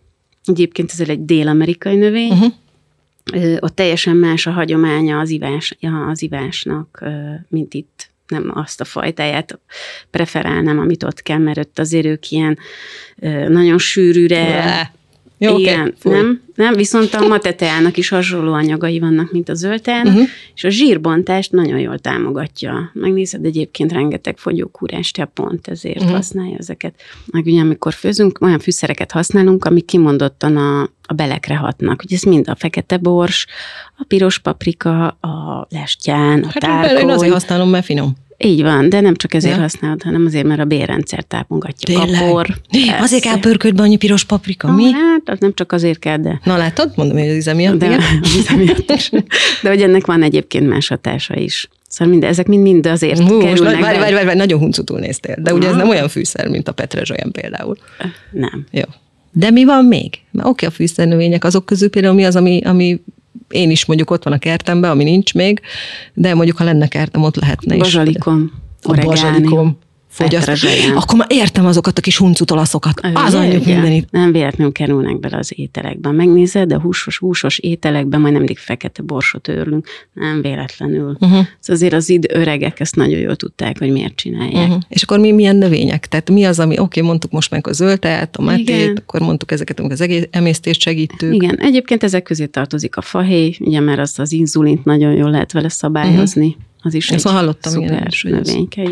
Egyébként 0.45 0.91
ez 0.91 1.09
egy 1.09 1.25
dél-amerikai 1.25 1.97
növény. 1.97 2.31
Uh-huh. 2.31 2.53
Ott 3.61 3.75
teljesen 3.75 4.17
más 4.17 4.47
a 4.47 4.51
hagyománya 4.51 5.19
az, 5.19 5.31
ivás, 5.31 5.77
az 6.11 6.23
ivásnak, 6.23 7.05
mint 7.49 7.75
itt 7.75 8.11
nem 8.33 8.51
azt 8.55 8.81
a 8.81 8.85
fajtáját 8.85 9.59
preferálnám, 10.11 10.79
amit 10.79 11.03
ott 11.03 11.23
kell, 11.23 11.39
mert 11.39 11.59
ott 11.59 11.79
azért 11.79 12.07
ők 12.07 12.31
ilyen 12.31 12.59
nagyon 13.49 13.79
sűrűre, 13.79 14.93
jó, 15.43 15.59
Igen, 15.59 15.95
okay. 16.05 16.21
nem, 16.21 16.43
nem, 16.55 16.75
viszont 16.75 17.15
a 17.15 17.27
mateteának 17.27 17.97
is 17.97 18.09
hasonló 18.09 18.53
anyagai 18.53 18.99
vannak, 18.99 19.33
mint 19.33 19.49
a 19.49 19.55
zöldteának, 19.55 20.13
uh-huh. 20.13 20.29
és 20.55 20.65
a 20.65 20.69
zsírbontást 20.69 21.53
nagyon 21.53 21.79
jól 21.79 21.99
támogatja. 21.99 22.91
Megnézed 22.93 23.45
egyébként 23.45 23.93
rengeteg 23.93 24.39
fogyókúrás 24.39 25.13
pont 25.35 25.69
ezért 25.69 26.01
uh-huh. 26.01 26.15
használja 26.15 26.57
ezeket. 26.59 26.95
Meg 27.33 27.47
ugye 27.47 27.61
amikor 27.61 27.93
főzünk, 27.93 28.39
olyan 28.41 28.59
fűszereket 28.59 29.11
használunk, 29.11 29.65
amik 29.65 29.85
kimondottan 29.85 30.57
a, 30.57 30.83
a 31.03 31.13
belekre 31.15 31.57
hatnak. 31.57 32.03
Ugye 32.05 32.17
ez 32.17 32.23
mind 32.23 32.49
a 32.49 32.55
fekete 32.55 32.97
bors, 32.97 33.47
a 33.97 34.05
piros 34.09 34.39
paprika, 34.39 35.07
a 35.09 35.67
lestján, 35.71 36.43
a 36.43 36.47
hát 36.47 36.59
tárkoly. 36.59 37.01
Én 37.01 37.09
azért 37.09 37.33
használom, 37.33 37.71
mert 37.71 37.85
finom. 37.85 38.17
Így 38.45 38.63
van, 38.63 38.89
de 38.89 39.01
nem 39.01 39.15
csak 39.15 39.35
ezért 39.35 39.55
ja. 39.55 39.61
használod, 39.61 40.03
hanem 40.03 40.27
azért, 40.27 40.47
mert 40.47 40.61
a 40.61 40.65
bérrendszer 40.65 41.23
támogatja. 41.23 41.99
Tényleg? 41.99 42.21
Kapor. 42.21 42.47
Azért 43.01 43.23
kell 43.23 43.41
pörködbe 43.41 43.83
annyi 43.83 43.97
piros 43.97 44.25
paprika, 44.25 44.69
ha, 44.69 44.75
mi? 44.75 44.93
Hát, 44.93 45.21
az 45.25 45.39
nem 45.39 45.55
csak 45.55 45.73
azért 45.73 45.99
kell, 45.99 46.17
de... 46.17 46.41
Na 46.45 46.57
látod, 46.57 46.93
mondom, 46.97 47.19
hogy 47.19 47.29
az 47.29 47.35
íze 47.35 47.55
miatt. 47.55 47.79
De, 47.79 47.99
az 48.23 48.37
íze 48.37 48.57
miatt 48.57 48.91
is. 48.91 49.11
De 49.63 49.69
hogy 49.69 49.83
ennek 49.83 50.07
van 50.07 50.23
egyébként 50.23 50.69
más 50.69 50.89
hatása 50.89 51.37
is. 51.37 51.69
Szóval 51.89 52.13
mind, 52.13 52.25
ezek 52.25 52.47
mind-mind 52.47 52.87
azért 52.87 53.19
Hú, 53.19 53.39
kerülnek. 53.39 53.81
Várj, 53.81 53.99
várj, 53.99 54.13
várj, 54.13 54.25
várj, 54.25 54.39
nagyon 54.39 54.59
huncutul 54.59 54.99
néztél. 54.99 55.37
De 55.39 55.55
ugye 55.55 55.69
ez 55.69 55.77
nem 55.77 55.89
olyan 55.89 56.09
fűszer, 56.09 56.49
mint 56.49 56.69
a 56.69 56.73
petrezsolyam 56.73 57.31
például. 57.31 57.77
Nem. 58.31 58.67
Jó. 58.71 58.83
De 59.33 59.51
mi 59.51 59.65
van 59.65 59.85
még? 59.85 60.19
Mert 60.31 60.49
oké, 60.49 60.67
a 60.67 60.71
fűszernövények, 60.71 61.45
azok 61.45 61.67
közül 61.67 61.91
például 61.91 62.15
mi 62.15 62.25
az, 62.25 62.37
ami, 62.37 62.61
ami 62.65 63.01
én 63.49 63.71
is 63.71 63.87
mondjuk 63.87 64.11
ott 64.11 64.25
van 64.25 64.33
a 64.33 64.39
kertemben, 64.39 64.91
ami 64.91 65.05
nincs 65.05 65.35
még, 65.35 65.61
de 66.15 66.35
mondjuk 66.35 66.57
ha 66.57 66.65
lenne 66.65 66.89
kertem, 66.89 67.23
ott 67.23 67.37
lehetne 67.37 67.75
is. 67.75 67.81
Bazsalikom 67.81 68.53
a 68.83 68.95
bazsalikom 68.95 69.79
fogyaszt. 70.13 70.67
Akkor 70.95 71.19
már 71.19 71.27
értem 71.31 71.67
azokat 71.67 71.99
a 71.99 72.01
kis 72.01 72.17
huncut 72.17 72.51
olaszokat. 72.51 73.01
Az 73.15 73.35
anyjuk 73.35 73.65
mindenit. 73.65 74.11
Nem 74.11 74.33
véletlenül 74.33 74.73
kerülnek 74.73 75.21
bele 75.21 75.37
az 75.37 75.53
ételekben. 75.57 76.15
Megnézed, 76.15 76.69
de 76.69 76.81
húsos, 76.81 77.19
húsos 77.19 77.59
ételekben 77.59 78.21
majd 78.21 78.35
mindig 78.35 78.59
fekete 78.59 79.03
borsot 79.03 79.49
őrlünk. 79.49 79.89
Nem 80.13 80.43
véletlenül. 80.43 81.17
Uh-huh. 81.21 81.31
Szóval 81.31 81.47
azért 81.67 81.93
az 81.93 82.09
id 82.09 82.27
öregek 82.29 82.81
ezt 82.81 82.97
nagyon 82.97 83.19
jól 83.19 83.37
tudták, 83.37 83.79
hogy 83.79 83.91
miért 83.91 84.15
csinálják. 84.15 84.67
Uh-huh. 84.67 84.83
És 84.89 85.03
akkor 85.03 85.19
mi 85.19 85.33
milyen 85.33 85.57
növények? 85.57 86.07
Tehát 86.09 86.31
mi 86.31 86.45
az, 86.45 86.59
ami, 86.59 86.73
oké, 86.73 86.83
okay, 86.83 87.03
mondtuk 87.03 87.31
most 87.31 87.51
meg 87.51 87.67
a 87.67 87.73
zöldteát, 87.73 88.37
a 88.37 88.43
metét, 88.43 88.99
akkor 88.99 89.21
mondtuk 89.21 89.53
ezeket, 89.53 89.79
amik 89.79 89.93
az 89.93 90.01
egész 90.01 90.27
emésztést 90.31 90.81
segítők. 90.81 91.35
Igen, 91.35 91.59
egyébként 91.59 92.03
ezek 92.03 92.23
közé 92.23 92.47
tartozik 92.47 92.97
a 92.97 93.01
fahéj, 93.01 93.57
ugye, 93.61 93.81
mert 93.81 94.01
azt 94.01 94.19
az 94.19 94.33
inzulint 94.33 94.85
nagyon 94.85 95.13
jól 95.13 95.31
lehet 95.31 95.53
vele 95.53 95.69
szabályozni. 95.69 96.47
Uh-huh 96.47 96.71
az 96.83 96.95
is 96.95 97.11
Ezt 97.11 97.27
egy 97.27 97.33
hallottam, 97.33 97.73
szuper 97.73 98.09
igen, 98.23 98.41
növényke. 98.45 98.83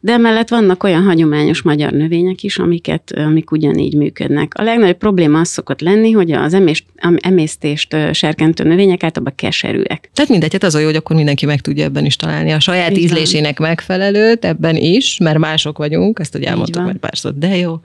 De 0.00 0.12
emellett 0.12 0.48
vannak 0.48 0.82
olyan 0.82 1.02
hagyományos 1.02 1.62
magyar 1.62 1.92
növények 1.92 2.42
is, 2.42 2.58
amiket, 2.58 3.12
amik 3.16 3.50
ugyanígy 3.50 3.94
működnek. 3.94 4.52
A 4.54 4.62
legnagyobb 4.62 4.96
probléma 4.96 5.40
az 5.40 5.48
szokott 5.48 5.80
lenni, 5.80 6.10
hogy 6.10 6.32
az 6.32 6.54
emést, 6.54 6.84
emésztést 7.16 7.96
serkentő 8.12 8.64
növények 8.64 9.02
általában 9.02 9.34
keserűek. 9.36 10.10
Tehát 10.12 10.30
mindegy, 10.30 10.52
hát 10.52 10.62
az 10.62 10.74
a 10.74 10.78
jó, 10.78 10.86
hogy 10.86 10.96
akkor 10.96 11.16
mindenki 11.16 11.46
meg 11.46 11.60
tudja 11.60 11.84
ebben 11.84 12.04
is 12.04 12.16
találni 12.16 12.50
a 12.50 12.60
saját 12.60 12.90
Így 12.90 12.98
ízlésének 12.98 13.58
van. 13.58 13.68
megfelelőt, 13.68 14.44
ebben 14.44 14.76
is, 14.76 15.18
mert 15.18 15.38
mások 15.38 15.78
vagyunk, 15.78 16.18
ezt 16.18 16.34
ugye 16.34 16.48
elmondtuk 16.48 16.84
már 16.84 16.96
párszor, 16.96 17.34
de 17.38 17.56
jó. 17.56 17.80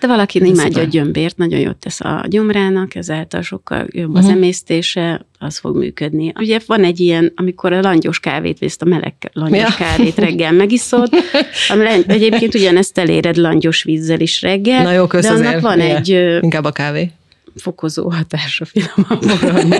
De 0.00 0.06
valaki 0.06 0.46
imádja 0.46 0.82
a 0.82 0.84
gyömbért, 0.84 1.36
nagyon 1.36 1.60
jót 1.60 1.76
tesz 1.76 2.00
a 2.00 2.24
gyomrának, 2.28 2.94
ezáltal 2.94 3.42
sokkal 3.42 3.86
jobb 3.90 4.14
az 4.14 4.24
uh-huh. 4.24 4.36
emésztése, 4.36 5.26
az 5.38 5.58
fog 5.58 5.76
működni. 5.76 6.32
Ugye 6.38 6.58
van 6.66 6.84
egy 6.84 7.00
ilyen, 7.00 7.32
amikor 7.36 7.72
a 7.72 7.80
langyos 7.80 8.20
kávét 8.20 8.58
vészt, 8.58 8.82
a 8.82 8.84
meleg 8.84 9.14
langyos 9.32 9.58
ja. 9.58 9.86
kávét 9.86 10.18
reggel 10.18 10.52
megiszod, 10.52 11.08
ami 11.72 11.84
egyébként 12.06 12.54
ugyanezt 12.54 12.98
eléred 12.98 13.36
langyos 13.36 13.82
vízzel 13.82 14.20
is 14.20 14.42
reggel. 14.42 14.82
Na 14.82 14.92
jó, 14.92 15.06
kösz 15.06 15.22
de 15.22 15.30
annak 15.30 15.60
van 15.60 15.80
Igen. 15.80 15.96
egy... 15.96 16.08
Inkább 16.42 16.64
a 16.64 16.72
kávé 16.72 17.10
fokozó 17.58 18.10
hatása 18.10 18.64
finoman 18.64 19.18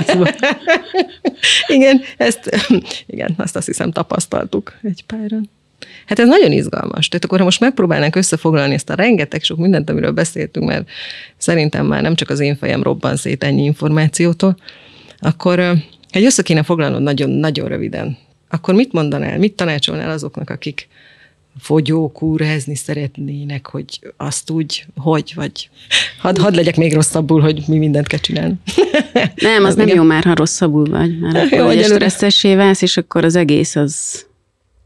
igen, 1.66 2.00
ezt, 2.16 2.66
igen, 3.06 3.34
azt 3.36 3.56
azt 3.56 3.66
hiszem 3.66 3.92
tapasztaltuk 3.92 4.78
egy 4.82 5.04
páran. 5.06 5.50
Hát 6.08 6.18
ez 6.18 6.28
nagyon 6.28 6.52
izgalmas. 6.52 7.08
Tehát 7.08 7.24
akkor, 7.24 7.38
ha 7.38 7.44
most 7.44 7.60
megpróbálnánk 7.60 8.16
összefoglalni 8.16 8.74
ezt 8.74 8.90
a 8.90 8.94
rengeteg 8.94 9.42
sok 9.42 9.58
mindent, 9.58 9.90
amiről 9.90 10.10
beszéltünk, 10.10 10.66
mert 10.66 10.88
szerintem 11.36 11.86
már 11.86 12.02
nem 12.02 12.14
csak 12.14 12.30
az 12.30 12.40
én 12.40 12.56
fejem 12.56 12.82
robban 12.82 13.16
szét 13.16 13.44
ennyi 13.44 13.64
információtól, 13.64 14.56
akkor 15.18 15.58
egy 16.10 16.24
össze 16.24 16.42
kéne 16.42 16.62
foglalnod 16.62 17.02
nagyon-nagyon 17.02 17.68
röviden. 17.68 18.16
Akkor 18.50 18.74
mit 18.74 18.92
mondanál, 18.92 19.38
mit 19.38 19.52
tanácsolnál 19.52 20.10
azoknak, 20.10 20.50
akik 20.50 20.88
fogyókúrezni 21.60 22.74
szeretnének, 22.74 23.66
hogy 23.66 24.12
azt 24.16 24.50
úgy, 24.50 24.86
hogy, 24.96 25.32
vagy 25.34 25.70
hadd 26.18 26.38
had 26.40 26.54
legyek 26.54 26.76
még 26.76 26.94
rosszabbul, 26.94 27.40
hogy 27.40 27.62
mi 27.66 27.78
mindent 27.78 28.06
kell 28.06 28.18
csinálni. 28.18 28.54
Nem, 29.34 29.64
az, 29.64 29.68
az 29.68 29.74
nem 29.74 29.86
igen. 29.86 29.98
jó 29.98 30.02
már, 30.02 30.24
ha 30.24 30.34
rosszabbul 30.34 30.84
vagy, 30.84 31.18
mert 31.18 31.36
akkor 31.52 31.74
jó, 31.74 31.82
stresszessé 31.82 32.54
válsz, 32.54 32.82
és 32.82 32.96
akkor 32.96 33.24
az 33.24 33.36
egész 33.36 33.76
az 33.76 34.26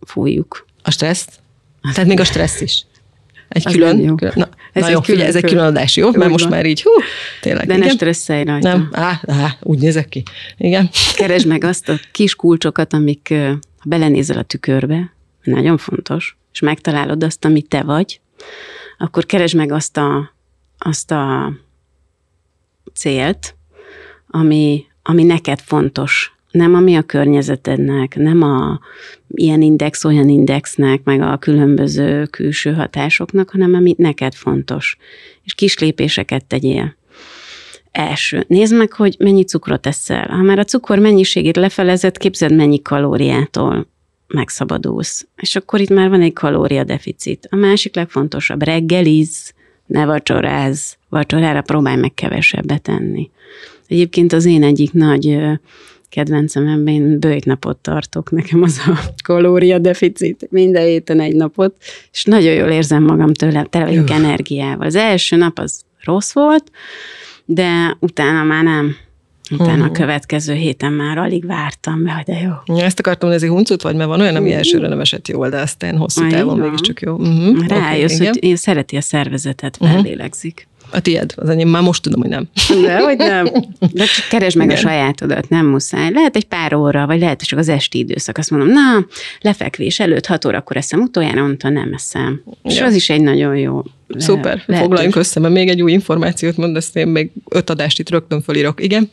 fújjuk. 0.00 0.66
A 0.82 0.90
stresszt? 0.90 1.40
Tehát 1.92 2.06
még 2.06 2.20
a 2.20 2.24
stressz 2.24 2.60
is. 2.60 2.84
Egy 3.48 3.66
az 3.66 3.72
külön, 3.72 3.98
jó. 3.98 4.14
külön. 4.14 4.32
Na, 4.36 4.48
ez 4.72 4.82
na 4.82 4.88
jó, 4.88 5.00
külön, 5.00 5.26
ez 5.26 5.36
egy 5.36 5.44
külön 5.44 5.64
adás, 5.64 5.96
jó? 5.96 6.10
Mert 6.10 6.30
most 6.30 6.48
már 6.48 6.66
így, 6.66 6.82
hú, 6.82 6.90
tényleg. 7.40 7.66
De 7.66 7.74
igen? 7.74 7.86
ne 7.86 7.92
stresszelj 7.92 8.44
rajta. 8.44 8.68
Nem, 8.68 8.88
á, 8.92 9.20
á, 9.26 9.56
úgy 9.60 9.78
nézek 9.78 10.08
ki. 10.08 10.22
Igen. 10.56 10.90
Keresd 11.14 11.46
meg 11.46 11.64
azt 11.64 11.88
a 11.88 12.00
kis 12.12 12.34
kulcsokat, 12.34 12.92
amik, 12.92 13.28
ha 13.78 13.84
belenézel 13.84 14.38
a 14.38 14.42
tükörbe, 14.42 15.12
nagyon 15.42 15.76
fontos, 15.76 16.36
és 16.52 16.60
megtalálod 16.60 17.24
azt, 17.24 17.44
amit 17.44 17.68
te 17.68 17.82
vagy, 17.82 18.20
akkor 18.98 19.26
keresd 19.26 19.54
meg 19.54 19.72
azt 19.72 19.96
a, 19.96 20.32
azt 20.78 21.10
a 21.10 21.52
célt, 22.94 23.54
ami, 24.26 24.84
ami 25.02 25.22
neked 25.22 25.60
fontos, 25.60 26.31
nem 26.52 26.74
ami 26.74 26.94
a 26.94 27.02
környezetednek, 27.02 28.16
nem 28.16 28.42
a 28.42 28.80
ilyen 29.28 29.62
index, 29.62 30.04
olyan 30.04 30.28
indexnek, 30.28 31.04
meg 31.04 31.20
a 31.20 31.36
különböző 31.36 32.24
külső 32.24 32.72
hatásoknak, 32.72 33.50
hanem 33.50 33.74
ami 33.74 33.94
neked 33.98 34.34
fontos. 34.34 34.96
És 35.44 35.54
kis 35.54 35.78
lépéseket 35.78 36.44
tegyél. 36.44 36.96
első. 37.90 38.44
Nézd 38.48 38.74
meg, 38.74 38.92
hogy 38.92 39.16
mennyi 39.18 39.44
cukrot 39.44 39.86
eszel. 39.86 40.28
Ha 40.28 40.42
már 40.42 40.58
a 40.58 40.64
cukor 40.64 40.98
mennyiségét 40.98 41.56
lefelezett, 41.56 42.16
képzeld, 42.16 42.54
mennyi 42.54 42.82
kalóriától 42.82 43.86
megszabadulsz. 44.26 45.26
És 45.36 45.56
akkor 45.56 45.80
itt 45.80 45.88
már 45.88 46.08
van 46.08 46.20
egy 46.20 46.32
kalóriadeficit. 46.32 47.48
A 47.50 47.56
másik 47.56 47.94
legfontosabb, 47.94 48.62
reggeliz, 48.62 49.52
ne 49.86 50.04
vacsoráz, 50.04 50.96
vacsorára 51.08 51.62
próbálj 51.62 51.96
meg 51.96 52.14
kevesebbet 52.14 52.88
enni. 52.88 53.30
Egyébként 53.86 54.32
az 54.32 54.44
én 54.44 54.62
egyik 54.62 54.92
nagy 54.92 55.38
kedvencem, 56.12 56.66
ebben 56.66 56.94
én 56.94 57.20
bőjtnapot 57.20 57.76
tartok, 57.76 58.30
nekem 58.30 58.62
az 58.62 58.80
a 58.86 58.98
kalóriadeficit, 59.24 60.46
minden 60.50 60.84
héten 60.84 61.20
egy 61.20 61.34
napot, 61.34 61.74
és 62.12 62.24
nagyon 62.24 62.52
jól 62.52 62.68
érzem 62.68 63.02
magam 63.02 63.32
tőle, 63.32 63.66
tele 63.70 63.84
vagyok 63.84 64.10
energiával. 64.10 64.86
Az 64.86 64.94
első 64.94 65.36
nap 65.36 65.58
az 65.58 65.82
rossz 66.04 66.32
volt, 66.32 66.70
de 67.44 67.96
utána 68.00 68.42
már 68.42 68.64
nem. 68.64 68.96
Utána 69.50 69.72
uh-huh. 69.72 69.86
a 69.86 69.90
következő 69.90 70.54
héten 70.54 70.92
már 70.92 71.18
alig 71.18 71.46
vártam 71.46 72.04
be, 72.04 72.12
hogy 72.12 72.34
de 72.34 72.40
jó. 72.66 72.76
Ezt 72.76 72.98
akartam, 72.98 73.28
hogy 73.28 73.36
ez 73.36 73.42
egy 73.42 73.48
huncut 73.48 73.82
vagy, 73.82 73.96
mert 73.96 74.08
van 74.08 74.20
olyan, 74.20 74.34
ami 74.34 74.44
uh-huh. 74.44 74.58
elsőre 74.58 74.88
nem 74.88 75.00
esett 75.00 75.28
jól, 75.28 75.48
de 75.48 75.60
aztán 75.60 75.96
hosszú 75.96 76.26
távon 76.26 76.58
mégiscsak 76.58 77.00
jó. 77.00 77.14
Uh-huh. 77.14 77.66
Rájössz, 77.66 78.14
okay, 78.14 78.26
hogy 78.26 78.44
én 78.44 78.56
szereti 78.56 78.96
a 78.96 79.00
szervezetet, 79.00 79.76
fellélegzik. 79.76 80.54
Uh-huh. 80.54 80.71
A 80.92 81.00
tiéd, 81.00 81.32
az 81.36 81.48
enyém 81.48 81.68
már 81.68 81.82
most 81.82 82.02
tudom, 82.02 82.20
hogy 82.20 82.30
nem. 82.30 82.48
De, 82.82 82.98
hogy 82.98 83.16
nem. 83.16 83.44
De 83.92 84.04
csak 84.04 84.28
keresd 84.28 84.56
meg 84.56 84.66
Igen. 84.66 84.78
a 84.78 84.80
sajátodat, 84.80 85.48
nem 85.48 85.66
muszáj. 85.66 86.12
Lehet 86.12 86.36
egy 86.36 86.44
pár 86.44 86.74
óra, 86.74 87.06
vagy 87.06 87.20
lehet 87.20 87.42
csak 87.42 87.58
az 87.58 87.68
esti 87.68 87.98
időszak. 87.98 88.38
Azt 88.38 88.50
mondom, 88.50 88.68
na, 88.68 89.06
lefekvés 89.40 90.00
előtt 90.00 90.26
hat 90.26 90.44
órakor 90.44 90.76
eszem 90.76 91.00
utoljára, 91.00 91.42
mondta, 91.42 91.68
nem 91.68 91.92
eszem. 91.94 92.42
Ja. 92.62 92.70
És 92.70 92.80
az 92.80 92.94
is 92.94 93.10
egy 93.10 93.20
nagyon 93.20 93.56
jó 93.56 93.82
Szuper, 94.18 94.62
lehet, 94.66 94.84
foglaljunk 94.84 95.16
össze, 95.16 95.40
mert 95.40 95.54
még 95.54 95.68
egy 95.68 95.82
új 95.82 95.92
információt 95.92 96.56
mondasz, 96.56 96.94
én 96.94 97.06
még 97.06 97.30
öt 97.48 97.70
adást 97.70 97.98
itt 97.98 98.10
rögtön 98.10 98.42
fölírok, 98.42 98.82
igen. 98.82 99.10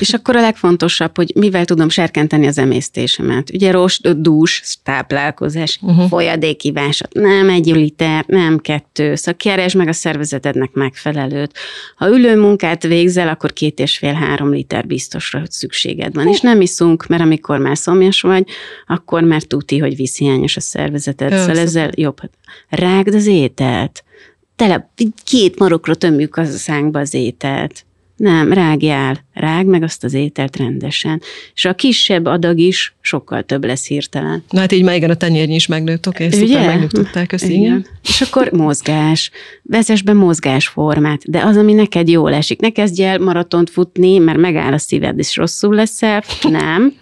És 0.00 0.12
akkor 0.12 0.36
a 0.36 0.40
legfontosabb, 0.40 1.16
hogy 1.16 1.32
mivel 1.34 1.64
tudom 1.64 1.88
serkenteni 1.88 2.46
az 2.46 2.58
emésztésemet. 2.58 3.50
Ugye 3.52 3.70
rost, 3.70 4.20
dús, 4.20 4.78
táplálkozás, 4.82 5.78
uh-huh. 5.82 6.08
folyadékivásat, 6.08 7.12
nem 7.12 7.48
egy 7.48 7.66
liter, 7.66 8.24
nem 8.26 8.58
kettő, 8.58 9.14
szóval 9.14 9.34
keresd 9.34 9.76
meg 9.76 9.88
a 9.88 9.92
szervezetednek 9.92 10.72
megfelelőt. 10.72 11.52
Ha 11.96 12.08
ülő 12.08 12.40
munkát 12.40 12.82
végzel, 12.82 13.28
akkor 13.28 13.52
két 13.52 13.78
és 13.78 13.98
fél, 13.98 14.12
három 14.12 14.52
liter 14.52 14.86
biztosra, 14.86 15.38
hogy 15.38 15.50
szükséged 15.50 16.14
van. 16.14 16.26
Uh. 16.26 16.32
És 16.32 16.40
nem 16.40 16.60
iszunk, 16.60 17.06
mert 17.06 17.22
amikor 17.22 17.58
már 17.58 17.78
szomjas 17.78 18.20
vagy, 18.20 18.48
akkor 18.86 19.22
már 19.22 19.42
tuti, 19.42 19.78
hogy 19.78 19.96
vízhiányos 19.96 20.56
a 20.56 20.60
szervezeted. 20.60 21.38
Szóval 21.38 21.58
ezzel 21.58 21.90
jobb. 21.94 22.16
Rágd 22.68 23.14
az 23.14 23.26
ételt 23.26 24.04
tele, 24.60 24.90
két 25.24 25.58
marokra 25.58 25.94
tömjük 25.94 26.36
az 26.36 26.54
a 26.54 26.56
szánkba 26.56 26.98
az 26.98 27.14
ételt. 27.14 27.84
Nem, 28.16 28.52
rágjál, 28.52 29.24
rág 29.32 29.66
meg 29.66 29.82
azt 29.82 30.04
az 30.04 30.14
ételt 30.14 30.56
rendesen. 30.56 31.22
És 31.54 31.64
a 31.64 31.74
kisebb 31.74 32.26
adag 32.26 32.58
is 32.58 32.96
sokkal 33.10 33.42
több 33.42 33.64
lesz 33.64 33.86
hirtelen. 33.86 34.44
Na 34.50 34.60
hát 34.60 34.72
így 34.72 34.82
már 34.82 34.94
igen, 34.94 35.10
a 35.10 35.14
tenyérnyi 35.14 35.54
is 35.54 35.66
megnőtt, 35.66 36.08
oké, 36.08 36.26
okay, 36.26 36.38
szuper, 36.38 36.66
megnyugtották, 36.66 37.26
köszi, 37.26 37.52
igen. 37.52 37.60
igen. 37.60 37.86
És 38.02 38.20
akkor 38.20 38.50
mozgás, 38.52 39.30
vezess 39.62 40.02
be 40.02 40.12
mozgásformát, 40.12 41.30
de 41.30 41.44
az, 41.44 41.56
ami 41.56 41.72
neked 41.72 42.08
jól 42.08 42.32
esik. 42.34 42.60
Ne 42.60 42.70
kezdj 42.70 43.02
el 43.02 43.18
maratont 43.18 43.70
futni, 43.70 44.18
mert 44.18 44.38
megáll 44.38 44.72
a 44.72 44.78
szíved, 44.78 45.18
és 45.18 45.36
rosszul 45.36 45.74
leszel. 45.74 46.22
Nem. 46.50 46.92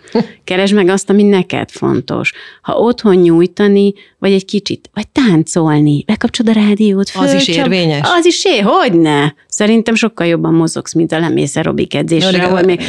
Keresd 0.45 0.75
meg 0.75 0.89
azt, 0.89 1.11
ami 1.11 1.23
neked 1.23 1.71
fontos. 1.71 2.33
Ha 2.63 2.73
otthon 2.73 3.15
nyújtani, 3.15 3.93
vagy 4.19 4.33
egy 4.33 4.45
kicsit, 4.45 4.91
vagy 4.95 5.09
táncolni, 5.09 6.05
bekapcsolod 6.07 6.57
a 6.57 6.61
rádiót, 6.61 7.09
föl, 7.09 7.23
Az 7.23 7.35
is 7.35 7.49
érvényes? 7.49 8.09
Az 8.17 8.25
is 8.27 8.45
ér, 8.45 8.63
hogy 8.63 8.93
ne? 8.93 9.29
Szerintem 9.49 9.95
sokkal 9.95 10.27
jobban 10.27 10.55
mozogsz, 10.55 10.95
mint 10.95 11.13
a 11.13 11.19
lemész 11.19 11.57
aerobik 11.57 11.95
edzésre, 11.95 12.45
ahol 12.45 12.63
még 12.63 12.81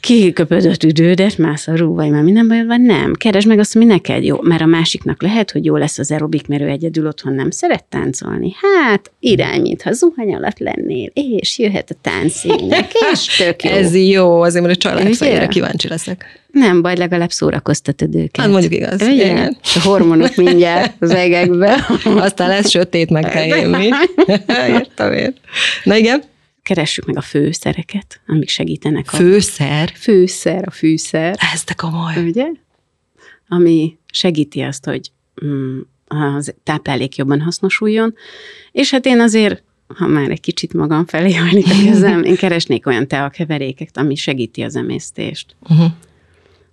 kiköpödött 0.00 0.82
üdődet, 0.82 1.38
mász 1.38 1.66
a 1.66 1.76
rú, 1.76 1.94
vagy 1.94 2.10
már 2.10 2.22
minden 2.22 2.48
bajod 2.48 2.66
van, 2.66 2.80
nem. 2.80 3.12
Keresd 3.14 3.46
meg 3.46 3.58
azt, 3.58 3.76
ami 3.76 3.84
neked 3.84 4.24
jó, 4.24 4.38
mert 4.42 4.62
a 4.62 4.66
másiknak 4.66 5.22
lehet, 5.22 5.50
hogy 5.50 5.64
jó 5.64 5.76
lesz 5.76 5.98
az 5.98 6.10
aerobik, 6.10 6.46
mert 6.46 6.62
ő 6.62 6.68
egyedül 6.68 7.06
otthon 7.06 7.32
nem 7.32 7.50
szeret 7.50 7.84
táncolni. 7.84 8.52
Hát, 8.60 9.10
irány, 9.20 9.60
mintha 9.60 9.92
zuhany 9.92 10.34
alatt 10.34 10.58
lennél, 10.58 11.10
és 11.14 11.58
jöhet 11.58 11.90
a 11.90 11.94
táncszínek, 12.00 12.92
és 13.12 13.36
tök 13.36 13.62
jó. 13.62 13.70
Ez 13.78 13.94
jó, 13.94 14.42
azért, 14.42 14.64
mert 14.64 14.76
a 14.76 14.80
család 14.80 15.48
kíváncsi 15.48 15.88
leszek. 15.88 16.24
Nem 16.52 16.82
baj, 16.82 16.96
legalább 16.96 17.30
szórakoztatod 17.30 18.14
őket. 18.14 18.36
Hát 18.36 18.50
mondjuk 18.50 18.72
igaz. 18.72 19.02
Ugye? 19.02 19.12
Igen. 19.12 19.56
A 19.62 19.80
hormonok 19.82 20.36
mindjárt 20.36 20.94
az 20.98 21.10
egekbe. 21.10 21.86
Aztán 22.04 22.48
lesz 22.48 22.70
sötét, 22.70 23.10
meg 23.10 23.24
kell 23.24 23.44
élni. 23.58 23.88
Értem 24.68 25.12
én. 25.12 25.34
Na 25.84 25.96
igen 25.96 26.22
keressük 26.68 27.04
meg 27.04 27.16
a 27.16 27.20
főszereket, 27.20 28.20
amik 28.26 28.48
segítenek. 28.48 29.12
A 29.12 29.16
főszer? 29.16 29.92
Főszer, 29.94 30.64
a 30.66 30.70
fűszer. 30.70 31.36
Ez 31.52 31.64
de 31.64 31.74
komoly. 31.74 32.26
Ugye? 32.26 32.46
Ami 33.48 33.98
segíti 34.12 34.60
azt, 34.60 34.84
hogy 34.84 35.10
mm, 35.44 35.78
az 36.06 36.54
táplálék 36.62 37.16
jobban 37.16 37.40
hasznosuljon. 37.40 38.14
És 38.72 38.90
hát 38.90 39.06
én 39.06 39.20
azért, 39.20 39.62
ha 39.86 40.06
már 40.06 40.30
egy 40.30 40.40
kicsit 40.40 40.72
magam 40.72 41.06
felé 41.06 41.34
hajlik 41.34 41.66
a 41.66 41.84
kezem, 41.84 42.22
én 42.22 42.36
keresnék 42.36 42.86
olyan 42.86 43.08
teakeveréket, 43.08 43.96
ami 43.96 44.14
segíti 44.14 44.62
az 44.62 44.76
emésztést. 44.76 45.56
Uh-huh. 45.60 45.90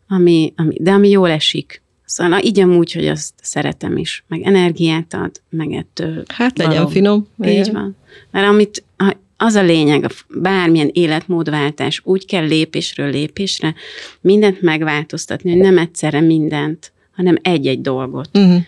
Ami, 0.08 0.54
ami, 0.56 0.76
de 0.80 0.92
ami 0.92 1.10
jól 1.10 1.30
esik. 1.30 1.82
Szóval 2.06 2.40
így 2.44 2.60
amúgy, 2.60 2.92
hogy 2.92 3.08
azt 3.08 3.34
szeretem 3.42 3.98
is, 3.98 4.24
meg 4.28 4.42
energiát 4.42 5.14
ad, 5.14 5.42
meg 5.50 5.72
ettől. 5.72 6.24
Hát 6.28 6.58
legyen 6.58 6.76
való. 6.76 6.88
finom. 6.88 7.28
Így 7.46 7.72
van. 7.72 7.96
Mert 8.32 8.48
amit, 8.48 8.84
ha 8.98 9.24
az 9.38 9.56
a 9.56 9.62
lényeg, 9.62 10.08
bármilyen 10.30 10.90
életmódváltás, 10.94 12.02
úgy 12.04 12.26
kell 12.26 12.46
lépésről 12.46 13.10
lépésre 13.10 13.76
mindent 14.22 14.62
megváltoztatni, 14.62 15.52
hogy 15.52 15.62
nem 15.62 15.78
egyszerre 15.78 16.22
mindent, 16.22 16.92
hanem 17.16 17.38
egy-egy 17.42 17.82
dolgot. 17.82 18.30
Uh-huh. 18.34 18.62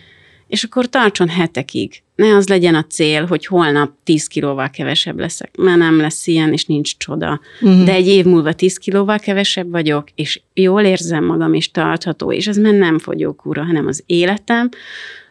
És 0.48 0.64
akkor 0.64 0.88
tartson 0.88 1.28
hetekig. 1.28 2.02
Ne 2.14 2.36
az 2.36 2.48
legyen 2.48 2.74
a 2.74 2.84
cél, 2.84 3.26
hogy 3.26 3.46
holnap 3.46 3.92
10 4.04 4.26
kilóval 4.26 4.70
kevesebb 4.70 5.18
leszek, 5.18 5.56
mert 5.56 5.78
nem 5.78 5.96
lesz 5.96 6.26
ilyen, 6.26 6.52
és 6.52 6.64
nincs 6.64 6.96
csoda. 6.96 7.40
Uh-huh. 7.60 7.84
De 7.84 7.92
egy 7.92 8.06
év 8.06 8.24
múlva 8.24 8.52
10 8.52 8.76
kilóval 8.76 9.18
kevesebb 9.18 9.70
vagyok, 9.70 10.08
és 10.14 10.40
jól 10.54 10.82
érzem 10.82 11.24
magam, 11.24 11.54
és 11.54 11.70
tartható, 11.70 12.32
és 12.32 12.46
ez 12.46 12.56
már 12.56 12.72
nem 12.72 12.98
fogyókúra, 12.98 13.64
hanem 13.64 13.86
az 13.86 14.02
életem, 14.06 14.68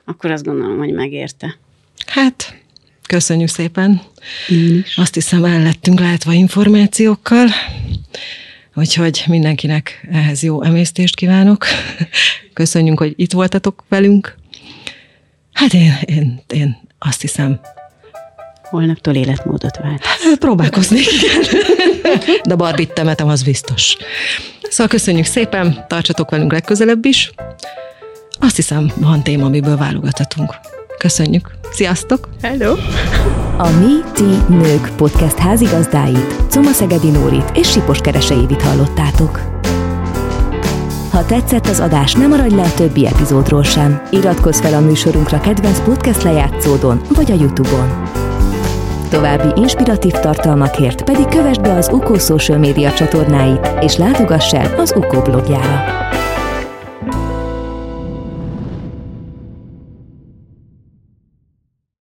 akkor 0.05 0.31
azt 0.31 0.45
gondolom, 0.45 0.77
hogy 0.77 0.91
megérte. 0.91 1.57
Hát, 2.05 2.55
Köszönjük 3.07 3.49
szépen. 3.49 4.01
Én 4.49 4.77
is. 4.85 4.97
Azt 4.97 5.13
hiszem, 5.13 5.45
el 5.45 5.61
lettünk 5.61 5.99
látva 5.99 6.33
információkkal, 6.33 7.47
úgyhogy 8.75 9.23
mindenkinek 9.27 10.07
ehhez 10.11 10.43
jó 10.43 10.63
emésztést 10.63 11.15
kívánok. 11.15 11.65
Köszönjük, 12.53 12.99
hogy 12.99 13.13
itt 13.15 13.31
voltatok 13.31 13.83
velünk. 13.89 14.35
Hát 15.53 15.73
én, 15.73 15.97
én, 16.05 16.41
én 16.47 16.77
azt 16.99 17.21
hiszem, 17.21 17.59
Holnaptól 18.69 19.15
életmódot 19.15 19.77
vált. 19.77 20.03
Próbálkozni. 20.39 20.99
De 22.43 22.55
barbit 22.55 22.93
temetem, 22.93 23.27
az 23.27 23.43
biztos. 23.43 23.97
Szóval 24.69 24.87
köszönjük 24.87 25.25
szépen, 25.25 25.85
tartsatok 25.87 26.29
velünk 26.29 26.51
legközelebb 26.51 27.05
is. 27.05 27.31
Azt 28.39 28.55
hiszem, 28.55 28.91
van 28.95 29.23
téma, 29.23 29.45
amiből 29.45 29.77
válogathatunk. 29.77 30.55
Köszönjük. 30.97 31.51
Sziasztok! 31.71 32.27
Hello! 32.41 32.73
A 33.57 33.69
Mi, 33.69 34.11
Ti, 34.13 34.53
Nők 34.53 34.89
podcast 34.95 35.37
házigazdáit, 35.37 36.35
Coma 36.49 36.71
Szegedi 36.71 37.09
Nórit 37.09 37.51
és 37.53 37.71
Sipos 37.71 37.99
Keresei 37.99 38.45
hallottátok. 38.63 39.41
Ha 41.11 41.25
tetszett 41.25 41.67
az 41.67 41.79
adás, 41.79 42.13
ne 42.13 42.27
maradj 42.27 42.55
le 42.55 42.61
a 42.61 42.73
többi 42.73 43.07
epizódról 43.07 43.63
sem. 43.63 44.01
Iratkozz 44.11 44.59
fel 44.59 44.73
a 44.73 44.79
műsorunkra 44.79 45.39
kedvenc 45.39 45.79
podcast 45.79 46.23
lejátszódon 46.23 47.01
vagy 47.15 47.31
a 47.31 47.35
Youtube-on. 47.35 48.03
További 49.09 49.61
inspiratív 49.61 50.11
tartalmakért 50.11 51.03
pedig 51.03 51.25
kövessd 51.25 51.61
be 51.61 51.73
az 51.73 51.89
UKO 51.91 52.19
social 52.19 52.57
média 52.57 52.93
csatornáit, 52.93 53.69
és 53.79 53.95
látogass 53.95 54.53
el 54.53 54.79
az 54.79 54.93
UKO 54.97 55.21
blogjára. 55.21 56.06